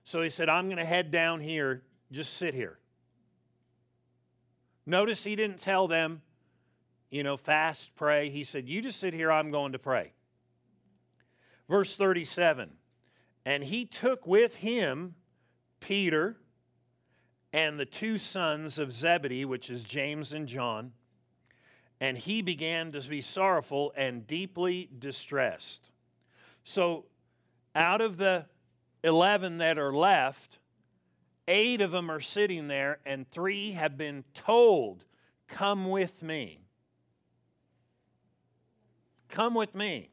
So 0.03 0.21
he 0.21 0.29
said, 0.29 0.49
I'm 0.49 0.65
going 0.65 0.77
to 0.77 0.85
head 0.85 1.11
down 1.11 1.39
here. 1.39 1.83
Just 2.11 2.35
sit 2.35 2.53
here. 2.53 2.77
Notice 4.85 5.23
he 5.23 5.35
didn't 5.35 5.59
tell 5.59 5.87
them, 5.87 6.21
you 7.09 7.23
know, 7.23 7.37
fast, 7.37 7.95
pray. 7.95 8.29
He 8.29 8.43
said, 8.43 8.69
You 8.69 8.81
just 8.81 8.99
sit 8.99 9.13
here, 9.13 9.31
I'm 9.31 9.49
going 9.49 9.71
to 9.71 9.79
pray. 9.79 10.13
Verse 11.67 11.95
37 11.95 12.69
And 13.45 13.63
he 13.63 13.85
took 13.85 14.27
with 14.27 14.57
him 14.57 15.15
Peter 15.79 16.37
and 17.55 17.79
the 17.79 17.85
two 17.85 18.17
sons 18.17 18.77
of 18.77 18.91
Zebedee, 18.91 19.45
which 19.45 19.69
is 19.69 19.85
James 19.85 20.33
and 20.33 20.45
John, 20.45 20.91
and 22.01 22.17
he 22.17 22.41
began 22.41 22.91
to 22.91 22.99
be 23.07 23.21
sorrowful 23.21 23.93
and 23.95 24.27
deeply 24.27 24.89
distressed. 24.99 25.89
So, 26.65 27.05
out 27.73 28.01
of 28.01 28.17
the 28.17 28.47
11 29.05 29.59
that 29.59 29.77
are 29.77 29.93
left, 29.93 30.59
eight 31.47 31.79
of 31.79 31.91
them 31.91 32.11
are 32.11 32.19
sitting 32.19 32.67
there, 32.67 32.99
and 33.05 33.25
three 33.31 33.71
have 33.71 33.95
been 33.95 34.25
told, 34.33 35.05
Come 35.47 35.89
with 35.89 36.21
me. 36.21 36.59
Come 39.29 39.53
with 39.53 39.73
me. 39.73 40.09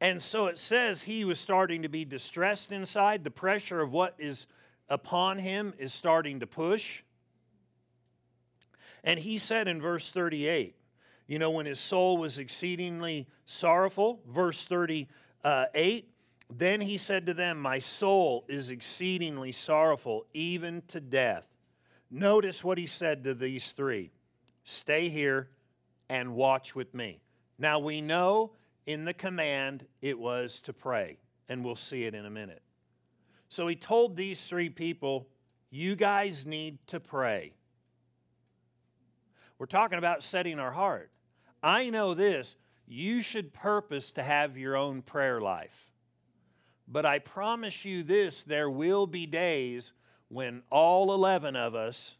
And 0.00 0.22
so 0.22 0.46
it 0.46 0.58
says 0.58 1.02
he 1.02 1.26
was 1.26 1.38
starting 1.38 1.82
to 1.82 1.88
be 1.90 2.06
distressed 2.06 2.72
inside. 2.72 3.24
The 3.24 3.30
pressure 3.30 3.82
of 3.82 3.92
what 3.92 4.14
is 4.16 4.46
upon 4.88 5.38
him 5.38 5.74
is 5.78 5.92
starting 5.92 6.40
to 6.40 6.46
push. 6.46 7.02
And 9.04 9.18
he 9.18 9.38
said 9.38 9.68
in 9.68 9.80
verse 9.80 10.10
38, 10.10 10.74
you 11.26 11.38
know, 11.38 11.50
when 11.50 11.66
his 11.66 11.78
soul 11.78 12.16
was 12.16 12.38
exceedingly 12.38 13.28
sorrowful, 13.44 14.20
verse 14.26 14.66
38, 14.66 16.08
then 16.50 16.80
he 16.80 16.96
said 16.96 17.26
to 17.26 17.34
them, 17.34 17.60
My 17.60 17.78
soul 17.78 18.44
is 18.48 18.70
exceedingly 18.70 19.52
sorrowful, 19.52 20.26
even 20.32 20.82
to 20.88 21.00
death. 21.00 21.44
Notice 22.10 22.64
what 22.64 22.78
he 22.78 22.86
said 22.86 23.24
to 23.24 23.34
these 23.34 23.72
three 23.72 24.10
Stay 24.64 25.08
here 25.08 25.48
and 26.08 26.34
watch 26.34 26.74
with 26.74 26.94
me. 26.94 27.20
Now 27.58 27.78
we 27.78 28.00
know 28.00 28.52
in 28.86 29.04
the 29.04 29.14
command 29.14 29.86
it 30.00 30.18
was 30.18 30.60
to 30.60 30.72
pray, 30.72 31.18
and 31.48 31.64
we'll 31.64 31.76
see 31.76 32.04
it 32.04 32.14
in 32.14 32.24
a 32.24 32.30
minute. 32.30 32.62
So 33.48 33.66
he 33.66 33.76
told 33.76 34.16
these 34.16 34.44
three 34.44 34.68
people, 34.68 35.28
You 35.70 35.96
guys 35.96 36.46
need 36.46 36.78
to 36.88 37.00
pray. 37.00 37.54
We're 39.58 39.66
talking 39.66 39.98
about 39.98 40.22
setting 40.22 40.58
our 40.58 40.72
heart. 40.72 41.10
I 41.62 41.90
know 41.90 42.14
this 42.14 42.56
you 42.86 43.20
should 43.20 43.52
purpose 43.52 44.12
to 44.12 44.22
have 44.22 44.56
your 44.56 44.76
own 44.76 45.02
prayer 45.02 45.40
life. 45.40 45.92
But 46.86 47.04
I 47.04 47.18
promise 47.18 47.84
you 47.84 48.02
this 48.02 48.42
there 48.42 48.70
will 48.70 49.06
be 49.06 49.26
days 49.26 49.92
when 50.28 50.62
all 50.70 51.12
11 51.12 51.54
of 51.54 51.74
us 51.74 52.16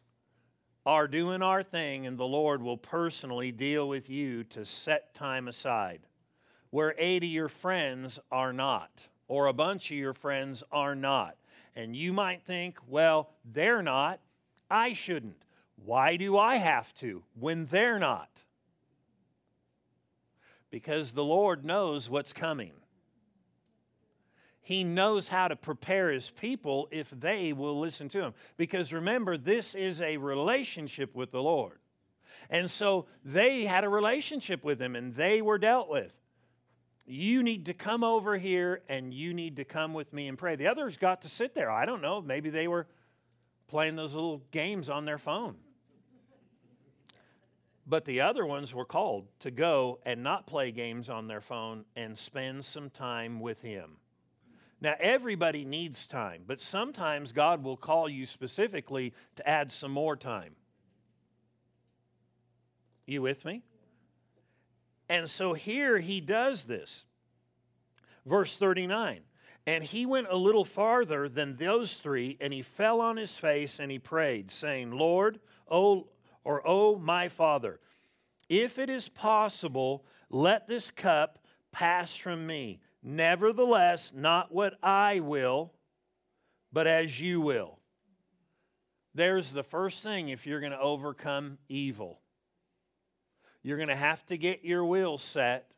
are 0.85 1.07
doing 1.07 1.41
our 1.41 1.63
thing, 1.63 2.07
and 2.07 2.17
the 2.17 2.25
Lord 2.25 2.61
will 2.61 2.77
personally 2.77 3.51
deal 3.51 3.87
with 3.87 4.09
you 4.09 4.43
to 4.45 4.65
set 4.65 5.13
time 5.13 5.47
aside, 5.47 6.01
where 6.69 6.95
eight 6.97 7.23
of 7.23 7.29
your 7.29 7.49
friends 7.49 8.19
are 8.31 8.53
not, 8.53 9.07
or 9.29 9.45
a 9.45 9.53
bunch 9.53 9.89
of 9.91 9.97
your 9.97 10.13
friends 10.13 10.61
are 10.71 10.95
not. 10.95 11.37
And 11.75 11.95
you 11.95 12.11
might 12.11 12.43
think, 12.43 12.77
well, 12.87 13.29
they're 13.45 13.83
not, 13.83 14.19
I 14.69 14.91
shouldn't. 14.91 15.41
Why 15.85 16.17
do 16.17 16.37
I 16.37 16.57
have 16.57 16.93
to 16.95 17.23
when 17.39 17.67
they're 17.67 17.99
not? 17.99 18.29
Because 20.71 21.13
the 21.13 21.23
Lord 21.23 21.63
knows 21.63 22.09
what's 22.09 22.33
coming. 22.33 22.73
He 24.61 24.83
knows 24.83 25.27
how 25.27 25.47
to 25.47 25.55
prepare 25.55 26.11
his 26.11 26.29
people 26.31 26.89
if 26.91 27.09
they 27.09 27.53
will 27.53 27.79
listen 27.79 28.09
to 28.09 28.21
him. 28.21 28.33
Because 28.57 28.91
remember, 28.91 29.37
this 29.37 29.73
is 29.73 30.01
a 30.01 30.17
relationship 30.17 31.15
with 31.15 31.31
the 31.31 31.41
Lord. 31.41 31.79
And 32.49 32.69
so 32.69 33.05
they 33.23 33.63
had 33.65 33.83
a 33.83 33.89
relationship 33.89 34.63
with 34.63 34.81
him 34.81 34.95
and 34.95 35.15
they 35.15 35.41
were 35.41 35.57
dealt 35.57 35.89
with. 35.89 36.13
You 37.11 37.41
need 37.41 37.65
to 37.65 37.73
come 37.73 38.03
over 38.03 38.37
here 38.37 38.83
and 38.87 39.11
you 39.11 39.33
need 39.33 39.55
to 39.55 39.65
come 39.65 39.95
with 39.95 40.13
me 40.13 40.27
and 40.27 40.37
pray. 40.37 40.55
The 40.55 40.67
others 40.67 40.95
got 40.95 41.23
to 41.23 41.29
sit 41.29 41.55
there. 41.55 41.71
I 41.71 41.87
don't 41.87 42.03
know. 42.03 42.21
Maybe 42.21 42.51
they 42.51 42.67
were 42.67 42.85
playing 43.67 43.95
those 43.95 44.13
little 44.13 44.43
games 44.51 44.91
on 44.91 45.05
their 45.05 45.17
phone. 45.17 45.55
But 47.87 48.05
the 48.05 48.21
other 48.21 48.45
ones 48.45 48.75
were 48.75 48.85
called 48.85 49.25
to 49.39 49.49
go 49.49 49.97
and 50.05 50.21
not 50.21 50.45
play 50.45 50.71
games 50.71 51.09
on 51.09 51.27
their 51.27 51.41
phone 51.41 51.83
and 51.95 52.15
spend 52.15 52.63
some 52.63 52.91
time 52.91 53.39
with 53.39 53.59
him. 53.63 53.97
Now, 54.79 54.93
everybody 54.99 55.65
needs 55.65 56.05
time, 56.05 56.43
but 56.45 56.61
sometimes 56.61 57.31
God 57.31 57.63
will 57.63 57.75
call 57.75 58.07
you 58.07 58.27
specifically 58.27 59.15
to 59.37 59.49
add 59.49 59.71
some 59.71 59.91
more 59.91 60.15
time. 60.15 60.53
You 63.07 63.23
with 63.23 63.45
me? 63.45 63.63
And 65.09 65.29
so 65.29 65.53
here 65.53 65.97
he 65.97 66.21
does 66.21 66.63
this. 66.63 67.03
Verse 68.25 68.55
39 68.57 69.21
And 69.65 69.83
he 69.83 70.05
went 70.05 70.27
a 70.29 70.37
little 70.37 70.65
farther 70.65 71.27
than 71.27 71.55
those 71.55 71.95
three, 71.95 72.37
and 72.39 72.53
he 72.53 72.61
fell 72.61 73.01
on 73.01 73.17
his 73.17 73.37
face 73.37 73.79
and 73.79 73.91
he 73.91 73.99
prayed, 73.99 74.51
saying, 74.51 74.91
Lord, 74.91 75.39
oh, 75.69 76.07
or 76.43 76.61
oh, 76.65 76.97
my 76.97 77.27
Father, 77.27 77.79
if 78.47 78.79
it 78.79 78.89
is 78.89 79.09
possible, 79.09 80.05
let 80.29 80.67
this 80.67 80.91
cup 80.91 81.39
pass 81.71 82.15
from 82.15 82.45
me. 82.45 82.79
Nevertheless, 83.01 84.13
not 84.15 84.53
what 84.53 84.75
I 84.83 85.19
will, 85.21 85.73
but 86.71 86.87
as 86.87 87.19
you 87.19 87.41
will. 87.41 87.79
There's 89.15 89.51
the 89.51 89.63
first 89.63 90.03
thing 90.03 90.29
if 90.29 90.45
you're 90.45 90.59
going 90.59 90.71
to 90.71 90.79
overcome 90.79 91.57
evil. 91.67 92.19
You're 93.61 93.77
going 93.77 93.89
to 93.89 93.95
have 93.95 94.25
to 94.27 94.37
get 94.37 94.63
your 94.63 94.85
will 94.85 95.17
set 95.17 95.71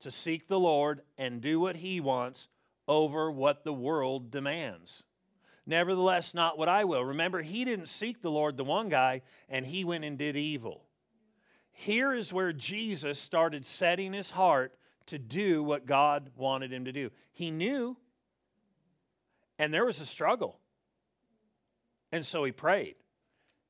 to 0.00 0.10
seek 0.10 0.48
the 0.48 0.60
Lord 0.60 1.02
and 1.18 1.40
do 1.40 1.60
what 1.60 1.76
He 1.76 2.00
wants 2.00 2.48
over 2.88 3.30
what 3.30 3.64
the 3.64 3.72
world 3.72 4.30
demands. 4.30 5.02
Nevertheless, 5.66 6.32
not 6.32 6.56
what 6.56 6.68
I 6.68 6.84
will. 6.84 7.04
Remember, 7.04 7.42
he 7.42 7.64
didn't 7.64 7.88
seek 7.88 8.22
the 8.22 8.30
Lord, 8.30 8.56
the 8.56 8.64
one 8.64 8.88
guy, 8.88 9.22
and 9.48 9.66
he 9.66 9.84
went 9.84 10.04
and 10.04 10.16
did 10.16 10.36
evil. 10.36 10.84
Here 11.72 12.14
is 12.14 12.32
where 12.32 12.52
Jesus 12.52 13.18
started 13.18 13.66
setting 13.66 14.12
his 14.12 14.30
heart 14.30 14.76
to 15.06 15.18
do 15.18 15.62
what 15.62 15.84
God 15.84 16.30
wanted 16.36 16.72
him 16.72 16.84
to 16.84 16.92
do. 16.92 17.10
He 17.32 17.50
knew, 17.50 17.96
and 19.58 19.74
there 19.74 19.84
was 19.84 20.00
a 20.00 20.06
struggle. 20.06 20.60
And 22.12 22.24
so 22.24 22.44
he 22.44 22.52
prayed. 22.52 22.94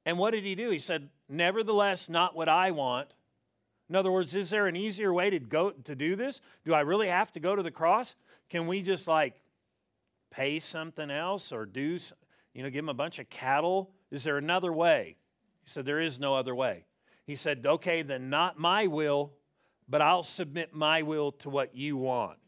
And 0.05 0.19
what 0.19 0.33
did 0.33 0.45
he 0.45 0.55
do? 0.55 0.71
He 0.71 0.79
said, 0.79 1.09
Nevertheless, 1.29 2.09
not 2.09 2.37
what 2.37 2.49
I 2.49 2.71
want. 2.71 3.09
In 3.88 3.94
other 3.94 4.11
words, 4.11 4.35
is 4.35 4.51
there 4.51 4.66
an 4.66 4.77
easier 4.77 5.12
way 5.12 5.31
to 5.31 5.38
go 5.38 5.70
to 5.70 5.94
do 5.94 6.16
this? 6.16 6.40
Do 6.64 6.75
I 6.75 6.81
really 6.81 7.09
have 7.09 7.33
to 7.33 7.40
go 7.40 7.55
to 7.55 7.62
the 7.62 7.70
cross? 7.70 8.14
Can 8.51 8.66
we 8.66 8.83
just 8.83 9.07
like 9.07 9.40
pay 10.31 10.59
something 10.59 11.11
else 11.11 11.53
or 11.53 11.66
do, 11.66 11.99
you 12.53 12.62
know, 12.62 12.70
give 12.70 12.85
him 12.85 12.88
a 12.88 12.94
bunch 12.94 13.18
of 13.18 13.31
cattle? 13.31 13.90
Is 14.11 14.25
there 14.25 14.38
another 14.38 14.72
way? 14.72 15.16
He 15.62 15.70
said, 15.70 15.85
There 15.85 16.01
is 16.01 16.18
no 16.18 16.35
other 16.35 16.55
way. 16.55 16.85
He 17.27 17.37
said, 17.37 17.64
Okay, 17.64 18.03
then 18.03 18.29
not 18.29 18.59
my 18.59 18.87
will, 18.88 19.33
but 19.88 20.03
I'll 20.03 20.25
submit 20.25 20.75
my 20.75 21.03
will 21.03 21.33
to 21.33 21.51
what 21.51 21.77
you 21.77 21.96
want. 21.96 22.38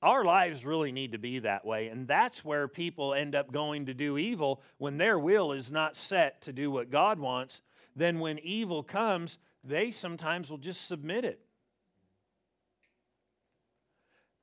Our 0.00 0.24
lives 0.24 0.64
really 0.64 0.92
need 0.92 1.12
to 1.12 1.18
be 1.18 1.40
that 1.40 1.64
way, 1.64 1.88
and 1.88 2.06
that's 2.06 2.44
where 2.44 2.68
people 2.68 3.14
end 3.14 3.34
up 3.34 3.50
going 3.50 3.86
to 3.86 3.94
do 3.94 4.16
evil 4.16 4.62
when 4.78 4.96
their 4.96 5.18
will 5.18 5.50
is 5.52 5.72
not 5.72 5.96
set 5.96 6.40
to 6.42 6.52
do 6.52 6.70
what 6.70 6.90
God 6.90 7.18
wants. 7.18 7.62
Then, 7.96 8.20
when 8.20 8.38
evil 8.38 8.84
comes, 8.84 9.38
they 9.68 9.90
sometimes 9.90 10.50
will 10.50 10.58
just 10.58 10.88
submit 10.88 11.24
it. 11.24 11.40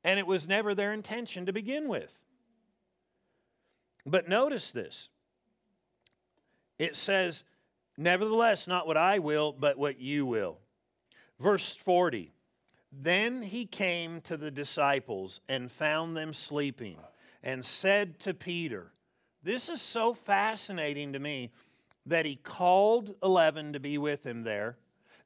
And 0.04 0.20
it 0.20 0.28
was 0.28 0.48
never 0.48 0.76
their 0.76 0.94
intention 0.94 1.48
to 1.48 1.54
begin 1.54 1.88
with. 1.88 2.12
But 4.06 4.30
notice 4.30 4.72
this 4.72 5.10
it 6.78 6.96
says, 6.96 7.44
Nevertheless, 7.98 8.68
not 8.68 8.88
what 8.88 8.98
I 8.98 9.20
will, 9.20 9.54
but 9.54 9.78
what 9.78 10.00
you 10.00 10.26
will. 10.26 10.60
Verse 11.40 11.76
40 11.76 12.32
Then 12.92 13.42
he 13.42 13.66
came 13.66 14.22
to 14.22 14.38
the 14.38 14.52
disciples 14.52 15.42
and 15.48 15.72
found 15.72 16.16
them 16.16 16.34
sleeping, 16.34 16.98
and 17.42 17.66
said 17.66 18.20
to 18.22 18.34
Peter, 18.34 18.92
This 19.44 19.70
is 19.70 19.82
so 19.82 20.14
fascinating 20.14 21.14
to 21.14 21.20
me 21.20 21.52
that 22.06 22.26
he 22.26 22.36
called 22.36 23.16
11 23.24 23.74
to 23.74 23.80
be 23.80 23.98
with 23.98 24.24
him 24.26 24.44
there. 24.44 24.78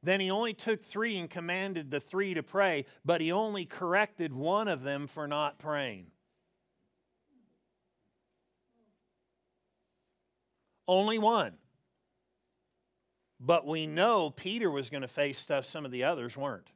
Then 0.02 0.20
he 0.22 0.32
only 0.32 0.54
took 0.54 0.82
three 0.82 1.18
and 1.18 1.30
commanded 1.30 1.92
the 1.92 2.00
three 2.00 2.34
to 2.34 2.44
pray, 2.44 2.86
but 3.04 3.20
he 3.20 3.32
only 3.32 3.66
corrected 3.66 4.34
one 4.34 4.68
of 4.68 4.82
them 4.82 5.08
for 5.08 5.28
not 5.28 5.60
praying. 5.60 6.08
Only 10.88 11.20
one. 11.20 11.54
But 13.40 13.66
we 13.66 13.88
know 13.88 14.30
Peter 14.30 14.72
was 14.72 14.90
going 14.90 15.02
to 15.02 15.08
face 15.08 15.38
stuff 15.38 15.66
some 15.66 15.86
of 15.86 15.92
the 15.92 16.06
others 16.06 16.36
weren't. 16.36 16.72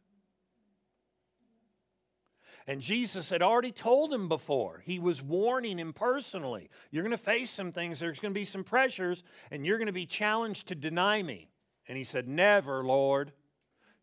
And 2.67 2.79
Jesus 2.79 3.29
had 3.29 3.41
already 3.41 3.71
told 3.71 4.13
him 4.13 4.29
before. 4.29 4.81
He 4.85 4.99
was 4.99 5.21
warning 5.21 5.77
him 5.77 5.91
personally. 5.91 6.69
You're 6.91 7.03
going 7.03 7.11
to 7.11 7.17
face 7.17 7.49
some 7.49 7.71
things, 7.71 7.99
there's 7.99 8.19
going 8.19 8.33
to 8.33 8.39
be 8.39 8.45
some 8.45 8.63
pressures, 8.63 9.23
and 9.51 9.65
you're 9.65 9.77
going 9.77 9.87
to 9.87 9.93
be 9.93 10.05
challenged 10.05 10.67
to 10.67 10.75
deny 10.75 11.21
me. 11.21 11.49
And 11.87 11.97
he 11.97 12.03
said, 12.03 12.27
Never, 12.27 12.83
Lord. 12.83 13.31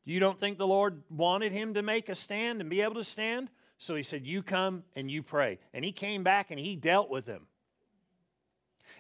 You 0.05 0.19
don't 0.19 0.41
think 0.41 0.59
the 0.59 0.67
Lord 0.67 1.03
wanted 1.11 1.53
him 1.53 1.75
to 1.75 1.83
make 1.83 2.09
a 2.09 2.15
stand 2.15 2.61
and 2.61 2.71
be 2.71 2.81
able 2.81 2.95
to 2.95 3.05
stand? 3.05 3.51
So 3.79 3.95
he 3.95 4.03
said, 4.03 4.27
You 4.27 4.43
come 4.43 4.85
and 4.97 5.11
you 5.11 5.23
pray. 5.23 5.59
And 5.73 5.85
he 5.85 5.93
came 5.93 6.23
back 6.23 6.51
and 6.51 6.59
he 6.59 6.77
dealt 6.77 7.11
with 7.11 7.27
him. 7.27 7.47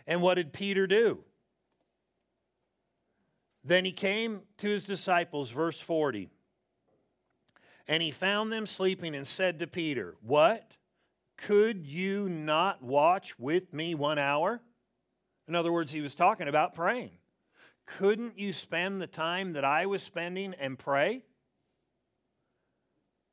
And 0.06 0.22
what 0.22 0.34
did 0.34 0.52
Peter 0.52 0.86
do? 0.86 1.24
Then 3.64 3.84
he 3.84 3.92
came 3.92 4.40
to 4.58 4.68
his 4.68 4.84
disciples, 4.84 5.50
verse 5.50 5.80
40, 5.80 6.30
and 7.86 8.02
he 8.02 8.10
found 8.10 8.50
them 8.50 8.64
sleeping 8.64 9.14
and 9.14 9.26
said 9.26 9.58
to 9.58 9.66
Peter, 9.66 10.16
What? 10.22 10.76
Could 11.36 11.86
you 11.86 12.28
not 12.28 12.82
watch 12.82 13.38
with 13.38 13.72
me 13.72 13.94
one 13.94 14.18
hour? 14.18 14.60
In 15.48 15.54
other 15.54 15.72
words, 15.72 15.90
he 15.90 16.00
was 16.00 16.14
talking 16.14 16.48
about 16.48 16.74
praying. 16.74 17.12
Couldn't 17.98 18.38
you 18.38 18.52
spend 18.52 19.00
the 19.00 19.06
time 19.06 19.54
that 19.54 19.64
I 19.64 19.86
was 19.86 20.02
spending 20.02 20.54
and 20.54 20.78
pray? 20.78 21.24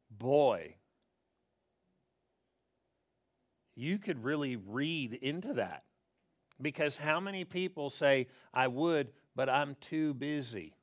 Boy, 0.09 0.75
you 3.75 3.99
could 3.99 4.23
really 4.23 4.55
read 4.55 5.13
into 5.13 5.53
that. 5.53 5.83
Because 6.59 6.97
how 6.97 7.19
many 7.19 7.43
people 7.43 7.91
say, 7.91 8.27
I 8.51 8.67
would, 8.67 9.09
but 9.35 9.47
I'm 9.47 9.75
too 9.79 10.15
busy? 10.15 10.73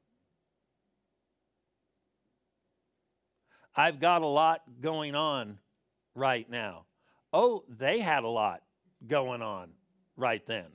I've 3.75 3.99
got 3.99 4.23
a 4.23 4.27
lot 4.27 4.63
going 4.81 5.17
on 5.17 5.59
right 6.15 6.49
now. 6.49 6.85
Oh, 7.33 7.65
they 7.69 7.99
had 7.99 8.23
a 8.23 8.29
lot 8.29 8.63
going 9.05 9.43
on 9.43 9.71
right 10.17 10.47
then. 10.47 10.67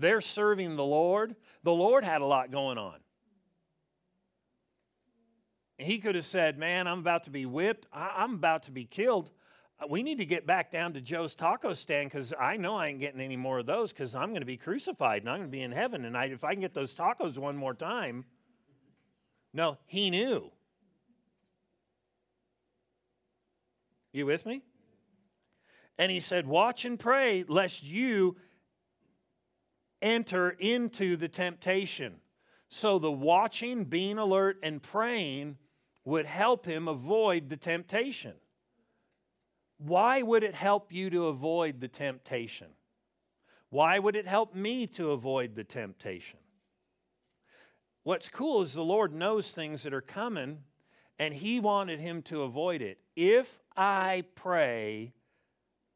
They're 0.00 0.22
serving 0.22 0.76
the 0.76 0.84
Lord. 0.84 1.36
The 1.62 1.72
Lord 1.72 2.04
had 2.04 2.22
a 2.22 2.24
lot 2.24 2.50
going 2.50 2.78
on. 2.78 2.96
He 5.76 5.98
could 5.98 6.14
have 6.14 6.26
said, 6.26 6.58
Man, 6.58 6.86
I'm 6.86 6.98
about 6.98 7.24
to 7.24 7.30
be 7.30 7.44
whipped. 7.46 7.86
I'm 7.92 8.34
about 8.34 8.64
to 8.64 8.70
be 8.70 8.84
killed. 8.86 9.30
Uh, 9.78 9.86
we 9.88 10.02
need 10.02 10.18
to 10.18 10.24
get 10.24 10.46
back 10.46 10.70
down 10.70 10.94
to 10.94 11.00
Joe's 11.00 11.34
taco 11.34 11.74
stand 11.74 12.10
because 12.10 12.32
I 12.38 12.56
know 12.56 12.76
I 12.76 12.88
ain't 12.88 13.00
getting 13.00 13.20
any 13.20 13.36
more 13.36 13.58
of 13.58 13.66
those 13.66 13.92
because 13.92 14.14
I'm 14.14 14.30
going 14.30 14.40
to 14.40 14.46
be 14.46 14.56
crucified 14.56 15.22
and 15.22 15.30
I'm 15.30 15.38
going 15.38 15.50
to 15.50 15.56
be 15.56 15.62
in 15.62 15.72
heaven. 15.72 16.06
And 16.06 16.16
I, 16.16 16.26
if 16.26 16.44
I 16.44 16.52
can 16.52 16.60
get 16.60 16.74
those 16.74 16.94
tacos 16.94 17.36
one 17.36 17.56
more 17.56 17.74
time. 17.74 18.24
No, 19.52 19.78
he 19.86 20.10
knew. 20.10 20.50
You 24.12 24.26
with 24.26 24.46
me? 24.46 24.62
And 25.98 26.10
he 26.10 26.20
said, 26.20 26.46
Watch 26.46 26.86
and 26.86 26.98
pray 26.98 27.44
lest 27.46 27.82
you 27.82 28.36
enter 30.02 30.50
into 30.50 31.16
the 31.16 31.28
temptation. 31.28 32.16
So 32.68 32.98
the 32.98 33.10
watching, 33.10 33.84
being 33.84 34.18
alert, 34.18 34.58
and 34.62 34.82
praying 34.82 35.58
would 36.04 36.26
help 36.26 36.66
him 36.66 36.88
avoid 36.88 37.48
the 37.48 37.56
temptation. 37.56 38.34
Why 39.78 40.22
would 40.22 40.42
it 40.42 40.54
help 40.54 40.92
you 40.92 41.10
to 41.10 41.26
avoid 41.26 41.80
the 41.80 41.88
temptation? 41.88 42.68
Why 43.70 43.98
would 43.98 44.16
it 44.16 44.26
help 44.26 44.54
me 44.54 44.86
to 44.88 45.12
avoid 45.12 45.54
the 45.54 45.64
temptation? 45.64 46.38
What's 48.02 48.28
cool 48.28 48.62
is 48.62 48.74
the 48.74 48.82
Lord 48.82 49.12
knows 49.12 49.52
things 49.52 49.82
that 49.82 49.94
are 49.94 50.00
coming, 50.00 50.58
and 51.18 51.34
He 51.34 51.60
wanted 51.60 52.00
him 52.00 52.22
to 52.22 52.42
avoid 52.42 52.82
it. 52.82 52.98
If 53.14 53.58
I 53.76 54.24
pray, 54.34 55.12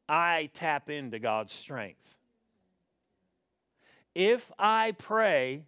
I 0.07 0.49
tap 0.53 0.89
into 0.89 1.19
God's 1.19 1.53
strength. 1.53 2.15
If 4.15 4.49
I 4.57 4.93
pray, 4.93 5.63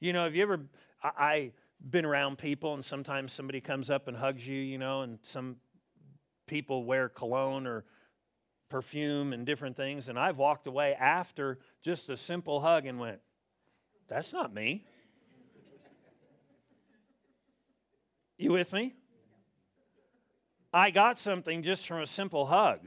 you 0.00 0.12
know, 0.12 0.22
have 0.24 0.36
you 0.36 0.42
ever, 0.44 0.60
I, 1.02 1.10
I 1.18 1.52
been 1.90 2.04
around 2.04 2.38
people 2.38 2.74
and 2.74 2.84
sometimes 2.84 3.32
somebody 3.32 3.60
comes 3.60 3.90
up 3.90 4.06
and 4.08 4.16
hugs 4.16 4.46
you, 4.46 4.58
you 4.58 4.78
know, 4.78 5.02
and 5.02 5.18
some 5.22 5.56
people 6.46 6.84
wear 6.84 7.08
cologne 7.08 7.66
or 7.66 7.84
perfume 8.68 9.32
and 9.32 9.44
different 9.44 9.76
things. 9.76 10.08
And 10.08 10.18
I've 10.18 10.38
walked 10.38 10.66
away 10.66 10.94
after 10.94 11.58
just 11.82 12.08
a 12.08 12.16
simple 12.16 12.60
hug 12.60 12.86
and 12.86 12.98
went, 12.98 13.18
that's 14.08 14.32
not 14.32 14.54
me. 14.54 14.86
You 18.38 18.52
with 18.52 18.72
me? 18.72 18.94
I 20.72 20.90
got 20.90 21.18
something 21.18 21.62
just 21.62 21.86
from 21.86 22.02
a 22.02 22.06
simple 22.06 22.46
hug. 22.46 22.80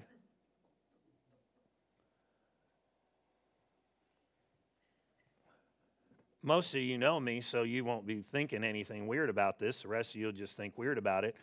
Most 6.48 6.74
of 6.76 6.82
you 6.82 6.98
know 6.98 7.20
me, 7.20 7.42
so 7.42 7.64
you 7.64 7.84
won't 7.84 8.08
be 8.08 8.24
thinking 8.32 8.64
anything 8.64 9.06
weird 9.06 9.30
about 9.30 9.60
this. 9.60 9.82
The 9.82 9.90
rest 9.90 10.12
of 10.12 10.22
you 10.22 10.28
will 10.28 10.34
just 10.34 10.56
think 10.56 10.78
weird 10.78 10.98
about 10.98 11.26
it. 11.26 11.36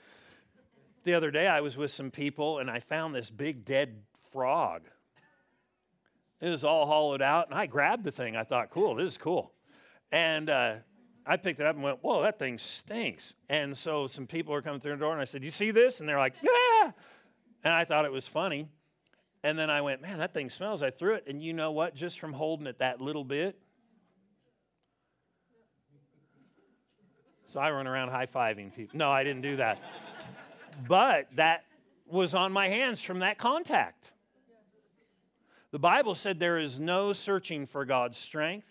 The 1.03 1.13
other 1.13 1.31
day, 1.31 1.47
I 1.47 1.61
was 1.61 1.77
with 1.77 1.91
some 1.91 2.11
people 2.11 2.59
and 2.59 2.71
I 2.71 2.81
found 2.81 3.15
this 3.15 3.29
big 3.29 3.67
dead 3.67 4.01
frog. 4.33 4.85
It 6.41 6.49
was 6.49 6.65
all 6.65 6.87
hollowed 6.87 7.21
out, 7.21 7.51
and 7.51 7.55
I 7.55 7.67
grabbed 7.67 8.05
the 8.05 8.13
thing. 8.13 8.35
I 8.35 8.45
thought, 8.45 8.71
cool, 8.71 8.95
this 8.95 9.09
is 9.09 9.19
cool. 9.19 9.53
And 10.11 10.49
uh, 10.49 10.77
I 11.27 11.37
picked 11.37 11.61
it 11.61 11.67
up 11.67 11.75
and 11.75 11.85
went, 11.85 12.03
whoa, 12.03 12.23
that 12.23 12.39
thing 12.39 12.57
stinks. 12.57 13.35
And 13.51 13.77
so 13.77 14.07
some 14.07 14.27
people 14.27 14.55
were 14.55 14.63
coming 14.63 14.81
through 14.81 14.93
the 14.93 15.01
door, 15.01 15.13
and 15.13 15.21
I 15.21 15.27
said, 15.27 15.45
you 15.45 15.51
see 15.51 15.71
this? 15.71 16.01
And 16.01 16.09
they're 16.09 16.17
like, 16.17 16.37
yeah. 16.41 16.93
And 17.63 17.75
I 17.75 17.85
thought 17.85 18.07
it 18.07 18.13
was 18.13 18.27
funny. 18.27 18.69
And 19.43 19.59
then 19.59 19.69
I 19.69 19.83
went, 19.83 20.01
man, 20.01 20.17
that 20.21 20.33
thing 20.33 20.49
smells. 20.49 20.83
I 20.83 20.89
threw 20.89 21.13
it. 21.13 21.25
And 21.27 21.43
you 21.43 21.53
know 21.53 21.73
what? 21.73 21.95
Just 21.95 22.19
from 22.19 22.33
holding 22.33 22.67
it 22.67 22.79
that 22.79 23.03
little 23.03 23.25
bit, 23.25 23.59
So 27.55 27.61
I 27.61 27.71
run 27.71 27.87
around 27.87 28.09
high 28.09 28.27
fiving 28.27 28.75
people. 28.75 28.99
No, 28.99 29.13
I 29.13 29.23
didn't 29.23 29.43
do 29.43 29.55
that. 29.55 29.79
but 30.89 31.29
that 31.37 31.63
was 32.05 32.35
on 32.35 32.51
my 32.51 32.67
hands 32.67 33.01
from 33.01 33.21
that 33.21 33.39
contact. 33.39 34.13
The 35.71 35.79
Bible 35.79 36.17
said 36.17 36.41
there 36.41 36.59
is 36.59 36.81
no 36.81 37.13
searching 37.13 37.67
for 37.67 37.85
God's 37.85 38.19
strength, 38.19 38.67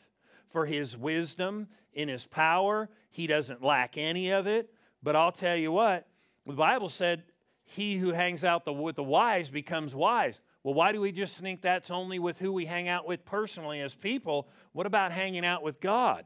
for 0.50 0.66
his 0.66 0.98
wisdom, 0.98 1.70
in 1.94 2.10
his 2.10 2.26
power. 2.26 2.90
He 3.10 3.26
doesn't 3.26 3.64
lack 3.64 3.98
any 3.98 4.32
of 4.32 4.48
it. 4.48 4.70
But 5.02 5.16
I'll 5.16 5.32
tell 5.32 5.56
you 5.56 5.72
what, 5.72 6.06
the 6.46 6.52
Bible 6.52 6.90
said, 6.90 7.24
he 7.64 7.96
who 7.96 8.12
hangs 8.12 8.44
out 8.44 8.66
the, 8.66 8.74
with 8.74 8.98
the 8.98 9.04
wise 9.04 9.50
becomes 9.50 9.96
wise. 9.96 10.42
Well, 10.62 10.74
why 10.74 10.92
do 10.92 11.00
we 11.00 11.14
just 11.14 11.40
think 11.40 11.62
that's 11.62 11.90
only 11.90 12.20
with 12.20 12.38
who 12.38 12.52
we 12.52 12.66
hang 12.66 12.90
out 12.90 13.08
with 13.08 13.24
personally 13.24 13.80
as 13.80 13.96
people? 13.96 14.50
What 14.74 14.86
about 14.86 15.14
hanging 15.14 15.46
out 15.46 15.64
with 15.64 15.80
God? 15.80 16.26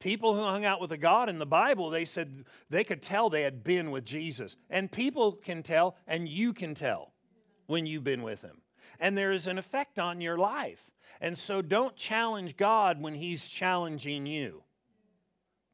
People 0.00 0.34
who 0.34 0.42
hung 0.42 0.64
out 0.64 0.80
with 0.80 0.92
a 0.92 0.96
God 0.96 1.28
in 1.28 1.38
the 1.38 1.46
Bible, 1.46 1.90
they 1.90 2.04
said 2.04 2.44
they 2.70 2.84
could 2.84 3.02
tell 3.02 3.28
they 3.28 3.42
had 3.42 3.64
been 3.64 3.90
with 3.90 4.04
Jesus. 4.04 4.56
And 4.70 4.90
people 4.90 5.32
can 5.32 5.62
tell, 5.62 5.96
and 6.06 6.28
you 6.28 6.52
can 6.52 6.74
tell 6.74 7.12
when 7.66 7.84
you've 7.84 8.04
been 8.04 8.22
with 8.22 8.42
Him. 8.42 8.62
And 9.00 9.18
there 9.18 9.32
is 9.32 9.46
an 9.46 9.58
effect 9.58 9.98
on 9.98 10.20
your 10.20 10.38
life. 10.38 10.90
And 11.20 11.36
so 11.36 11.62
don't 11.62 11.96
challenge 11.96 12.56
God 12.56 13.02
when 13.02 13.14
He's 13.14 13.48
challenging 13.48 14.24
you 14.24 14.62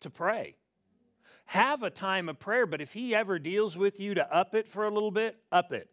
to 0.01 0.09
pray. 0.09 0.57
Have 1.47 1.83
a 1.83 1.91
time 1.91 2.31
of 2.31 2.39
prayer, 2.39 2.67
but 2.67 2.81
if 2.81 2.95
He 2.95 3.15
ever 3.15 3.39
deals 3.39 3.77
with 3.77 4.01
you 4.01 4.15
to 4.15 4.35
up 4.35 4.55
it 4.55 4.69
for 4.69 4.87
a 4.87 4.91
little 4.91 5.11
bit, 5.11 5.37
up 5.53 5.73
it. 5.73 5.91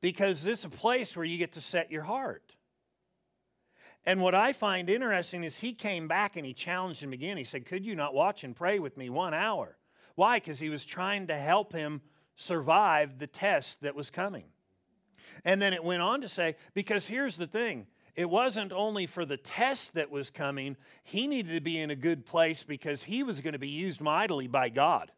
Because 0.00 0.44
this 0.44 0.60
is 0.60 0.64
a 0.66 0.70
place 0.70 1.16
where 1.16 1.24
you 1.24 1.38
get 1.38 1.54
to 1.54 1.60
set 1.60 1.90
your 1.90 2.04
heart. 2.04 2.54
And 4.08 4.22
what 4.22 4.34
I 4.34 4.54
find 4.54 4.88
interesting 4.88 5.44
is 5.44 5.58
he 5.58 5.74
came 5.74 6.08
back 6.08 6.36
and 6.36 6.46
he 6.46 6.54
challenged 6.54 7.02
him 7.02 7.12
again. 7.12 7.36
He 7.36 7.44
said, 7.44 7.66
Could 7.66 7.84
you 7.84 7.94
not 7.94 8.14
watch 8.14 8.42
and 8.42 8.56
pray 8.56 8.78
with 8.78 8.96
me 8.96 9.10
one 9.10 9.34
hour? 9.34 9.76
Why? 10.14 10.38
Because 10.38 10.58
he 10.58 10.70
was 10.70 10.86
trying 10.86 11.26
to 11.26 11.36
help 11.36 11.74
him 11.74 12.00
survive 12.34 13.18
the 13.18 13.26
test 13.26 13.82
that 13.82 13.94
was 13.94 14.08
coming. 14.08 14.46
And 15.44 15.60
then 15.60 15.74
it 15.74 15.84
went 15.84 16.00
on 16.00 16.22
to 16.22 16.28
say, 16.28 16.56
Because 16.72 17.06
here's 17.06 17.36
the 17.36 17.46
thing 17.46 17.86
it 18.14 18.30
wasn't 18.30 18.72
only 18.72 19.04
for 19.04 19.26
the 19.26 19.36
test 19.36 19.92
that 19.92 20.10
was 20.10 20.30
coming, 20.30 20.78
he 21.04 21.26
needed 21.26 21.52
to 21.52 21.60
be 21.60 21.78
in 21.78 21.90
a 21.90 21.94
good 21.94 22.24
place 22.24 22.62
because 22.62 23.02
he 23.02 23.22
was 23.22 23.42
going 23.42 23.52
to 23.52 23.58
be 23.58 23.68
used 23.68 24.00
mightily 24.00 24.46
by 24.46 24.70
God. 24.70 25.12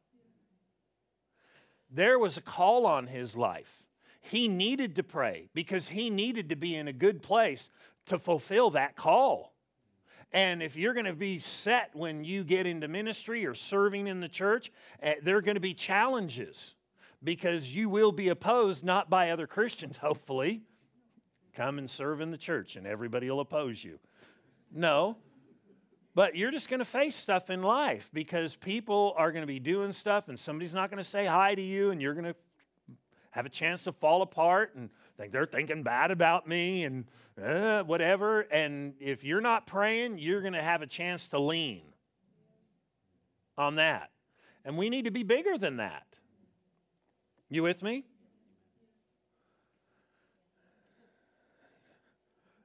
There 1.93 2.19
was 2.19 2.39
a 2.39 2.43
call 2.43 2.87
on 2.87 3.07
his 3.07 3.37
life. 3.37 3.85
He 4.21 4.49
needed 4.49 4.97
to 4.97 5.05
pray 5.05 5.49
because 5.55 5.89
he 5.89 6.11
needed 6.11 6.49
to 6.49 6.57
be 6.57 6.75
in 6.75 6.89
a 6.89 6.93
good 6.93 7.23
place 7.23 7.71
to 8.07 8.19
fulfill 8.19 8.71
that 8.71 8.97
call. 8.97 9.55
And 10.33 10.63
if 10.63 10.77
you're 10.77 10.95
going 10.95 11.07
to 11.07 11.13
be 11.13 11.39
set 11.39 11.91
when 11.95 12.25
you 12.25 12.45
get 12.45 12.67
into 12.67 12.87
ministry 12.87 13.47
or 13.47 13.55
serving 13.55 14.07
in 14.07 14.21
the 14.21 14.29
church, 14.29 14.71
uh, 15.03 15.15
there 15.23 15.37
are 15.37 15.43
going 15.43 15.57
to 15.57 15.61
be 15.61 15.75
challenges 15.75 16.75
because 17.23 17.75
you 17.75 17.89
will 17.89 18.13
be 18.13 18.29
opposed 18.29 18.85
not 18.85 19.11
by 19.11 19.31
other 19.31 19.47
Christians, 19.47 19.97
hopefully. 19.99 20.63
Come 21.55 21.79
and 21.79 21.91
serve 21.91 22.21
in 22.21 22.31
the 22.31 22.39
church 22.39 22.77
and 22.77 22.87
everybody 22.87 23.29
will 23.29 23.41
oppose 23.41 23.83
you. 23.83 23.99
No, 24.73 25.17
but 26.15 26.37
you're 26.37 26.51
just 26.51 26.69
going 26.69 26.79
to 26.79 26.85
face 26.85 27.17
stuff 27.17 27.51
in 27.51 27.63
life 27.63 28.09
because 28.13 28.55
people 28.55 29.15
are 29.17 29.33
going 29.33 29.43
to 29.43 29.47
be 29.47 29.59
doing 29.59 29.93
stuff 29.93 30.29
and 30.29 30.39
somebody's 30.39 30.75
not 30.75 30.91
going 30.91 31.03
to 31.03 31.09
say 31.09 31.27
hi 31.27 31.55
to 31.55 31.63
you 31.63 31.91
and 31.91 32.01
you're 32.01 32.15
going 32.15 32.25
to 32.25 32.37
have 33.31 33.47
a 33.47 33.51
chance 33.51 33.85
to 33.85 33.93
fall 33.93 34.23
apart 34.23 34.75
and 34.75 34.91
think 35.21 35.33
they're 35.33 35.45
thinking 35.45 35.83
bad 35.83 36.11
about 36.11 36.49
me 36.49 36.85
and 36.85 37.05
uh, 37.43 37.83
whatever. 37.83 38.41
And 38.41 38.95
if 39.01 39.23
you're 39.23 39.43
not 39.43 39.67
praying, 39.67 40.19
you're 40.19 40.41
going 40.41 40.55
to 40.55 40.63
have 40.63 40.81
a 40.81 40.87
chance 40.87 41.29
to 41.29 41.39
lean 41.39 41.83
on 43.59 43.75
that. 43.75 44.11
And 44.65 44.79
we 44.79 44.89
need 44.89 45.05
to 45.05 45.11
be 45.11 45.23
bigger 45.23 45.59
than 45.59 45.77
that. 45.77 46.07
You 47.51 47.63
with 47.63 47.83
me? 47.83 48.05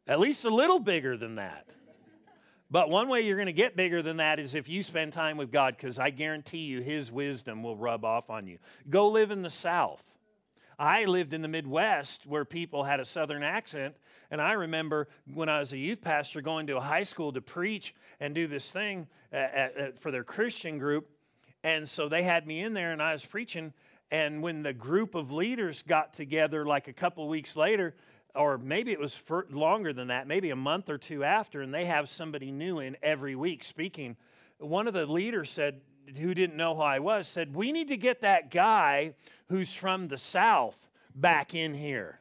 At 0.07 0.21
least 0.21 0.45
a 0.45 0.49
little 0.49 0.79
bigger 0.79 1.17
than 1.17 1.35
that. 1.35 1.65
But 2.71 2.89
one 2.89 3.09
way 3.09 3.21
you're 3.21 3.37
going 3.37 3.47
to 3.47 3.53
get 3.53 3.75
bigger 3.75 4.01
than 4.01 4.17
that 4.17 4.39
is 4.39 4.55
if 4.55 4.69
you 4.69 4.81
spend 4.81 5.11
time 5.11 5.35
with 5.35 5.51
God, 5.51 5.75
because 5.75 5.99
I 5.99 6.09
guarantee 6.09 6.65
you 6.65 6.81
His 6.81 7.11
wisdom 7.11 7.63
will 7.63 7.75
rub 7.75 8.05
off 8.05 8.29
on 8.29 8.47
you. 8.47 8.59
Go 8.89 9.09
live 9.09 9.31
in 9.31 9.41
the 9.41 9.49
South. 9.49 10.03
I 10.77 11.05
lived 11.05 11.33
in 11.33 11.41
the 11.41 11.47
Midwest 11.47 12.25
where 12.25 12.45
people 12.45 12.83
had 12.83 12.99
a 12.99 13.05
Southern 13.05 13.43
accent. 13.43 13.95
And 14.31 14.41
I 14.41 14.53
remember 14.53 15.07
when 15.33 15.49
I 15.49 15.59
was 15.59 15.73
a 15.73 15.77
youth 15.77 16.01
pastor 16.01 16.41
going 16.41 16.67
to 16.67 16.77
a 16.77 16.81
high 16.81 17.03
school 17.03 17.31
to 17.33 17.41
preach 17.41 17.93
and 18.19 18.33
do 18.33 18.47
this 18.47 18.71
thing 18.71 19.07
at, 19.31 19.77
at, 19.77 19.99
for 19.99 20.11
their 20.11 20.23
Christian 20.23 20.77
group. 20.77 21.09
And 21.63 21.87
so 21.87 22.09
they 22.09 22.23
had 22.23 22.45
me 22.45 22.61
in 22.61 22.73
there 22.73 22.91
and 22.91 23.01
I 23.01 23.13
was 23.13 23.25
preaching. 23.25 23.73
And 24.11 24.41
when 24.41 24.63
the 24.63 24.73
group 24.73 25.15
of 25.15 25.31
leaders 25.31 25.83
got 25.83 26.13
together, 26.13 26.65
like 26.65 26.87
a 26.87 26.93
couple 26.93 27.27
weeks 27.27 27.55
later, 27.55 27.95
or 28.35 28.57
maybe 28.57 28.91
it 28.91 28.99
was 28.99 29.19
longer 29.49 29.93
than 29.93 30.07
that, 30.07 30.27
maybe 30.27 30.49
a 30.49 30.55
month 30.55 30.89
or 30.89 30.97
two 30.97 31.23
after, 31.23 31.61
and 31.61 31.73
they 31.73 31.85
have 31.85 32.09
somebody 32.09 32.51
new 32.51 32.79
in 32.79 32.97
every 33.01 33.35
week 33.35 33.63
speaking. 33.63 34.17
One 34.57 34.87
of 34.87 34.93
the 34.93 35.05
leaders 35.05 35.49
said, 35.49 35.81
who 36.17 36.33
didn't 36.33 36.57
know 36.57 36.75
who 36.75 36.81
I 36.81 36.99
was, 36.99 37.27
said, 37.27 37.55
We 37.55 37.71
need 37.71 37.87
to 37.89 37.97
get 37.97 38.21
that 38.21 38.51
guy 38.51 39.13
who's 39.47 39.73
from 39.73 40.07
the 40.07 40.17
South 40.17 40.77
back 41.13 41.53
in 41.53 41.73
here. 41.73 42.19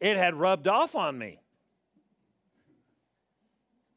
it 0.00 0.16
had 0.16 0.34
rubbed 0.34 0.68
off 0.68 0.94
on 0.94 1.18
me. 1.18 1.40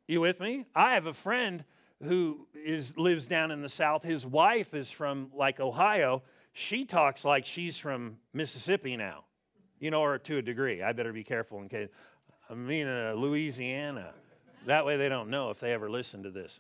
You 0.08 0.22
with 0.22 0.40
me? 0.40 0.66
I 0.74 0.94
have 0.94 1.06
a 1.06 1.14
friend 1.14 1.66
who 2.02 2.48
is 2.54 2.98
lives 2.98 3.28
down 3.28 3.52
in 3.52 3.62
the 3.62 3.70
South. 3.70 4.04
His 4.04 4.26
wife 4.26 4.74
is 4.74 4.90
from 4.90 5.32
like 5.34 5.60
Ohio. 5.60 6.24
She 6.54 6.86
talks 6.86 7.26
like 7.26 7.46
she's 7.46 7.78
from 7.78 8.18
Mississippi 8.34 8.96
now 8.96 9.26
you 9.80 9.92
know, 9.92 10.02
or 10.02 10.18
to 10.18 10.38
a 10.38 10.42
degree. 10.42 10.82
I 10.82 10.92
better 10.94 11.14
be 11.14 11.24
careful 11.24 11.62
in 11.62 11.70
case. 11.70 11.90
I 12.50 12.56
mean, 12.56 12.88
uh, 12.88 13.14
Louisiana. 13.16 14.14
That 14.66 14.86
way 14.86 14.98
they 14.98 15.10
don't 15.10 15.30
know 15.30 15.50
if 15.50 15.60
they 15.60 15.74
ever 15.74 15.90
listen 15.90 16.24
to 16.24 16.32
this. 16.32 16.60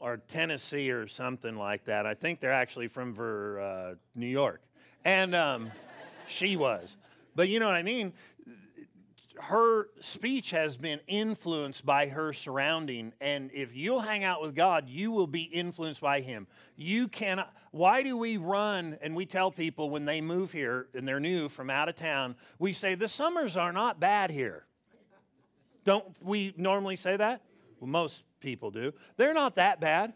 Or 0.00 0.18
Tennessee 0.28 0.90
or 0.90 1.06
something 1.06 1.56
like 1.56 1.84
that. 1.84 2.06
I 2.06 2.14
think 2.14 2.40
they're 2.40 2.52
actually 2.52 2.88
from 2.88 3.14
Ver, 3.14 3.60
uh, 3.60 3.94
New 4.14 4.26
York. 4.26 4.60
And 5.04 5.34
um, 5.34 5.70
she 6.28 6.56
was. 6.56 6.96
But 7.34 7.48
you 7.48 7.60
know 7.60 7.66
what 7.66 7.76
I 7.76 7.82
mean? 7.82 8.12
her 9.40 9.88
speech 10.00 10.50
has 10.50 10.76
been 10.76 11.00
influenced 11.06 11.84
by 11.84 12.08
her 12.08 12.32
surrounding. 12.32 13.12
And 13.20 13.50
if 13.52 13.74
you'll 13.74 14.00
hang 14.00 14.24
out 14.24 14.42
with 14.42 14.54
God, 14.54 14.88
you 14.88 15.10
will 15.10 15.26
be 15.26 15.42
influenced 15.42 16.00
by 16.00 16.20
Him. 16.20 16.46
You 16.76 17.08
cannot. 17.08 17.52
Why 17.70 18.02
do 18.02 18.16
we 18.16 18.36
run 18.36 18.98
and 19.02 19.14
we 19.14 19.26
tell 19.26 19.50
people 19.50 19.90
when 19.90 20.04
they 20.04 20.20
move 20.20 20.52
here 20.52 20.88
and 20.94 21.06
they're 21.06 21.20
new 21.20 21.48
from 21.48 21.70
out 21.70 21.88
of 21.88 21.96
town, 21.96 22.34
we 22.58 22.72
say, 22.72 22.94
the 22.94 23.08
summers 23.08 23.56
are 23.56 23.72
not 23.72 24.00
bad 24.00 24.30
here? 24.30 24.64
Don't 25.84 26.04
we 26.22 26.54
normally 26.56 26.96
say 26.96 27.16
that? 27.16 27.42
Well, 27.80 27.88
most 27.88 28.24
people 28.40 28.70
do. 28.70 28.92
They're 29.16 29.34
not 29.34 29.56
that 29.56 29.80
bad. 29.80 30.12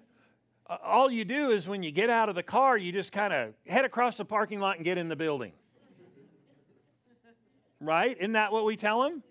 all 0.68 1.10
you 1.10 1.24
do 1.24 1.50
is 1.50 1.68
when 1.68 1.82
you 1.82 1.92
get 1.92 2.10
out 2.10 2.28
of 2.28 2.34
the 2.34 2.42
car, 2.42 2.76
you 2.76 2.92
just 2.92 3.12
kind 3.12 3.32
of 3.32 3.54
head 3.66 3.84
across 3.84 4.16
the 4.16 4.24
parking 4.24 4.60
lot 4.60 4.76
and 4.76 4.84
get 4.84 4.98
in 4.98 5.08
the 5.08 5.16
building 5.16 5.52
right? 7.82 8.16
Isn't 8.18 8.32
that 8.32 8.52
what 8.52 8.64
we 8.64 8.76
tell 8.76 9.02
them? 9.02 9.22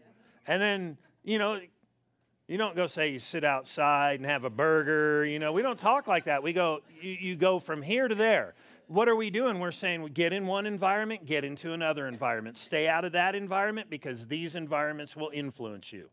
And 0.45 0.61
then, 0.61 0.97
you 1.23 1.39
know, 1.39 1.59
you 2.47 2.57
don't 2.57 2.75
go 2.75 2.87
say 2.87 3.09
you 3.09 3.19
sit 3.19 3.43
outside 3.43 4.19
and 4.19 4.25
have 4.25 4.43
a 4.43 4.49
burger. 4.49 5.25
You 5.25 5.39
know, 5.39 5.53
we 5.53 5.61
don't 5.61 5.79
talk 5.79 6.07
like 6.07 6.25
that. 6.25 6.43
We 6.43 6.53
go, 6.53 6.81
you, 7.01 7.11
you 7.11 7.35
go 7.35 7.59
from 7.59 7.81
here 7.81 8.07
to 8.07 8.15
there. 8.15 8.55
What 8.87 9.07
are 9.07 9.15
we 9.15 9.29
doing? 9.29 9.59
We're 9.59 9.71
saying 9.71 10.01
we 10.01 10.09
get 10.09 10.33
in 10.33 10.45
one 10.45 10.65
environment, 10.65 11.25
get 11.25 11.45
into 11.45 11.71
another 11.71 12.07
environment. 12.07 12.57
Stay 12.57 12.89
out 12.89 13.05
of 13.05 13.13
that 13.13 13.35
environment 13.35 13.89
because 13.89 14.27
these 14.27 14.57
environments 14.57 15.15
will 15.15 15.31
influence 15.33 15.93
you. 15.93 16.09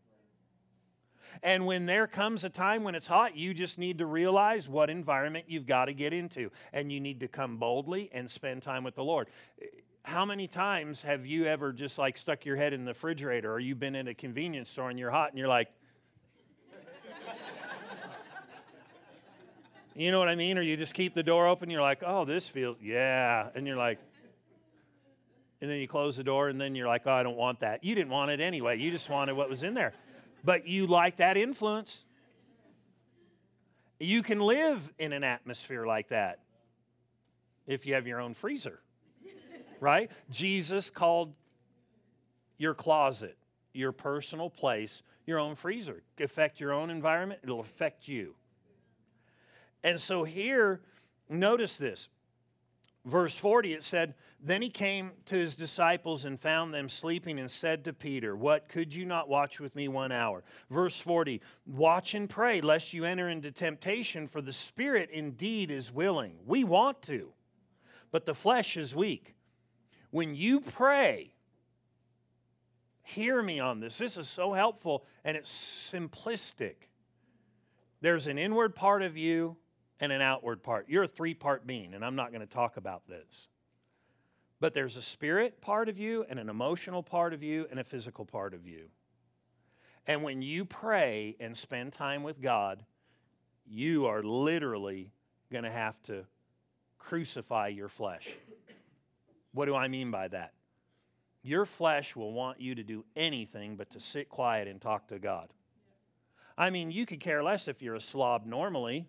And 1.41 1.65
when 1.65 1.85
there 1.85 2.07
comes 2.07 2.43
a 2.43 2.49
time 2.49 2.83
when 2.83 2.95
it's 2.95 3.07
hot, 3.07 3.35
you 3.35 3.53
just 3.53 3.77
need 3.77 3.99
to 3.99 4.05
realize 4.05 4.67
what 4.67 4.89
environment 4.89 5.45
you've 5.47 5.65
got 5.65 5.85
to 5.85 5.93
get 5.93 6.13
into. 6.13 6.51
And 6.73 6.91
you 6.91 6.99
need 6.99 7.21
to 7.21 7.27
come 7.27 7.57
boldly 7.57 8.09
and 8.11 8.29
spend 8.29 8.63
time 8.63 8.83
with 8.83 8.95
the 8.95 9.03
Lord 9.03 9.27
how 10.03 10.25
many 10.25 10.47
times 10.47 11.01
have 11.03 11.25
you 11.25 11.45
ever 11.45 11.71
just 11.71 11.97
like 11.97 12.17
stuck 12.17 12.45
your 12.45 12.55
head 12.55 12.73
in 12.73 12.85
the 12.85 12.91
refrigerator 12.91 13.51
or 13.51 13.59
you've 13.59 13.79
been 13.79 13.95
in 13.95 14.07
a 14.07 14.13
convenience 14.13 14.69
store 14.69 14.89
and 14.89 14.97
you're 14.97 15.11
hot 15.11 15.29
and 15.29 15.37
you're 15.37 15.47
like, 15.47 15.69
you 19.95 20.11
know 20.11 20.19
what 20.19 20.29
I 20.29 20.35
mean? 20.35 20.57
Or 20.57 20.61
you 20.61 20.77
just 20.77 20.93
keep 20.93 21.13
the 21.13 21.23
door 21.23 21.47
open, 21.47 21.69
you're 21.69 21.81
like, 21.81 22.01
oh, 22.05 22.25
this 22.25 22.47
feels, 22.47 22.77
yeah. 22.81 23.49
And 23.53 23.67
you're 23.67 23.77
like, 23.77 23.99
and 25.61 25.69
then 25.69 25.79
you 25.79 25.87
close 25.87 26.17
the 26.17 26.23
door 26.23 26.49
and 26.49 26.59
then 26.59 26.73
you're 26.73 26.87
like, 26.87 27.03
oh, 27.05 27.11
I 27.11 27.23
don't 27.23 27.37
want 27.37 27.59
that. 27.59 27.83
You 27.83 27.93
didn't 27.93 28.11
want 28.11 28.31
it 28.31 28.39
anyway. 28.39 28.79
You 28.79 28.91
just 28.91 29.09
wanted 29.09 29.33
what 29.33 29.49
was 29.49 29.63
in 29.63 29.73
there. 29.73 29.93
But 30.43 30.67
you 30.67 30.87
like 30.87 31.17
that 31.17 31.37
influence. 31.37 32.03
You 33.99 34.23
can 34.23 34.39
live 34.39 34.91
in 34.97 35.11
an 35.13 35.23
atmosphere 35.23 35.85
like 35.85 36.09
that 36.09 36.39
if 37.67 37.85
you 37.85 37.95
have 37.95 38.07
your 38.07 38.21
own 38.21 38.33
freezer 38.33 38.79
right? 39.79 40.11
Jesus 40.29 40.89
called 40.89 41.33
your 42.57 42.73
closet, 42.73 43.37
your 43.73 43.91
personal 43.91 44.49
place, 44.49 45.03
your 45.25 45.39
own 45.39 45.55
freezer. 45.55 46.03
Affect 46.19 46.59
your 46.59 46.73
own 46.73 46.89
environment, 46.89 47.39
it'll 47.43 47.59
affect 47.59 48.07
you. 48.07 48.35
And 49.83 49.99
so 49.99 50.23
here, 50.23 50.81
notice 51.29 51.77
this. 51.77 52.09
Verse 53.05 53.37
40, 53.37 53.73
it 53.73 53.83
said, 53.83 54.13
Then 54.41 54.61
he 54.61 54.69
came 54.69 55.11
to 55.25 55.35
his 55.35 55.55
disciples 55.55 56.25
and 56.25 56.39
found 56.39 56.73
them 56.73 56.89
sleeping 56.89 57.39
and 57.39 57.49
said 57.49 57.85
to 57.85 57.93
Peter, 57.93 58.35
What, 58.35 58.67
could 58.67 58.93
you 58.93 59.05
not 59.05 59.29
watch 59.29 59.59
with 59.59 59.75
me 59.75 59.87
one 59.87 60.11
hour? 60.11 60.43
Verse 60.69 60.99
40, 60.99 61.41
Watch 61.65 62.13
and 62.13 62.29
pray, 62.29 62.59
lest 62.59 62.93
you 62.93 63.05
enter 63.05 63.29
into 63.29 63.51
temptation, 63.51 64.27
for 64.27 64.41
the 64.41 64.53
spirit 64.53 65.09
indeed 65.11 65.71
is 65.71 65.91
willing. 65.91 66.35
We 66.45 66.63
want 66.65 67.01
to, 67.03 67.31
but 68.11 68.25
the 68.25 68.35
flesh 68.35 68.75
is 68.75 68.93
weak. 68.93 69.35
When 70.11 70.35
you 70.35 70.59
pray, 70.59 71.33
hear 73.03 73.41
me 73.41 73.59
on 73.59 73.79
this. 73.79 73.97
This 73.97 74.17
is 74.17 74.27
so 74.27 74.53
helpful 74.53 75.05
and 75.23 75.37
it's 75.37 75.91
simplistic. 75.91 76.75
There's 78.01 78.27
an 78.27 78.37
inward 78.37 78.75
part 78.75 79.01
of 79.01 79.17
you 79.17 79.57
and 79.99 80.11
an 80.11 80.21
outward 80.21 80.63
part. 80.63 80.85
You're 80.87 81.03
a 81.03 81.07
three 81.07 81.33
part 81.33 81.67
being, 81.67 81.93
and 81.93 82.03
I'm 82.03 82.15
not 82.15 82.31
going 82.31 82.41
to 82.41 82.53
talk 82.53 82.77
about 82.77 83.07
this. 83.07 83.47
But 84.59 84.73
there's 84.73 84.97
a 84.97 85.01
spirit 85.01 85.61
part 85.61 85.89
of 85.89 85.97
you, 85.97 86.25
and 86.29 86.39
an 86.39 86.49
emotional 86.49 87.03
part 87.03 87.33
of 87.33 87.43
you, 87.43 87.67
and 87.71 87.79
a 87.79 87.83
physical 87.83 88.25
part 88.25 88.53
of 88.53 88.67
you. 88.67 88.89
And 90.07 90.23
when 90.23 90.41
you 90.41 90.65
pray 90.65 91.35
and 91.39 91.55
spend 91.55 91.93
time 91.93 92.23
with 92.23 92.41
God, 92.41 92.83
you 93.65 94.07
are 94.07 94.23
literally 94.23 95.11
going 95.51 95.63
to 95.63 95.71
have 95.71 96.01
to 96.03 96.25
crucify 96.97 97.67
your 97.67 97.89
flesh. 97.89 98.27
What 99.53 99.65
do 99.65 99.75
I 99.75 99.87
mean 99.87 100.11
by 100.11 100.27
that? 100.29 100.53
Your 101.41 101.65
flesh 101.65 102.15
will 102.15 102.33
want 102.33 102.59
you 102.59 102.75
to 102.75 102.83
do 102.83 103.05
anything 103.15 103.75
but 103.75 103.89
to 103.91 103.99
sit 103.99 104.29
quiet 104.29 104.67
and 104.67 104.81
talk 104.81 105.07
to 105.07 105.19
God. 105.19 105.49
I 106.57 106.69
mean, 106.69 106.91
you 106.91 107.05
could 107.05 107.21
care 107.21 107.41
less 107.41 107.67
if 107.67 107.81
you're 107.81 107.95
a 107.95 108.01
slob 108.01 108.45
normally, 108.45 109.07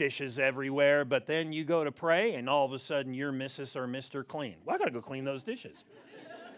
dishes 0.00 0.38
everywhere, 0.38 1.04
but 1.04 1.26
then 1.26 1.52
you 1.52 1.62
go 1.62 1.84
to 1.84 1.92
pray 1.92 2.32
and 2.32 2.48
all 2.48 2.64
of 2.64 2.72
a 2.72 2.78
sudden 2.78 3.12
you're 3.12 3.32
Mrs. 3.32 3.76
or 3.76 3.86
Mr. 3.86 4.26
Clean. 4.26 4.56
Well, 4.64 4.74
I 4.74 4.78
got 4.78 4.86
to 4.86 4.90
go 4.92 5.02
clean 5.02 5.24
those 5.24 5.42
dishes. 5.42 5.84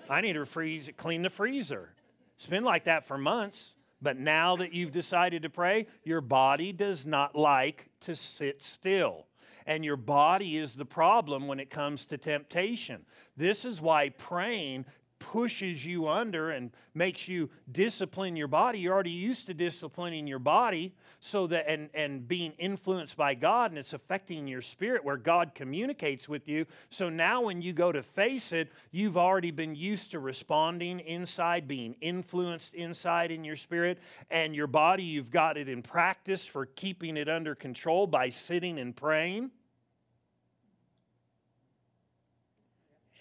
I 0.09 0.21
need 0.21 0.35
to 0.35 0.47
freeze, 0.47 0.89
clean 0.97 1.23
the 1.23 1.29
freezer. 1.29 1.89
It's 2.37 2.47
been 2.47 2.63
like 2.63 2.85
that 2.85 3.05
for 3.05 3.19
months, 3.19 3.75
but 4.01 4.17
now 4.17 4.55
that 4.57 4.73
you've 4.73 4.93
decided 4.93 5.43
to 5.43 5.51
pray, 5.51 5.89
your 6.05 6.21
body 6.21 6.73
does 6.73 7.05
not 7.05 7.35
like 7.35 7.89
to 8.03 8.15
sit 8.15 8.63
still 8.63 9.27
and 9.67 9.85
your 9.85 9.97
body 9.97 10.57
is 10.57 10.75
the 10.75 10.85
problem 10.85 11.49
when 11.49 11.59
it 11.59 11.69
comes 11.69 12.07
to 12.07 12.19
temptation. 12.19 13.05
This 13.37 13.65
is 13.65 13.81
why 13.81 14.11
praying 14.11 14.85
pushes 15.31 15.85
you 15.85 16.09
under 16.09 16.51
and 16.51 16.71
makes 16.95 17.29
you 17.29 17.49
discipline 17.71 18.37
your 18.37 18.49
body. 18.49 18.81
You're 18.81 18.93
already 18.93 19.11
used 19.11 19.47
to 19.47 19.55
disciplining 19.55 20.27
your 20.27 20.39
body 20.39 20.95
so 21.21 21.47
that 21.47 21.69
and, 21.69 21.89
and 21.95 22.27
being 22.27 22.53
influenced 22.59 23.17
by 23.17 23.35
God 23.35 23.71
and 23.71 23.79
it's 23.79 23.93
affecting 23.93 24.47
your 24.47 24.63
spirit 24.63 25.05
where 25.05 25.17
God 25.17 25.55
communicates 25.55 26.29
with 26.29 26.49
you. 26.49 26.67
So 26.91 27.09
now 27.09 27.43
when 27.43 27.63
you 27.63 27.73
go 27.73 27.93
to 27.93 28.03
face 28.03 28.53
it, 28.53 28.71
you've 28.91 29.17
already 29.17 29.51
been 29.51 29.75
used 29.75 30.11
to 30.11 30.19
responding 30.19 31.01
inside, 31.01 31.69
being 31.69 31.95
influenced 32.01 32.75
inside 32.75 33.31
in 33.31 33.45
your 33.45 33.57
spirit, 33.57 33.99
and 34.31 34.55
your 34.55 34.67
body, 34.67 35.05
you've 35.05 35.31
got 35.31 35.57
it 35.57 35.69
in 35.69 35.83
practice 35.83 36.45
for 36.45 36.67
keeping 36.67 37.17
it 37.17 37.29
under 37.29 37.55
control 37.55 38.07
by 38.07 38.29
sitting 38.29 38.79
and 38.79 38.97
praying. 38.97 39.51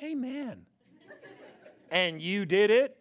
Amen. 0.04 0.66
And 1.92 2.22
you 2.22 2.46
did 2.46 2.72
it. 2.72 2.98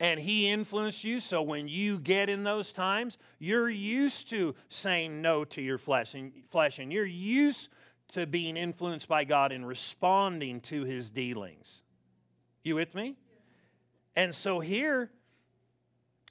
And 0.00 0.18
he 0.18 0.48
influenced 0.48 1.04
you. 1.04 1.20
So 1.20 1.42
when 1.42 1.68
you 1.68 1.98
get 1.98 2.28
in 2.28 2.42
those 2.42 2.72
times, 2.72 3.18
you're 3.38 3.70
used 3.70 4.30
to 4.30 4.54
saying 4.68 5.20
no 5.22 5.44
to 5.44 5.62
your 5.62 5.78
flesh 5.78 6.14
and, 6.14 6.32
flesh, 6.50 6.78
and 6.78 6.92
you're 6.92 7.04
used 7.04 7.68
to 8.12 8.26
being 8.26 8.56
influenced 8.56 9.06
by 9.06 9.24
God 9.24 9.52
and 9.52 9.66
responding 9.66 10.60
to 10.62 10.84
his 10.84 11.08
dealings. 11.08 11.82
You 12.64 12.74
with 12.74 12.94
me? 12.94 13.16
And 14.16 14.34
so 14.34 14.58
here, 14.58 15.10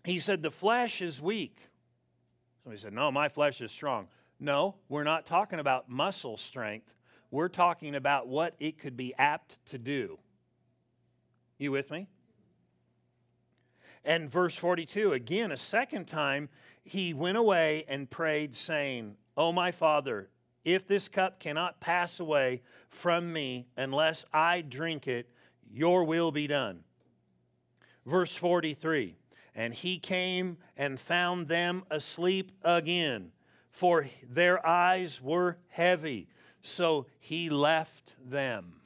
he 0.04 0.20
said, 0.20 0.44
the 0.44 0.52
flesh 0.52 1.02
is 1.02 1.22
weak. 1.22 1.58
Somebody 2.64 2.82
said, 2.82 2.94
no, 2.94 3.12
my 3.12 3.30
flesh 3.30 3.62
is 3.62 3.72
strong. 3.72 4.08
No, 4.40 4.76
we're 4.90 5.04
not 5.04 5.26
talking 5.26 5.60
about 5.60 5.90
muscle 5.90 6.36
strength. 6.36 6.94
We're 7.32 7.48
talking 7.48 7.96
about 7.96 8.28
what 8.28 8.56
it 8.60 8.78
could 8.78 8.98
be 8.98 9.14
apt 9.18 9.66
to 9.68 9.78
do. 9.78 10.20
You 11.62 11.72
with 11.72 11.92
me? 11.92 12.08
And 14.04 14.32
verse 14.32 14.56
42, 14.56 15.14
again, 15.14 15.52
a 15.52 15.58
second 15.58 16.08
time, 16.08 16.50
he 16.84 17.14
went 17.14 17.38
away 17.38 17.86
and 17.88 18.10
prayed, 18.10 18.56
saying, 18.56 19.16
O 19.38 19.52
my 19.52 19.72
Father, 19.72 20.30
if 20.66 20.88
this 20.88 21.08
cup 21.08 21.40
cannot 21.40 21.80
pass 21.80 22.20
away 22.20 22.64
from 22.90 23.32
me 23.32 23.68
unless 23.78 24.26
I 24.34 24.62
drink 24.62 25.08
it, 25.08 25.30
your 25.72 26.04
will 26.04 26.32
be 26.32 26.48
done. 26.48 26.84
Verse 28.08 28.36
43 28.36 29.16
And 29.54 29.72
he 29.72 30.00
came 30.00 30.58
and 30.76 31.00
found 31.00 31.48
them 31.48 31.84
asleep 31.92 32.52
again, 32.64 33.32
for 33.70 34.08
their 34.28 34.66
eyes 34.66 35.22
were 35.22 35.58
heavy. 35.68 36.28
So 36.64 37.06
he 37.20 37.52
left 37.52 38.16
them. 38.24 38.81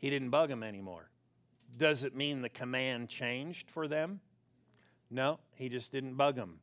He 0.00 0.10
didn't 0.10 0.30
bug 0.30 0.48
them 0.48 0.62
anymore. 0.62 1.10
Does 1.76 2.04
it 2.04 2.16
mean 2.16 2.42
the 2.42 2.48
command 2.48 3.08
changed 3.08 3.70
for 3.70 3.86
them? 3.86 4.20
No, 5.10 5.38
he 5.54 5.68
just 5.68 5.92
didn't 5.92 6.14
bug 6.14 6.36
them. 6.36 6.58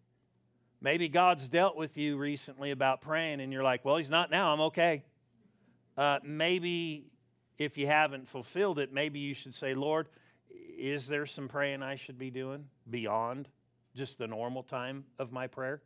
Maybe 0.81 1.07
God's 1.07 1.47
dealt 1.47 1.75
with 1.75 1.97
you 1.97 2.17
recently 2.17 2.71
about 2.71 3.01
praying 3.01 3.39
and 3.39 3.53
you're 3.53 3.63
like, 3.63 3.85
well, 3.85 3.97
he's 3.97 4.09
not 4.09 4.29
now, 4.29 4.53
I'm 4.53 4.61
okay. 4.61 5.03
Uh, 5.97 6.19
maybe 6.23 7.05
if 7.57 7.77
you 7.77 7.88
haven't 7.88 8.27
fulfilled 8.27 8.79
it, 8.79 8.93
maybe 8.93 9.19
you 9.19 9.33
should 9.33 9.53
say, 9.53 9.73
Lord, 9.73 10.07
is 10.77 11.07
there 11.07 11.25
some 11.25 11.47
praying 11.47 11.81
I 11.81 11.95
should 11.95 12.19
be 12.19 12.29
doing 12.29 12.65
beyond 12.89 13.49
just 13.95 14.17
the 14.17 14.27
normal 14.27 14.61
time 14.61 15.05
of 15.17 15.31
my 15.31 15.47
prayer? 15.47 15.81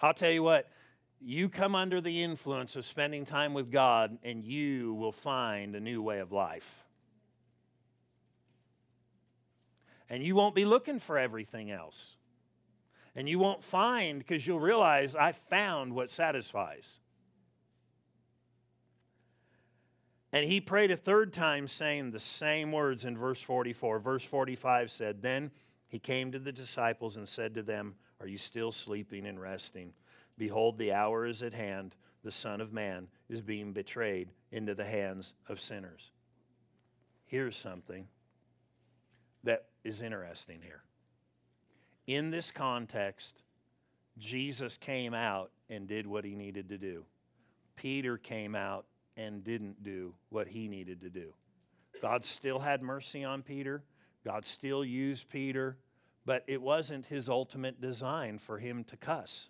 I'll 0.00 0.14
tell 0.14 0.32
you 0.32 0.42
what, 0.42 0.68
you 1.24 1.48
come 1.48 1.74
under 1.74 2.00
the 2.00 2.22
influence 2.22 2.76
of 2.76 2.84
spending 2.84 3.24
time 3.24 3.54
with 3.54 3.70
God, 3.70 4.18
and 4.22 4.42
you 4.42 4.94
will 4.94 5.12
find 5.12 5.74
a 5.74 5.80
new 5.80 6.02
way 6.02 6.18
of 6.18 6.32
life. 6.32 6.84
And 10.08 10.22
you 10.22 10.34
won't 10.34 10.54
be 10.54 10.64
looking 10.64 10.98
for 10.98 11.18
everything 11.18 11.70
else. 11.70 12.16
And 13.14 13.28
you 13.28 13.38
won't 13.38 13.62
find, 13.62 14.18
because 14.18 14.46
you'll 14.46 14.60
realize 14.60 15.14
I 15.14 15.32
found 15.32 15.94
what 15.94 16.10
satisfies. 16.10 16.98
And 20.32 20.46
he 20.46 20.60
prayed 20.60 20.90
a 20.90 20.96
third 20.96 21.32
time, 21.32 21.68
saying 21.68 22.10
the 22.10 22.20
same 22.20 22.72
words 22.72 23.04
in 23.04 23.16
verse 23.16 23.40
44. 23.40 23.98
Verse 24.00 24.24
45 24.24 24.90
said, 24.90 25.22
Then 25.22 25.50
he 25.88 25.98
came 25.98 26.32
to 26.32 26.38
the 26.38 26.52
disciples 26.52 27.16
and 27.16 27.28
said 27.28 27.54
to 27.54 27.62
them, 27.62 27.94
Are 28.18 28.26
you 28.26 28.38
still 28.38 28.72
sleeping 28.72 29.26
and 29.26 29.40
resting? 29.40 29.92
Behold, 30.38 30.78
the 30.78 30.92
hour 30.92 31.26
is 31.26 31.42
at 31.42 31.54
hand. 31.54 31.94
The 32.24 32.30
Son 32.30 32.60
of 32.60 32.72
Man 32.72 33.08
is 33.28 33.42
being 33.42 33.72
betrayed 33.72 34.28
into 34.50 34.74
the 34.74 34.84
hands 34.84 35.34
of 35.48 35.60
sinners. 35.60 36.10
Here's 37.24 37.56
something 37.56 38.06
that 39.44 39.66
is 39.84 40.02
interesting 40.02 40.60
here. 40.62 40.82
In 42.06 42.30
this 42.30 42.50
context, 42.50 43.42
Jesus 44.18 44.76
came 44.76 45.14
out 45.14 45.50
and 45.68 45.88
did 45.88 46.06
what 46.06 46.24
he 46.24 46.34
needed 46.34 46.68
to 46.68 46.78
do. 46.78 47.04
Peter 47.76 48.18
came 48.18 48.54
out 48.54 48.86
and 49.16 49.42
didn't 49.42 49.82
do 49.82 50.14
what 50.30 50.48
he 50.48 50.68
needed 50.68 51.00
to 51.00 51.10
do. 51.10 51.32
God 52.00 52.24
still 52.24 52.58
had 52.58 52.82
mercy 52.82 53.24
on 53.24 53.42
Peter. 53.42 53.82
God 54.24 54.44
still 54.44 54.84
used 54.84 55.28
Peter, 55.28 55.76
but 56.24 56.44
it 56.46 56.60
wasn't 56.60 57.06
his 57.06 57.28
ultimate 57.28 57.80
design 57.80 58.38
for 58.38 58.58
him 58.58 58.84
to 58.84 58.96
cuss. 58.96 59.48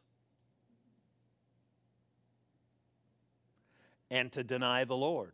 And 4.13 4.31
to 4.31 4.45
deny 4.45 4.85
the 4.85 4.95
Lord 4.95 5.33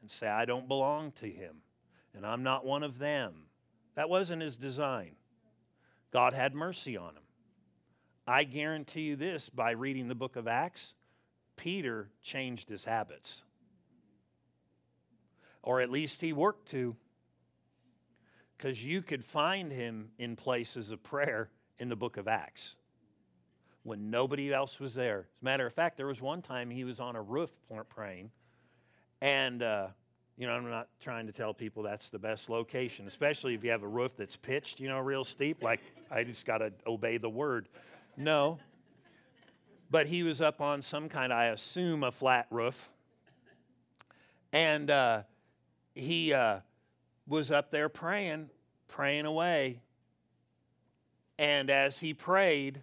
and 0.00 0.10
say, 0.10 0.26
I 0.26 0.46
don't 0.46 0.66
belong 0.66 1.12
to 1.20 1.30
him 1.30 1.56
and 2.16 2.24
I'm 2.26 2.42
not 2.42 2.64
one 2.64 2.82
of 2.82 2.98
them. 2.98 3.34
That 3.94 4.08
wasn't 4.08 4.40
his 4.40 4.56
design. 4.56 5.12
God 6.10 6.32
had 6.32 6.54
mercy 6.54 6.96
on 6.96 7.10
him. 7.10 7.22
I 8.26 8.44
guarantee 8.44 9.02
you 9.02 9.16
this 9.16 9.50
by 9.50 9.72
reading 9.72 10.08
the 10.08 10.14
book 10.14 10.36
of 10.36 10.48
Acts, 10.48 10.94
Peter 11.56 12.08
changed 12.22 12.70
his 12.70 12.84
habits. 12.84 13.44
Or 15.62 15.82
at 15.82 15.90
least 15.90 16.22
he 16.22 16.32
worked 16.32 16.70
to. 16.70 16.96
Because 18.56 18.82
you 18.82 19.02
could 19.02 19.26
find 19.26 19.70
him 19.70 20.08
in 20.18 20.36
places 20.36 20.90
of 20.90 21.02
prayer 21.02 21.50
in 21.78 21.90
the 21.90 21.96
book 21.96 22.16
of 22.16 22.28
Acts 22.28 22.76
when 23.82 24.10
nobody 24.10 24.52
else 24.52 24.78
was 24.78 24.94
there. 24.94 25.20
As 25.20 25.42
a 25.42 25.44
matter 25.44 25.66
of 25.66 25.72
fact, 25.72 25.96
there 25.96 26.06
was 26.06 26.20
one 26.20 26.42
time 26.42 26.70
he 26.70 26.84
was 26.84 27.00
on 27.00 27.16
a 27.16 27.22
roof 27.22 27.50
praying, 27.88 28.30
and 29.20 29.62
uh, 29.62 29.88
you 30.36 30.46
know, 30.46 30.52
I'm 30.52 30.68
not 30.68 30.88
trying 31.00 31.26
to 31.26 31.32
tell 31.32 31.52
people 31.52 31.82
that's 31.82 32.08
the 32.08 32.18
best 32.18 32.48
location, 32.48 33.06
especially 33.06 33.54
if 33.54 33.64
you 33.64 33.70
have 33.70 33.82
a 33.82 33.88
roof 33.88 34.12
that's 34.16 34.36
pitched, 34.36 34.80
you 34.80 34.88
know, 34.88 34.98
real 34.98 35.24
steep. 35.24 35.62
Like 35.62 35.80
I 36.10 36.24
just 36.24 36.46
got 36.46 36.58
to 36.58 36.72
obey 36.86 37.18
the 37.18 37.30
word. 37.30 37.68
No, 38.16 38.58
but 39.90 40.06
he 40.06 40.22
was 40.22 40.40
up 40.40 40.60
on 40.60 40.82
some 40.82 41.08
kind, 41.08 41.32
I 41.32 41.46
assume, 41.46 42.04
a 42.04 42.12
flat 42.12 42.46
roof, 42.50 42.90
and 44.52 44.90
uh, 44.90 45.22
he 45.94 46.32
uh, 46.32 46.60
was 47.26 47.50
up 47.50 47.70
there 47.70 47.88
praying, 47.88 48.50
praying 48.88 49.26
away. 49.26 49.80
And 51.38 51.70
as 51.70 51.98
he 51.98 52.12
prayed, 52.12 52.82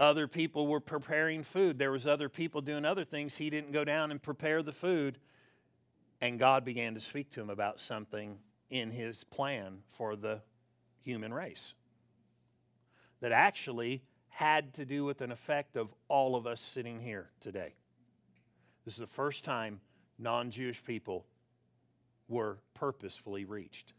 other 0.00 0.26
people 0.26 0.66
were 0.66 0.80
preparing 0.80 1.44
food. 1.44 1.78
There 1.78 1.92
was 1.92 2.06
other 2.06 2.30
people 2.30 2.62
doing 2.62 2.86
other 2.86 3.04
things. 3.04 3.36
He 3.36 3.50
didn't 3.50 3.72
go 3.72 3.84
down 3.84 4.10
and 4.10 4.20
prepare 4.20 4.62
the 4.62 4.72
food. 4.72 5.18
And 6.22 6.38
God 6.38 6.64
began 6.64 6.94
to 6.94 7.00
speak 7.00 7.30
to 7.32 7.40
him 7.40 7.50
about 7.50 7.78
something 7.78 8.38
in 8.70 8.90
his 8.90 9.24
plan 9.24 9.82
for 9.90 10.16
the 10.16 10.40
human 11.02 11.34
race 11.34 11.74
that 13.20 13.32
actually 13.32 14.02
had 14.28 14.72
to 14.74 14.86
do 14.86 15.04
with 15.04 15.20
an 15.20 15.30
effect 15.30 15.76
of 15.76 15.94
all 16.08 16.34
of 16.34 16.46
us 16.46 16.60
sitting 16.60 17.00
here 17.00 17.30
today. 17.40 17.74
This 18.86 18.94
is 18.94 19.00
the 19.00 19.06
first 19.06 19.44
time 19.44 19.80
non 20.18 20.50
Jewish 20.50 20.82
people 20.82 21.26
were 22.26 22.58
purposefully 22.72 23.44
reached. 23.44 23.92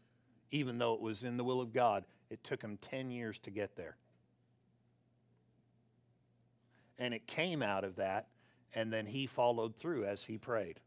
Even 0.50 0.78
though 0.78 0.94
it 0.94 1.00
was 1.00 1.22
in 1.22 1.36
the 1.36 1.44
will 1.44 1.60
of 1.60 1.72
God, 1.72 2.04
it 2.28 2.42
took 2.42 2.60
them 2.60 2.76
10 2.80 3.10
years 3.10 3.38
to 3.40 3.50
get 3.50 3.76
there 3.76 3.96
and 7.02 7.12
it 7.12 7.26
came 7.26 7.64
out 7.64 7.82
of 7.82 7.96
that, 7.96 8.28
and 8.76 8.92
then 8.92 9.06
he 9.06 9.26
followed 9.26 9.74
through 9.74 10.04
as 10.04 10.22
he 10.22 10.38
prayed. 10.38 10.78